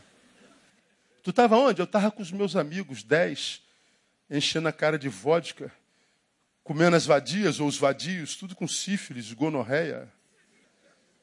Tu 1.24 1.30
estava 1.30 1.56
onde? 1.56 1.80
Eu 1.80 1.84
estava 1.84 2.10
com 2.10 2.20
os 2.20 2.30
meus 2.30 2.54
amigos, 2.54 3.02
dez, 3.02 3.62
enchendo 4.30 4.68
a 4.68 4.72
cara 4.72 4.98
de 4.98 5.08
vodka, 5.08 5.72
comendo 6.62 6.96
as 6.96 7.06
vadias 7.06 7.60
ou 7.60 7.66
os 7.66 7.78
vadios, 7.78 8.36
tudo 8.36 8.54
com 8.54 8.68
sífilis, 8.68 9.32
gonorreia. 9.32 10.06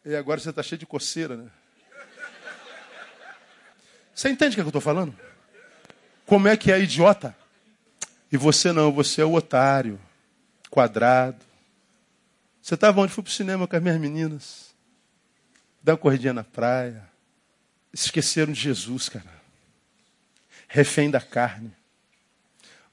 E 0.04 0.16
agora 0.16 0.40
você 0.40 0.50
está 0.50 0.64
cheio 0.64 0.80
de 0.80 0.88
coceira, 0.88 1.38
né? 1.38 1.52
Você 4.14 4.30
entende 4.30 4.54
o 4.54 4.56
que, 4.56 4.62
é 4.62 4.64
que 4.64 4.68
eu 4.68 4.70
estou 4.70 4.82
falando? 4.82 5.16
Como 6.26 6.48
é 6.48 6.58
que 6.58 6.72
é 6.72 6.80
idiota? 6.80 7.38
E 8.32 8.38
você 8.38 8.72
não, 8.72 8.92
você 8.92 9.22
é 9.22 9.26
o 9.26 9.34
otário, 9.34 10.02
quadrado. 10.72 11.46
Você 12.60 12.74
estava 12.74 13.02
onde? 13.02 13.14
Fui 13.14 13.24
para 13.24 13.30
o 13.30 13.34
cinema 13.34 13.68
com 13.68 13.76
as 13.76 13.84
minhas 13.84 14.00
meninas. 14.00 14.74
Dá 15.84 15.92
uma 15.92 15.98
corridinha 16.00 16.34
na 16.34 16.44
praia. 16.44 17.08
Esqueceram 17.94 18.52
de 18.52 18.60
Jesus, 18.60 19.08
cara. 19.08 19.41
Refém 20.74 21.12
da 21.12 21.20
carne. 21.20 21.76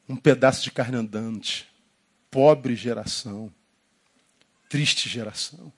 Um 0.08 0.16
pedaço 0.16 0.64
de 0.64 0.70
carne 0.72 0.96
andante. 0.96 1.68
Pobre 2.28 2.74
geração. 2.74 3.54
Triste 4.68 5.08
geração. 5.08 5.72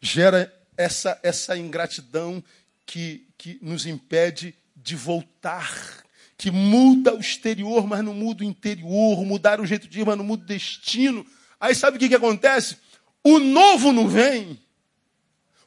Gera 0.00 0.52
essa, 0.76 1.18
essa 1.22 1.56
ingratidão 1.56 2.42
que, 2.84 3.28
que 3.38 3.60
nos 3.62 3.86
impede 3.86 4.56
de 4.74 4.96
voltar 4.96 6.04
que 6.36 6.50
muda 6.50 7.14
o 7.14 7.20
exterior, 7.20 7.86
mas 7.86 8.04
não 8.04 8.12
muda 8.12 8.42
o 8.42 8.46
interior, 8.46 9.24
mudar 9.24 9.60
o 9.60 9.66
jeito 9.66 9.88
de 9.88 10.00
ir, 10.00 10.04
mas 10.04 10.18
não 10.18 10.24
muda 10.24 10.42
o 10.42 10.46
destino. 10.46 11.24
Aí 11.58 11.74
sabe 11.74 11.96
o 11.96 12.00
que, 12.00 12.08
que 12.08 12.14
acontece? 12.14 12.76
O 13.22 13.38
novo 13.38 13.92
não 13.92 14.06
vem, 14.08 14.60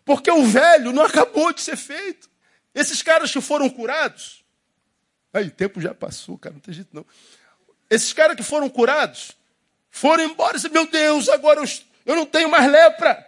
porque 0.05 0.29
o 0.29 0.45
velho 0.45 0.91
não 0.91 1.03
acabou 1.03 1.51
de 1.51 1.61
ser 1.61 1.75
feito. 1.75 2.29
Esses 2.75 3.01
caras 3.01 3.31
que 3.31 3.41
foram 3.41 3.69
curados, 3.69 4.38
aí 5.33 5.47
o 5.47 5.51
tempo 5.51 5.79
já 5.79 5.93
passou, 5.93 6.37
cara, 6.37 6.53
não 6.53 6.59
tem 6.59 6.73
jeito 6.73 6.89
não. 6.93 7.05
Esses 7.89 8.13
caras 8.13 8.35
que 8.35 8.43
foram 8.43 8.69
curados, 8.69 9.31
foram 9.89 10.23
embora 10.23 10.57
e 10.57 10.69
meu 10.69 10.89
Deus, 10.89 11.27
agora 11.29 11.59
eu, 11.59 11.65
eu 12.05 12.15
não 12.15 12.25
tenho 12.25 12.49
mais 12.49 12.69
lepra. 12.71 13.27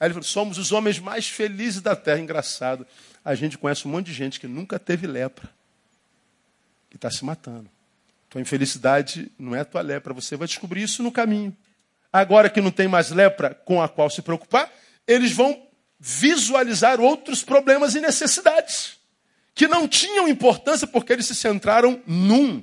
Aí 0.00 0.06
ele 0.06 0.14
falou, 0.14 0.24
somos 0.24 0.58
os 0.58 0.72
homens 0.72 0.98
mais 0.98 1.28
felizes 1.28 1.80
da 1.80 1.94
terra. 1.94 2.18
Engraçado, 2.18 2.86
a 3.24 3.34
gente 3.34 3.58
conhece 3.58 3.86
um 3.86 3.90
monte 3.90 4.06
de 4.06 4.12
gente 4.12 4.40
que 4.40 4.46
nunca 4.46 4.78
teve 4.78 5.06
lepra. 5.06 5.48
que 6.90 6.96
está 6.96 7.10
se 7.10 7.24
matando. 7.24 7.70
Tua 8.28 8.40
infelicidade 8.40 9.30
não 9.38 9.54
é 9.54 9.64
tua 9.64 9.80
lepra, 9.80 10.12
você 10.12 10.36
vai 10.36 10.48
descobrir 10.48 10.82
isso 10.82 11.02
no 11.02 11.12
caminho. 11.12 11.56
Agora 12.12 12.50
que 12.50 12.60
não 12.60 12.70
tem 12.70 12.88
mais 12.88 13.10
lepra 13.10 13.54
com 13.54 13.80
a 13.80 13.88
qual 13.88 14.10
se 14.10 14.22
preocupar, 14.22 14.72
eles 15.06 15.32
vão 15.32 15.66
visualizar 15.98 17.00
outros 17.00 17.42
problemas 17.42 17.94
e 17.94 18.00
necessidades 18.00 18.98
que 19.54 19.68
não 19.68 19.86
tinham 19.86 20.28
importância 20.28 20.86
porque 20.86 21.12
eles 21.12 21.26
se 21.26 21.34
centraram 21.34 22.02
num. 22.06 22.62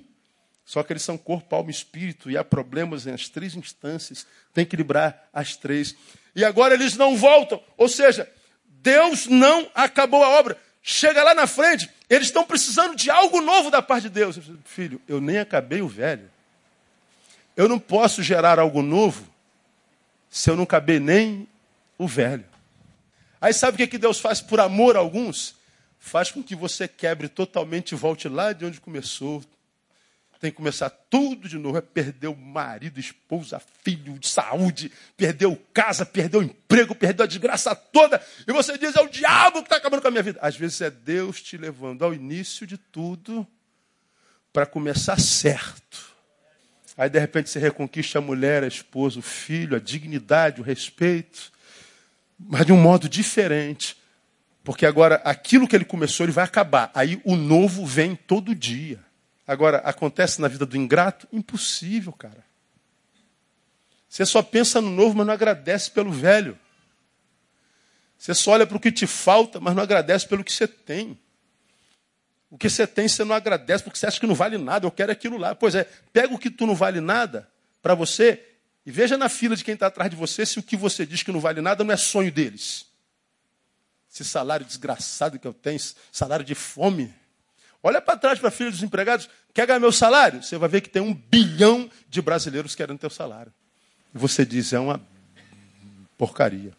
Só 0.66 0.84
que 0.84 0.94
eles 0.94 1.04
são 1.04 1.18
corpo, 1.18 1.56
alma 1.56 1.70
e 1.70 1.74
espírito 1.74 2.30
e 2.30 2.38
há 2.38 2.44
problemas 2.44 3.06
nas 3.06 3.30
três 3.30 3.56
instâncias, 3.56 4.26
tem 4.54 4.66
que 4.66 4.70
equilibrar 4.70 5.30
as 5.34 5.56
três. 5.56 5.96
E 6.36 6.46
agora 6.46 6.74
eles 6.74 6.96
não 6.96 7.16
voltam, 7.16 7.62
ou 7.78 7.90
seja, 7.90 8.30
Deus 8.66 9.28
não 9.28 9.70
acabou 9.76 10.24
a 10.24 10.30
obra. 10.30 10.58
Chega 10.82 11.24
lá 11.24 11.36
na 11.36 11.46
frente, 11.46 11.90
eles 12.10 12.28
estão 12.28 12.44
precisando 12.44 12.96
de 12.96 13.10
algo 13.10 13.42
novo 13.42 13.70
da 13.70 13.82
parte 13.82 14.04
de 14.04 14.10
Deus. 14.10 14.40
Filho, 14.66 15.02
eu 15.08 15.22
nem 15.22 15.38
acabei 15.38 15.82
o 15.82 15.88
velho. 15.88 16.30
Eu 17.56 17.68
não 17.68 17.78
posso 17.78 18.24
gerar 18.24 18.58
algo 18.58 18.82
novo 18.82 19.30
se 20.30 20.50
eu 20.50 20.56
não 20.56 20.64
acabei 20.64 21.00
nem 21.00 21.48
o 21.98 22.08
velho. 22.08 22.46
Aí 23.40 23.54
sabe 23.54 23.84
o 23.84 23.88
que 23.88 23.98
Deus 23.98 24.20
faz 24.20 24.40
por 24.40 24.60
amor 24.60 24.96
a 24.96 25.00
alguns? 25.00 25.56
Faz 26.02 26.32
com 26.32 26.44
que 26.44 26.56
você 26.56 26.86
quebre 26.86 27.30
totalmente 27.30 27.94
e 27.94 27.96
volte 27.96 28.28
lá 28.28 28.52
de 28.52 28.66
onde 28.66 28.82
começou 28.82 29.42
tem 30.42 30.50
que 30.50 30.58
começar 30.58 30.90
tudo 30.90 31.48
de 31.48 31.58
novo. 31.60 31.78
É 31.78 31.82
perder 31.82 32.28
o 32.28 32.36
marido, 32.36 33.00
esposa, 33.00 33.62
filho, 33.84 34.18
de 34.18 34.28
saúde, 34.28 34.92
perdeu 35.16 35.56
casa, 35.72 36.04
perdeu 36.04 36.42
emprego, 36.42 36.96
perdeu 36.96 37.26
a 37.26 37.28
desgraça 37.28 37.76
toda. 37.76 38.20
E 38.48 38.52
você 38.52 38.76
diz, 38.76 38.96
é 38.96 39.02
o 39.02 39.08
diabo 39.08 39.60
que 39.60 39.68
está 39.68 39.76
acabando 39.76 40.02
com 40.02 40.08
a 40.08 40.12
minha 40.12 40.24
vida. 40.24 40.40
Às 40.42 40.56
vezes 40.56 40.82
é 40.82 40.90
Deus 40.90 41.40
te 41.42 41.58
levando 41.58 42.04
ao 42.04 42.12
início 42.12 42.66
de 42.66 42.76
tudo 42.76 43.48
para 44.52 44.66
começar 44.66 45.20
certo. 45.20 46.12
Aí 46.98 47.10
de 47.10 47.20
repente 47.20 47.52
você 47.52 47.60
reconquista 47.60 48.18
a 48.18 48.22
mulher, 48.22 48.64
a 48.64 48.68
esposa, 48.68 49.20
o 49.20 49.22
filho, 49.22 49.76
a 49.78 49.80
dignidade, 49.80 50.60
o 50.60 50.64
respeito, 50.64 51.52
mas 52.40 52.66
de 52.66 52.74
um 52.74 52.82
modo 52.82 53.08
diferente. 53.08 53.96
Porque 54.64 54.86
agora 54.86 55.16
aquilo 55.24 55.68
que 55.68 55.76
ele 55.76 55.86
começou, 55.86 56.26
ele 56.26 56.32
vai 56.32 56.46
acabar. 56.46 56.92
Aí 56.94 57.20
o 57.24 57.36
novo 57.36 57.86
vem 57.86 58.16
todo 58.16 58.54
dia. 58.54 59.00
Agora, 59.48 59.78
acontece 59.80 60.40
na 60.40 60.48
vida 60.48 60.66
do 60.66 60.78
ingrato? 60.78 61.28
Impossível, 61.32 62.14
cara. 62.14 62.46
Você 64.08 64.26
só 64.26 64.42
pensa 64.42 64.80
no 64.80 64.92
novo, 64.92 65.16
mas 65.16 65.26
não 65.26 65.34
agradece 65.34 65.90
pelo 65.90 66.12
velho. 66.12 66.58
Você 68.18 68.34
só 68.36 68.52
olha 68.52 68.68
para 68.68 68.78
o 68.78 68.80
que 68.80 68.92
te 68.92 69.08
falta, 69.08 69.60
mas 69.60 69.76
não 69.76 69.82
agradece 69.82 70.28
pelo 70.28 70.44
que 70.44 70.54
você 70.54 70.68
tem. 70.68 71.18
O 72.52 72.58
que 72.58 72.70
você 72.70 72.86
tem, 72.86 73.08
você 73.08 73.24
não 73.24 73.34
agradece 73.34 73.84
porque 73.84 73.98
você 73.98 74.06
acha 74.06 74.20
que 74.20 74.28
não 74.28 74.36
vale 74.36 74.58
nada. 74.58 74.86
Eu 74.86 74.92
quero 74.92 75.12
aquilo 75.12 75.38
lá. 75.38 75.56
Pois 75.56 75.74
é, 75.74 75.86
pega 76.14 76.34
o 76.34 76.38
que 76.38 76.52
tu 76.52 76.68
não 76.68 76.76
vale 76.76 77.00
nada 77.00 77.50
para 77.82 77.96
você 77.96 78.46
e 78.86 78.92
veja 78.92 79.18
na 79.18 79.30
fila 79.30 79.56
de 79.56 79.64
quem 79.64 79.74
está 79.74 79.88
atrás 79.88 80.12
de 80.12 80.16
você 80.16 80.46
se 80.46 80.60
o 80.60 80.64
que 80.64 80.76
você 80.76 81.06
diz 81.06 81.24
que 81.24 81.32
não 81.32 81.40
vale 81.40 81.62
nada 81.62 81.84
não 81.84 81.94
é 81.94 81.98
sonho 81.98 82.32
deles. 82.32 82.91
Esse 84.12 84.26
salário 84.26 84.66
desgraçado 84.66 85.40
que 85.40 85.48
eu 85.48 85.54
tenho, 85.54 85.80
salário 86.12 86.44
de 86.44 86.54
fome. 86.54 87.14
Olha 87.82 88.02
para 88.02 88.18
trás 88.18 88.40
para 88.40 88.50
a 88.50 88.52
filha 88.52 88.70
dos 88.70 88.84
empregados. 88.84 89.30
Quer 89.54 89.66
ganhar 89.66 89.80
meu 89.80 89.92
salário? 89.92 90.44
Você 90.44 90.58
vai 90.58 90.68
ver 90.68 90.82
que 90.82 90.90
tem 90.90 91.02
um 91.02 91.14
bilhão 91.14 91.90
de 92.10 92.22
brasileiros 92.22 92.76
querendo 92.76 93.00
teu 93.00 93.10
salário. 93.10 93.54
E 94.14 94.18
você 94.18 94.46
diz, 94.46 94.74
é 94.74 94.80
uma 94.80 95.02
porcaria. 96.18 96.74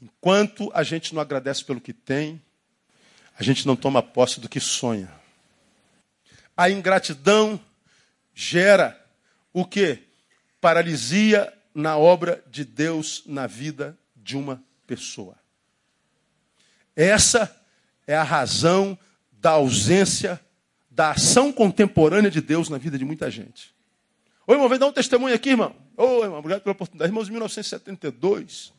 Enquanto 0.00 0.70
a 0.74 0.82
gente 0.82 1.14
não 1.14 1.22
agradece 1.22 1.64
pelo 1.64 1.80
que 1.80 1.92
tem, 1.92 2.40
a 3.38 3.42
gente 3.42 3.66
não 3.66 3.74
toma 3.74 4.02
posse 4.02 4.38
do 4.38 4.48
que 4.48 4.60
sonha. 4.60 5.10
A 6.56 6.68
ingratidão 6.68 7.58
gera 8.34 9.00
o 9.52 9.64
que? 9.64 9.98
Paralisia 10.60 11.52
na 11.74 11.96
obra 11.96 12.44
de 12.46 12.64
Deus 12.64 13.22
na 13.26 13.46
vida 13.46 13.96
de 14.14 14.36
uma 14.36 14.62
pessoa. 14.86 15.41
Essa 16.94 17.54
é 18.06 18.14
a 18.14 18.22
razão 18.22 18.98
da 19.32 19.52
ausência 19.52 20.40
da 20.90 21.12
ação 21.12 21.52
contemporânea 21.52 22.30
de 22.30 22.40
Deus 22.40 22.68
na 22.68 22.78
vida 22.78 22.98
de 22.98 23.04
muita 23.04 23.30
gente. 23.30 23.74
Ô 24.46 24.52
irmão, 24.52 24.68
vem 24.68 24.78
dar 24.78 24.86
um 24.86 24.92
testemunho 24.92 25.34
aqui, 25.34 25.50
irmão. 25.50 25.74
Ô 25.96 26.22
irmão, 26.22 26.38
obrigado 26.38 26.62
pela 26.62 26.72
oportunidade. 26.72 27.10
Irmãos, 27.10 27.28
em 27.28 27.30
1972, 27.30 28.72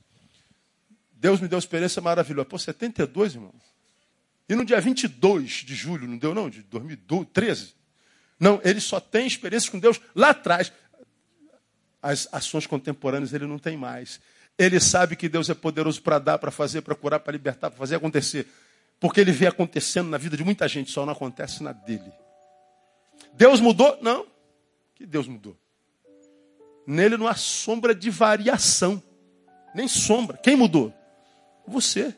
Deus 1.14 1.40
me 1.40 1.48
deu 1.48 1.58
uma 1.58 1.62
experiência 1.62 2.02
maravilhosa. 2.02 2.46
Pô, 2.46 2.60
72, 2.60 3.36
irmão. 3.36 3.54
E 4.48 4.56
no 4.56 4.66
dia 4.66 4.80
22 4.80 5.64
de 5.66 5.74
julho, 5.74 6.08
não 6.08 6.18
deu 6.18 6.36
não? 6.36 6.50
De 6.50 6.62
2013. 6.64 7.74
Não, 8.40 8.60
ele 8.64 8.82
só 8.82 9.00
tem 9.00 9.26
experiências 9.26 9.70
com 9.70 9.80
Deus 9.80 10.02
lá 10.14 10.32
atrás. 10.32 10.72
As 12.02 12.28
ações 12.32 12.68
contemporâneas 12.68 13.34
ele 13.34 13.48
não 13.48 13.58
tem 13.58 13.78
mais. 13.78 14.20
Ele 14.58 14.80
sabe 14.80 15.16
que 15.16 15.28
Deus 15.28 15.50
é 15.50 15.54
poderoso 15.54 16.02
para 16.02 16.20
dar, 16.20 16.38
para 16.38 16.52
fazer, 16.52 16.82
para 16.82 16.96
curar, 16.96 17.20
para 17.20 17.32
libertar, 17.32 17.70
para 17.70 17.80
fazer 17.80 17.96
acontecer. 17.96 18.48
Porque 19.00 19.20
ele 19.20 19.32
vê 19.32 19.48
acontecendo 19.48 20.10
na 20.10 20.18
vida 20.18 20.38
de 20.38 20.44
muita 20.44 20.68
gente, 20.68 20.92
só 20.92 21.06
não 21.06 21.14
acontece 21.14 21.64
na 21.64 21.72
dele. 21.72 22.12
Deus 23.34 23.60
mudou? 23.60 23.98
Não. 24.02 24.26
Que 24.96 25.06
Deus 25.06 25.28
mudou? 25.28 25.58
Nele 26.86 27.18
não 27.18 27.28
há 27.28 27.36
sombra 27.36 27.96
de 27.96 28.10
variação. 28.10 29.02
Nem 29.74 29.88
sombra. 29.88 30.38
Quem 30.38 30.56
mudou? 30.56 30.94
Você. 31.66 32.16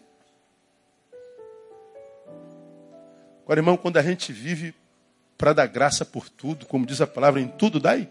Agora, 3.43 3.59
irmão, 3.59 3.77
quando 3.77 3.97
a 3.97 4.01
gente 4.01 4.33
vive 4.33 4.73
para 5.37 5.53
dar 5.53 5.67
graça 5.67 6.03
por 6.03 6.29
tudo, 6.29 6.65
como 6.65 6.85
diz 6.85 6.99
a 6.99 7.07
palavra, 7.07 7.39
em 7.39 7.47
tudo 7.47 7.79
dai. 7.79 8.09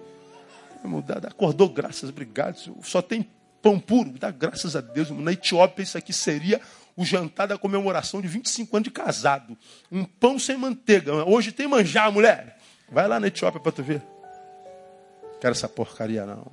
Acordou, 1.29 1.69
graças, 1.69 2.09
obrigado. 2.11 2.57
Só 2.83 3.03
tem 3.03 3.29
pão 3.65 3.81
puro, 3.81 4.11
dá 4.19 4.31
graças 4.31 4.77
a 4.77 4.83
Deus. 4.83 5.09
Na 5.09 5.33
Etiópia, 5.33 5.83
isso 5.83 5.97
aqui 5.97 6.13
seria 6.13 6.61
o 6.95 7.03
jantar 7.03 7.49
da 7.49 7.57
comemoração 7.57 8.21
de 8.21 8.29
25 8.29 8.77
anos 8.77 8.85
de 8.85 8.91
casado. 8.91 9.57
Um 9.91 10.05
pão 10.05 10.39
sem 10.39 10.55
manteiga. 10.55 11.25
Hoje 11.25 11.51
tem 11.51 11.67
manjar, 11.67 12.13
mulher. 12.13 12.59
Vai 12.91 13.09
lá 13.09 13.19
na 13.19 13.29
Etiópia 13.29 13.59
para 13.59 13.73
tu 13.73 13.83
ver. 13.83 14.03
Quero 15.41 15.53
essa 15.53 15.67
porcaria, 15.67 16.27
não. 16.27 16.47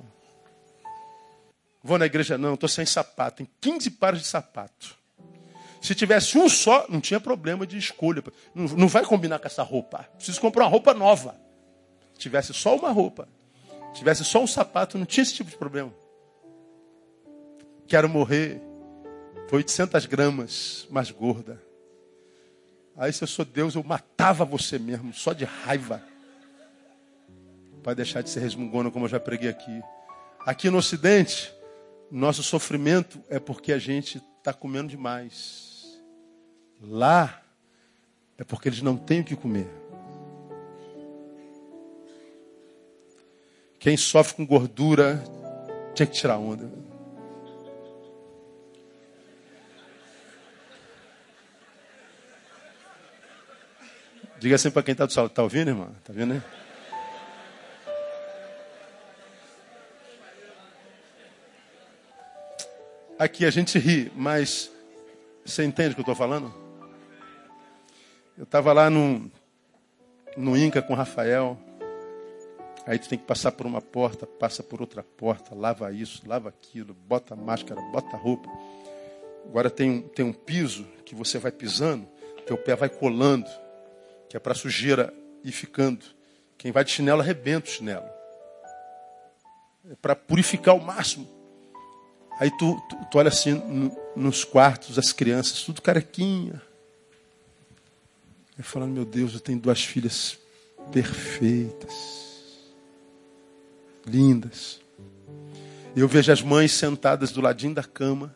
Vou 1.84 1.98
na 1.98 2.06
igreja, 2.06 2.38
não. 2.38 2.54
Estou 2.54 2.68
sem 2.68 2.86
sapato. 2.86 3.44
Tem 3.44 3.48
15 3.60 3.90
pares 3.90 4.20
de 4.20 4.26
sapato. 4.26 4.96
Se 5.82 5.94
tivesse 5.94 6.38
um 6.38 6.48
só, 6.48 6.86
não 6.88 6.98
tinha 6.98 7.20
problema 7.20 7.66
de 7.66 7.76
escolha. 7.76 8.24
Não, 8.54 8.64
não 8.68 8.88
vai 8.88 9.04
combinar 9.04 9.38
com 9.38 9.46
essa 9.46 9.62
roupa. 9.62 10.08
Preciso 10.16 10.40
comprar 10.40 10.64
uma 10.64 10.70
roupa 10.70 10.94
nova. 10.94 11.36
Se 12.14 12.20
tivesse 12.20 12.54
só 12.54 12.74
uma 12.74 12.90
roupa, 12.90 13.28
tivesse 13.92 14.24
só 14.24 14.42
um 14.42 14.46
sapato, 14.46 14.96
não 14.96 15.04
tinha 15.04 15.22
esse 15.22 15.34
tipo 15.34 15.50
de 15.50 15.56
problema. 15.58 15.92
Quero 17.92 18.08
morrer 18.08 18.58
800 19.52 20.06
gramas 20.06 20.88
mais 20.88 21.10
gorda. 21.10 21.62
Aí, 22.96 23.12
se 23.12 23.22
eu 23.22 23.28
sou 23.28 23.44
Deus, 23.44 23.74
eu 23.74 23.84
matava 23.84 24.46
você 24.46 24.78
mesmo, 24.78 25.12
só 25.12 25.34
de 25.34 25.44
raiva. 25.44 26.02
Para 27.82 27.92
deixar 27.92 28.22
de 28.22 28.30
ser 28.30 28.40
resmungona, 28.40 28.90
como 28.90 29.04
eu 29.04 29.10
já 29.10 29.20
preguei 29.20 29.50
aqui. 29.50 29.82
Aqui 30.46 30.70
no 30.70 30.78
Ocidente, 30.78 31.52
nosso 32.10 32.42
sofrimento 32.42 33.22
é 33.28 33.38
porque 33.38 33.74
a 33.74 33.78
gente 33.78 34.22
está 34.38 34.54
comendo 34.54 34.88
demais. 34.88 36.00
Lá, 36.80 37.42
é 38.38 38.44
porque 38.44 38.70
eles 38.70 38.80
não 38.80 38.96
têm 38.96 39.20
o 39.20 39.24
que 39.24 39.36
comer. 39.36 39.68
Quem 43.78 43.98
sofre 43.98 44.36
com 44.36 44.46
gordura 44.46 45.22
tinha 45.94 46.06
que 46.06 46.14
tirar 46.14 46.38
onda. 46.38 46.91
Diga 54.42 54.56
assim 54.56 54.72
para 54.72 54.82
quem 54.82 54.90
está 54.90 55.06
do 55.06 55.12
salão. 55.12 55.28
Está 55.28 55.40
ouvindo, 55.40 55.68
irmão? 55.68 55.88
Está 56.00 56.12
vendo, 56.12 56.34
né? 56.34 56.42
Aqui 63.16 63.46
a 63.46 63.50
gente 63.52 63.78
ri, 63.78 64.10
mas 64.16 64.68
você 65.44 65.62
entende 65.62 65.90
o 65.90 65.94
que 65.94 66.00
eu 66.00 66.02
estou 66.02 66.16
falando? 66.16 66.52
Eu 68.36 68.42
estava 68.42 68.72
lá 68.72 68.90
no, 68.90 69.30
no 70.36 70.56
Inca 70.56 70.82
com 70.82 70.92
o 70.92 70.96
Rafael. 70.96 71.56
Aí 72.84 72.98
tu 72.98 73.08
tem 73.08 73.20
que 73.20 73.24
passar 73.24 73.52
por 73.52 73.64
uma 73.64 73.80
porta, 73.80 74.26
passa 74.26 74.60
por 74.60 74.80
outra 74.80 75.04
porta, 75.04 75.54
lava 75.54 75.92
isso, 75.92 76.20
lava 76.26 76.48
aquilo, 76.48 76.94
bota 77.06 77.36
máscara, 77.36 77.80
bota 77.80 78.16
roupa. 78.16 78.50
Agora 79.46 79.70
tem 79.70 80.02
tem 80.02 80.24
um 80.24 80.32
piso 80.32 80.84
que 81.06 81.14
você 81.14 81.38
vai 81.38 81.52
pisando, 81.52 82.08
teu 82.44 82.58
pé 82.58 82.74
vai 82.74 82.88
colando 82.88 83.48
que 84.32 84.36
é 84.38 84.40
para 84.40 84.54
sujeira 84.54 85.12
ir 85.44 85.52
ficando. 85.52 86.06
Quem 86.56 86.72
vai 86.72 86.82
de 86.82 86.90
chinelo 86.90 87.20
arrebenta 87.20 87.68
o 87.68 87.70
chinelo. 87.70 88.06
É 89.90 89.94
para 90.00 90.16
purificar 90.16 90.72
ao 90.72 90.80
máximo. 90.80 91.28
Aí 92.40 92.50
tu, 92.56 92.80
tu, 92.88 92.96
tu 93.10 93.18
olha 93.18 93.28
assim 93.28 93.52
no, 93.52 93.94
nos 94.16 94.42
quartos, 94.42 94.98
as 94.98 95.12
crianças, 95.12 95.62
tudo 95.64 95.82
carequinha. 95.82 96.62
E 98.58 98.62
falando, 98.62 98.92
meu 98.92 99.04
Deus, 99.04 99.34
eu 99.34 99.40
tenho 99.40 99.58
duas 99.58 99.84
filhas 99.84 100.38
perfeitas, 100.90 101.92
lindas. 104.06 104.80
Eu 105.94 106.08
vejo 106.08 106.32
as 106.32 106.40
mães 106.40 106.72
sentadas 106.72 107.32
do 107.32 107.42
ladinho 107.42 107.74
da 107.74 107.84
cama, 107.84 108.34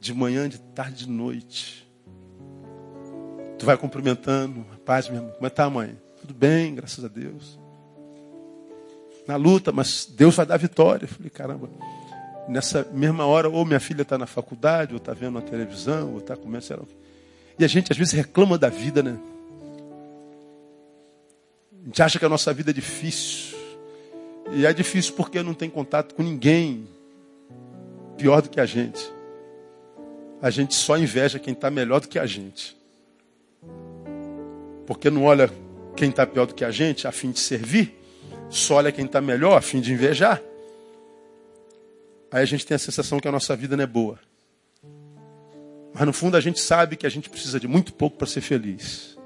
de 0.00 0.14
manhã, 0.14 0.48
de 0.48 0.58
tarde, 0.58 1.04
de 1.04 1.10
noite. 1.10 1.83
Tu 3.64 3.66
vai 3.66 3.78
cumprimentando, 3.78 4.62
paz, 4.84 5.08
minha 5.08 5.22
mãe. 5.22 5.32
Como 5.32 5.46
é 5.46 5.48
que 5.48 5.56
tá, 5.56 5.70
mãe? 5.70 5.96
Tudo 6.20 6.34
bem, 6.34 6.74
graças 6.74 7.02
a 7.02 7.08
Deus. 7.08 7.58
Na 9.26 9.36
luta, 9.36 9.72
mas 9.72 10.04
Deus 10.04 10.36
vai 10.36 10.44
dar 10.44 10.58
vitória. 10.58 11.06
Eu 11.06 11.08
falei, 11.08 11.30
caramba, 11.30 11.70
nessa 12.46 12.86
mesma 12.92 13.24
hora, 13.24 13.48
ou 13.48 13.64
minha 13.64 13.80
filha 13.80 14.02
está 14.02 14.18
na 14.18 14.26
faculdade, 14.26 14.92
ou 14.92 14.98
está 14.98 15.14
vendo 15.14 15.32
na 15.32 15.40
televisão, 15.40 16.12
ou 16.12 16.18
está 16.18 16.36
comendo. 16.36 16.86
E 17.58 17.64
a 17.64 17.66
gente 17.66 17.90
às 17.90 17.96
vezes 17.96 18.12
reclama 18.12 18.58
da 18.58 18.68
vida, 18.68 19.02
né? 19.02 19.18
A 21.80 21.86
gente 21.86 22.02
acha 22.02 22.18
que 22.18 22.24
a 22.26 22.28
nossa 22.28 22.52
vida 22.52 22.70
é 22.70 22.74
difícil. 22.74 23.56
E 24.52 24.66
é 24.66 24.74
difícil 24.74 25.14
porque 25.14 25.42
não 25.42 25.54
tem 25.54 25.70
contato 25.70 26.14
com 26.14 26.22
ninguém 26.22 26.86
pior 28.18 28.42
do 28.42 28.50
que 28.50 28.60
a 28.60 28.66
gente. 28.66 29.10
A 30.42 30.50
gente 30.50 30.74
só 30.74 30.98
inveja 30.98 31.38
quem 31.38 31.54
está 31.54 31.70
melhor 31.70 32.02
do 32.02 32.08
que 32.08 32.18
a 32.18 32.26
gente. 32.26 32.83
Porque 34.86 35.10
não 35.10 35.24
olha 35.24 35.50
quem 35.96 36.10
está 36.10 36.26
pior 36.26 36.46
do 36.46 36.54
que 36.54 36.64
a 36.64 36.70
gente 36.70 37.06
a 37.06 37.12
fim 37.12 37.30
de 37.30 37.40
servir, 37.40 37.94
só 38.50 38.76
olha 38.76 38.92
quem 38.92 39.04
está 39.04 39.20
melhor 39.20 39.56
a 39.56 39.60
fim 39.60 39.80
de 39.80 39.92
invejar. 39.92 40.40
Aí 42.30 42.42
a 42.42 42.46
gente 42.46 42.66
tem 42.66 42.74
a 42.74 42.78
sensação 42.78 43.20
que 43.20 43.28
a 43.28 43.32
nossa 43.32 43.54
vida 43.54 43.76
não 43.76 43.84
é 43.84 43.86
boa. 43.86 44.18
Mas 45.94 46.04
no 46.04 46.12
fundo 46.12 46.36
a 46.36 46.40
gente 46.40 46.58
sabe 46.58 46.96
que 46.96 47.06
a 47.06 47.08
gente 47.08 47.30
precisa 47.30 47.60
de 47.60 47.68
muito 47.68 47.92
pouco 47.92 48.16
para 48.16 48.26
ser 48.26 48.40
feliz. 48.40 49.16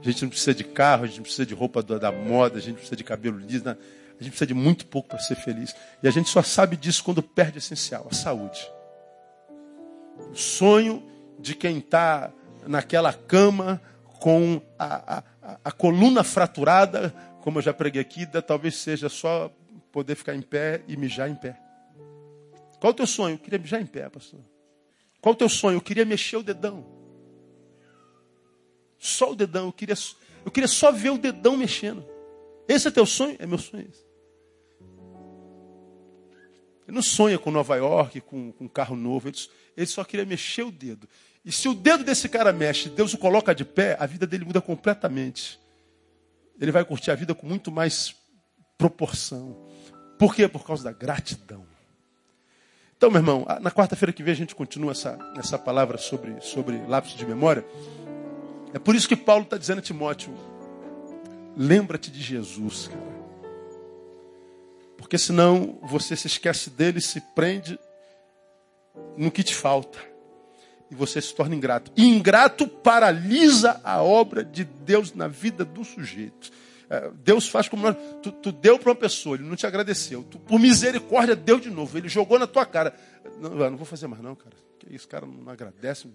A 0.00 0.04
gente 0.04 0.22
não 0.22 0.28
precisa 0.28 0.54
de 0.54 0.62
carro, 0.62 1.04
a 1.04 1.06
gente 1.06 1.16
não 1.16 1.22
precisa 1.22 1.46
de 1.46 1.54
roupa 1.54 1.82
da, 1.82 1.96
da 1.96 2.12
moda, 2.12 2.58
a 2.58 2.60
gente 2.60 2.72
não 2.72 2.76
precisa 2.76 2.96
de 2.96 3.04
cabelo 3.04 3.38
liso, 3.38 3.66
a 3.66 3.72
gente 4.22 4.28
precisa 4.28 4.46
de 4.46 4.52
muito 4.52 4.84
pouco 4.86 5.08
para 5.08 5.18
ser 5.18 5.36
feliz. 5.36 5.74
E 6.02 6.06
a 6.06 6.10
gente 6.10 6.28
só 6.28 6.42
sabe 6.42 6.76
disso 6.76 7.02
quando 7.02 7.22
perde 7.22 7.56
o 7.56 7.58
essencial, 7.58 8.06
a 8.10 8.14
saúde. 8.14 8.70
O 10.30 10.36
sonho 10.36 11.02
de 11.38 11.54
quem 11.54 11.78
está 11.78 12.30
naquela 12.66 13.14
cama 13.14 13.80
com 14.24 14.58
a, 14.78 15.18
a, 15.18 15.58
a, 15.64 15.70
coluna 15.70 16.24
fraturada, 16.24 17.10
como 17.42 17.58
eu 17.58 17.62
já 17.62 17.74
preguei 17.74 18.00
aqui, 18.00 18.26
talvez 18.40 18.76
seja 18.76 19.10
só 19.10 19.54
poder 19.92 20.14
ficar 20.14 20.34
em 20.34 20.40
pé 20.40 20.82
e 20.88 20.96
mijar 20.96 21.28
em 21.28 21.34
pé. 21.34 21.60
Qual 22.80 22.90
o 22.90 22.96
teu 22.96 23.06
sonho? 23.06 23.34
Eu 23.34 23.38
queria 23.38 23.58
mijar 23.58 23.82
em 23.82 23.86
pé, 23.86 24.08
pastor. 24.08 24.40
Qual 25.20 25.34
o 25.34 25.36
teu 25.36 25.46
sonho? 25.46 25.76
Eu 25.76 25.80
queria 25.82 26.06
mexer 26.06 26.38
o 26.38 26.42
dedão. 26.42 26.86
Só 28.98 29.32
o 29.32 29.36
dedão. 29.36 29.66
Eu 29.66 29.72
queria, 29.74 29.94
eu 30.42 30.50
queria 30.50 30.68
só 30.68 30.90
ver 30.90 31.10
o 31.10 31.18
dedão 31.18 31.54
mexendo. 31.54 32.02
Esse 32.66 32.88
é 32.88 32.90
teu 32.90 33.04
sonho? 33.04 33.36
É 33.38 33.44
meu 33.44 33.58
sonho. 33.58 33.86
Esse. 33.90 34.06
Ele 36.88 36.94
não 36.94 37.02
sonha 37.02 37.38
com 37.38 37.50
Nova 37.50 37.76
York, 37.76 38.22
com, 38.22 38.52
com 38.52 38.64
um 38.64 38.68
carro 38.68 38.96
novo. 38.96 39.28
Ele, 39.28 39.36
ele 39.76 39.86
só 39.86 40.02
queria 40.02 40.24
mexer 40.24 40.62
o 40.62 40.70
dedo. 40.70 41.06
E 41.44 41.52
se 41.52 41.68
o 41.68 41.74
dedo 41.74 42.02
desse 42.02 42.28
cara 42.28 42.52
mexe, 42.52 42.88
Deus 42.88 43.12
o 43.12 43.18
coloca 43.18 43.54
de 43.54 43.64
pé, 43.64 43.96
a 44.00 44.06
vida 44.06 44.26
dele 44.26 44.44
muda 44.44 44.60
completamente. 44.60 45.60
Ele 46.58 46.72
vai 46.72 46.84
curtir 46.84 47.10
a 47.10 47.14
vida 47.14 47.34
com 47.34 47.46
muito 47.46 47.70
mais 47.70 48.14
proporção. 48.78 49.56
Por 50.18 50.34
quê? 50.34 50.48
Por 50.48 50.64
causa 50.64 50.84
da 50.84 50.92
gratidão. 50.92 51.66
Então, 52.96 53.10
meu 53.10 53.20
irmão, 53.20 53.46
na 53.60 53.70
quarta-feira 53.70 54.12
que 54.12 54.22
vem 54.22 54.32
a 54.32 54.36
gente 54.36 54.54
continua 54.54 54.92
essa, 54.92 55.18
essa 55.36 55.58
palavra 55.58 55.98
sobre, 55.98 56.40
sobre 56.40 56.78
lápis 56.86 57.12
de 57.12 57.26
memória. 57.26 57.64
É 58.72 58.78
por 58.78 58.94
isso 58.94 59.08
que 59.08 59.16
Paulo 59.16 59.44
está 59.44 59.58
dizendo 59.58 59.80
a 59.80 59.82
Timóteo: 59.82 60.32
lembra-te 61.56 62.10
de 62.10 62.22
Jesus, 62.22 62.88
cara. 62.88 63.24
Porque 64.96 65.18
senão 65.18 65.78
você 65.82 66.16
se 66.16 66.28
esquece 66.28 66.70
dele, 66.70 67.00
se 67.00 67.20
prende 67.34 67.78
no 69.18 69.30
que 69.30 69.42
te 69.42 69.54
falta. 69.54 70.13
E 70.90 70.94
você 70.94 71.20
se 71.20 71.34
torna 71.34 71.54
ingrato. 71.54 71.90
E 71.96 72.04
ingrato 72.04 72.68
paralisa 72.68 73.80
a 73.82 74.02
obra 74.02 74.44
de 74.44 74.64
Deus 74.64 75.14
na 75.14 75.26
vida 75.26 75.64
do 75.64 75.84
sujeito. 75.84 76.50
É, 76.88 77.10
Deus 77.24 77.48
faz 77.48 77.68
como 77.68 77.82
nós. 77.82 77.96
Tu, 78.22 78.30
tu 78.30 78.52
deu 78.52 78.78
para 78.78 78.90
uma 78.90 78.94
pessoa, 78.94 79.36
ele 79.36 79.44
não 79.44 79.56
te 79.56 79.66
agradeceu. 79.66 80.22
Tu, 80.24 80.38
por 80.38 80.58
misericórdia, 80.58 81.34
deu 81.34 81.58
de 81.58 81.70
novo. 81.70 81.96
Ele 81.96 82.08
jogou 82.08 82.38
na 82.38 82.46
tua 82.46 82.66
cara. 82.66 82.94
Não, 83.40 83.50
não 83.50 83.76
vou 83.76 83.86
fazer 83.86 84.06
mais, 84.06 84.22
não, 84.22 84.34
cara. 84.34 84.54
Que 84.78 84.94
isso, 84.94 85.08
cara 85.08 85.26
não 85.26 85.50
agradece. 85.50 86.06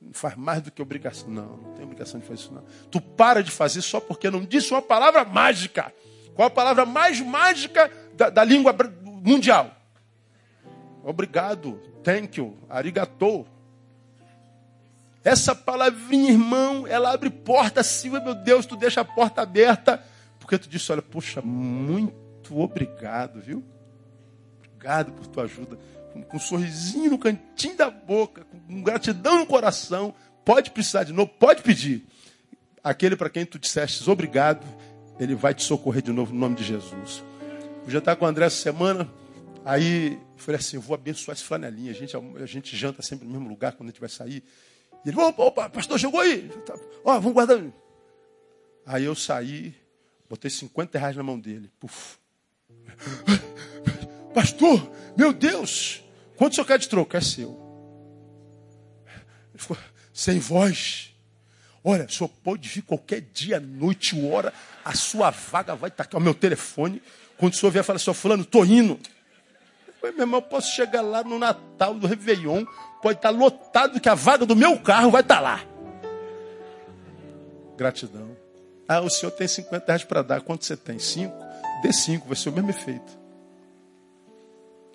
Não 0.00 0.12
faz 0.12 0.36
mais 0.36 0.62
do 0.62 0.70
que 0.70 0.80
obrigação. 0.80 1.28
Não, 1.28 1.56
não 1.56 1.72
tem 1.74 1.84
obrigação 1.84 2.20
de 2.20 2.26
fazer 2.26 2.40
isso, 2.40 2.52
não. 2.52 2.64
Tu 2.90 3.00
para 3.00 3.42
de 3.42 3.50
fazer 3.50 3.82
só 3.82 4.00
porque 4.00 4.30
não 4.30 4.44
disse 4.44 4.70
uma 4.70 4.82
palavra 4.82 5.24
mágica. 5.24 5.92
Qual 6.34 6.46
a 6.46 6.50
palavra 6.50 6.84
mais 6.84 7.20
mágica 7.20 7.90
da, 8.14 8.28
da 8.28 8.44
língua 8.44 8.74
mundial? 9.04 9.74
Obrigado, 11.02 11.80
thank 12.02 12.38
you, 12.38 12.56
arigatou. 12.68 13.46
Essa 15.24 15.54
palavrinha, 15.54 16.30
irmão, 16.30 16.86
ela 16.86 17.10
abre 17.12 17.30
porta, 17.30 17.82
Silva, 17.82 18.20
meu 18.20 18.34
Deus, 18.34 18.66
tu 18.66 18.76
deixa 18.76 19.00
a 19.00 19.04
porta 19.04 19.40
aberta, 19.40 20.04
porque 20.38 20.58
tu 20.58 20.68
disse, 20.68 20.92
olha, 20.92 21.00
puxa, 21.00 21.40
muito 21.40 22.58
obrigado, 22.60 23.40
viu? 23.40 23.64
Obrigado 24.58 25.12
por 25.12 25.26
tua 25.26 25.44
ajuda. 25.44 25.78
Com, 26.12 26.22
com 26.22 26.36
um 26.36 26.40
sorrisinho 26.40 27.12
no 27.12 27.18
cantinho 27.18 27.74
da 27.74 27.90
boca, 27.90 28.44
com 28.44 28.82
gratidão 28.82 29.38
no 29.38 29.46
coração. 29.46 30.14
Pode 30.44 30.70
precisar 30.70 31.04
de 31.04 31.12
novo, 31.14 31.30
pode 31.40 31.62
pedir. 31.62 32.06
Aquele 32.82 33.16
para 33.16 33.30
quem 33.30 33.46
tu 33.46 33.58
disseste 33.58 34.08
obrigado, 34.10 34.66
ele 35.18 35.34
vai 35.34 35.54
te 35.54 35.62
socorrer 35.62 36.02
de 36.02 36.12
novo 36.12 36.34
no 36.34 36.38
nome 36.38 36.54
de 36.54 36.64
Jesus. 36.64 37.24
Eu 37.86 37.90
já 37.90 37.98
estava 37.98 38.18
com 38.18 38.26
o 38.26 38.28
André 38.28 38.44
essa 38.44 38.56
semana, 38.56 39.08
aí 39.64 40.20
falei 40.36 40.58
assim, 40.58 40.76
eu 40.76 40.82
vou 40.82 40.94
abençoar 40.94 41.34
esse 41.34 41.44
flanelinha. 41.44 41.92
A 41.92 41.94
gente, 41.94 42.14
a 42.14 42.46
gente 42.46 42.76
janta 42.76 43.00
sempre 43.00 43.26
no 43.26 43.32
mesmo 43.32 43.48
lugar 43.48 43.72
quando 43.72 43.88
a 43.88 43.92
gente 43.92 44.00
vai 44.00 44.10
sair. 44.10 44.44
Ele, 45.04 45.20
opa, 45.20 45.42
opa, 45.42 45.70
pastor, 45.70 45.98
chegou 45.98 46.20
aí. 46.20 46.50
Ó, 47.04 47.12
vamos 47.14 47.32
guardar. 47.32 47.62
Aí 48.86 49.04
eu 49.04 49.14
saí, 49.14 49.74
botei 50.28 50.50
50 50.50 50.98
reais 50.98 51.16
na 51.16 51.22
mão 51.22 51.38
dele. 51.38 51.70
Puf. 51.78 52.18
Pastor, 54.34 54.90
meu 55.16 55.32
Deus, 55.32 56.02
quanto 56.36 56.52
o 56.52 56.54
senhor 56.56 56.66
quer 56.66 56.78
de 56.78 56.88
troco? 56.88 57.16
É 57.16 57.20
seu. 57.20 57.50
Ele 59.52 59.58
ficou 59.58 59.76
sem 60.12 60.38
voz. 60.38 61.14
Olha, 61.82 62.06
o 62.06 62.10
senhor 62.10 62.30
pode 62.42 62.68
vir 62.68 62.82
qualquer 62.82 63.20
dia, 63.20 63.60
noite, 63.60 64.18
hora, 64.26 64.52
a 64.84 64.94
sua 64.94 65.30
vaga 65.30 65.76
vai 65.76 65.90
estar 65.90 66.04
aqui, 66.04 66.16
o 66.16 66.20
meu 66.20 66.34
telefone. 66.34 67.02
Quando 67.36 67.52
o 67.52 67.56
senhor 67.56 67.70
vier 67.70 67.84
falar, 67.84 67.98
senhor 67.98 68.14
fulano, 68.14 68.42
estou 68.42 68.64
indo. 68.64 68.98
Meu 70.02 70.12
irmão, 70.18 70.38
eu 70.38 70.42
posso 70.42 70.74
chegar 70.74 71.00
lá 71.00 71.22
no 71.22 71.38
Natal 71.38 71.94
do 71.94 72.06
Réveillon, 72.06 72.64
pode 73.04 73.18
estar 73.18 73.28
lotado 73.28 74.00
que 74.00 74.08
a 74.08 74.14
vaga 74.14 74.46
do 74.46 74.56
meu 74.56 74.78
carro 74.78 75.10
vai 75.10 75.20
estar 75.20 75.38
lá. 75.38 75.60
Gratidão. 77.76 78.34
Ah, 78.88 79.02
o 79.02 79.10
senhor 79.10 79.30
tem 79.32 79.46
50 79.46 79.84
reais 79.86 80.04
para 80.04 80.22
dar. 80.22 80.40
Quanto 80.40 80.64
você 80.64 80.74
tem? 80.74 80.98
Cinco? 80.98 81.36
Dê 81.82 81.92
cinco, 81.92 82.26
vai 82.26 82.34
ser 82.34 82.48
o 82.48 82.52
mesmo 82.52 82.70
efeito. 82.70 83.18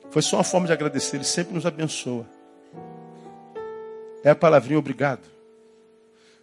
Foi 0.09 0.23
só 0.23 0.37
uma 0.37 0.43
forma 0.43 0.65
de 0.65 0.73
agradecer. 0.73 1.17
Ele 1.17 1.23
sempre 1.23 1.53
nos 1.53 1.67
abençoa. 1.67 2.25
É 4.23 4.31
a 4.31 4.35
palavrinha 4.35 4.79
obrigado. 4.79 5.21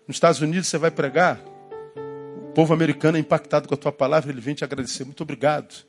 Nos 0.06 0.18
Estados 0.18 0.40
Unidos 0.40 0.68
você 0.68 0.78
vai 0.78 0.92
pregar, 0.92 1.40
o 2.48 2.52
povo 2.54 2.72
americano 2.72 3.16
é 3.16 3.20
impactado 3.20 3.66
com 3.66 3.74
a 3.74 3.76
tua 3.76 3.90
palavra, 3.90 4.30
ele 4.30 4.40
vem 4.40 4.54
te 4.54 4.62
agradecer. 4.62 5.04
Muito 5.04 5.24
obrigado. 5.24 5.84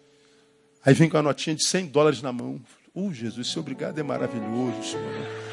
Aí 0.83 0.95
vem 0.95 1.07
com 1.07 1.17
a 1.17 1.21
notinha 1.21 1.55
de 1.55 1.63
100 1.63 1.85
dólares 1.85 2.23
na 2.23 2.33
mão. 2.33 2.59
Uh, 2.95 3.13
Jesus, 3.13 3.47
esse 3.47 3.59
obrigado 3.59 3.99
é 3.99 4.03
maravilhoso, 4.03 4.83
Senhor. 4.83 5.46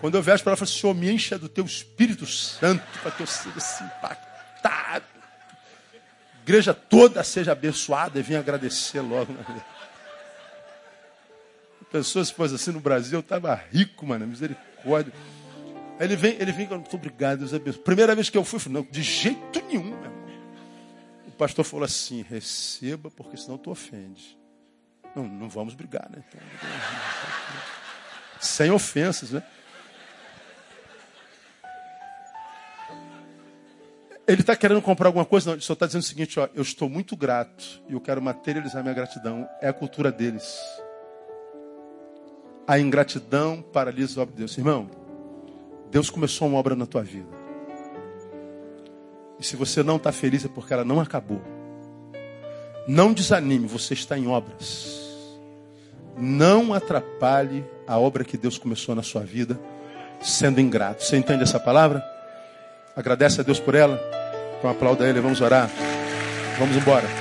Quando 0.00 0.14
eu 0.14 0.22
vejo 0.22 0.42
para 0.42 0.52
ela, 0.52 0.54
eu 0.54 0.58
falo, 0.58 0.70
Senhor, 0.70 0.94
me 0.94 1.12
encha 1.12 1.38
do 1.38 1.48
teu 1.48 1.64
Espírito 1.64 2.26
Santo 2.26 2.82
para 3.02 3.10
que 3.10 3.22
eu 3.22 3.26
seja 3.26 3.56
assim, 3.56 3.84
impactado. 3.84 5.04
A 6.34 6.42
igreja 6.42 6.72
toda 6.72 7.22
seja 7.22 7.52
abençoada 7.52 8.18
e 8.18 8.22
venha 8.22 8.40
agradecer 8.40 9.00
logo. 9.00 9.32
Né? 9.32 9.64
Pessoas 11.92 12.28
se 12.28 12.34
fosse 12.34 12.54
assim 12.54 12.70
no 12.70 12.80
Brasil, 12.80 13.18
eu 13.18 13.20
estava 13.20 13.54
rico, 13.54 14.06
mano, 14.06 14.26
misericórdia. 14.26 15.12
Aí 15.98 16.06
ele 16.06 16.16
vem, 16.16 16.36
ele 16.40 16.50
vem, 16.52 16.66
muito 16.66 16.96
obrigado, 16.96 17.40
Deus 17.40 17.52
abençoe. 17.52 17.82
Primeira 17.82 18.14
vez 18.14 18.30
que 18.30 18.38
eu 18.38 18.44
fui, 18.44 18.56
eu 18.56 18.60
falei, 18.60 18.82
não, 18.82 18.90
de 18.90 19.02
jeito 19.02 19.62
nenhum, 19.66 19.84
meu 19.84 19.98
irmão. 19.98 20.20
O 21.26 21.32
pastor 21.32 21.64
falou 21.64 21.84
assim, 21.84 22.22
receba, 22.22 23.10
porque 23.10 23.36
senão 23.36 23.58
tu 23.58 23.70
ofende. 23.70 24.38
Não, 25.14 25.26
não 25.26 25.48
vamos 25.48 25.74
brigar, 25.74 26.08
né? 26.10 26.22
Então, 26.26 26.40
sem 28.40 28.70
ofensas, 28.70 29.32
né? 29.32 29.42
Ele 34.30 34.42
está 34.42 34.54
querendo 34.54 34.80
comprar 34.80 35.08
alguma 35.08 35.24
coisa? 35.24 35.46
Não, 35.46 35.54
ele 35.54 35.62
só 35.62 35.72
está 35.72 35.86
dizendo 35.86 36.02
o 36.02 36.06
seguinte: 36.06 36.38
ó, 36.38 36.48
eu 36.54 36.62
estou 36.62 36.88
muito 36.88 37.16
grato 37.16 37.82
e 37.88 37.94
eu 37.94 38.00
quero 38.00 38.22
materializar 38.22 38.80
minha 38.80 38.94
gratidão. 38.94 39.48
É 39.60 39.68
a 39.68 39.72
cultura 39.72 40.12
deles. 40.12 40.56
A 42.64 42.78
ingratidão 42.78 43.60
paralisa 43.60 44.20
o 44.20 44.22
obra 44.22 44.32
de 44.32 44.38
Deus. 44.38 44.56
Irmão, 44.56 44.88
Deus 45.90 46.10
começou 46.10 46.46
uma 46.46 46.58
obra 46.58 46.76
na 46.76 46.86
tua 46.86 47.02
vida. 47.02 47.26
E 49.40 49.44
se 49.44 49.56
você 49.56 49.82
não 49.82 49.96
está 49.96 50.12
feliz 50.12 50.44
é 50.44 50.48
porque 50.48 50.72
ela 50.72 50.84
não 50.84 51.00
acabou. 51.00 51.42
Não 52.86 53.12
desanime, 53.12 53.66
você 53.66 53.94
está 53.94 54.16
em 54.16 54.28
obras. 54.28 54.96
Não 56.16 56.72
atrapalhe 56.72 57.64
a 57.84 57.98
obra 57.98 58.22
que 58.22 58.38
Deus 58.38 58.58
começou 58.58 58.94
na 58.94 59.02
sua 59.02 59.22
vida 59.22 59.58
sendo 60.20 60.60
ingrato. 60.60 61.02
Você 61.02 61.16
entende 61.16 61.42
essa 61.42 61.58
palavra? 61.58 62.00
Agradece 62.94 63.40
a 63.40 63.42
Deus 63.42 63.58
por 63.58 63.74
ela. 63.74 64.19
Então 64.60 64.70
aplauda 64.70 65.08
ele, 65.08 65.20
vamos 65.20 65.40
orar. 65.40 65.70
Vamos 66.58 66.76
embora. 66.76 67.19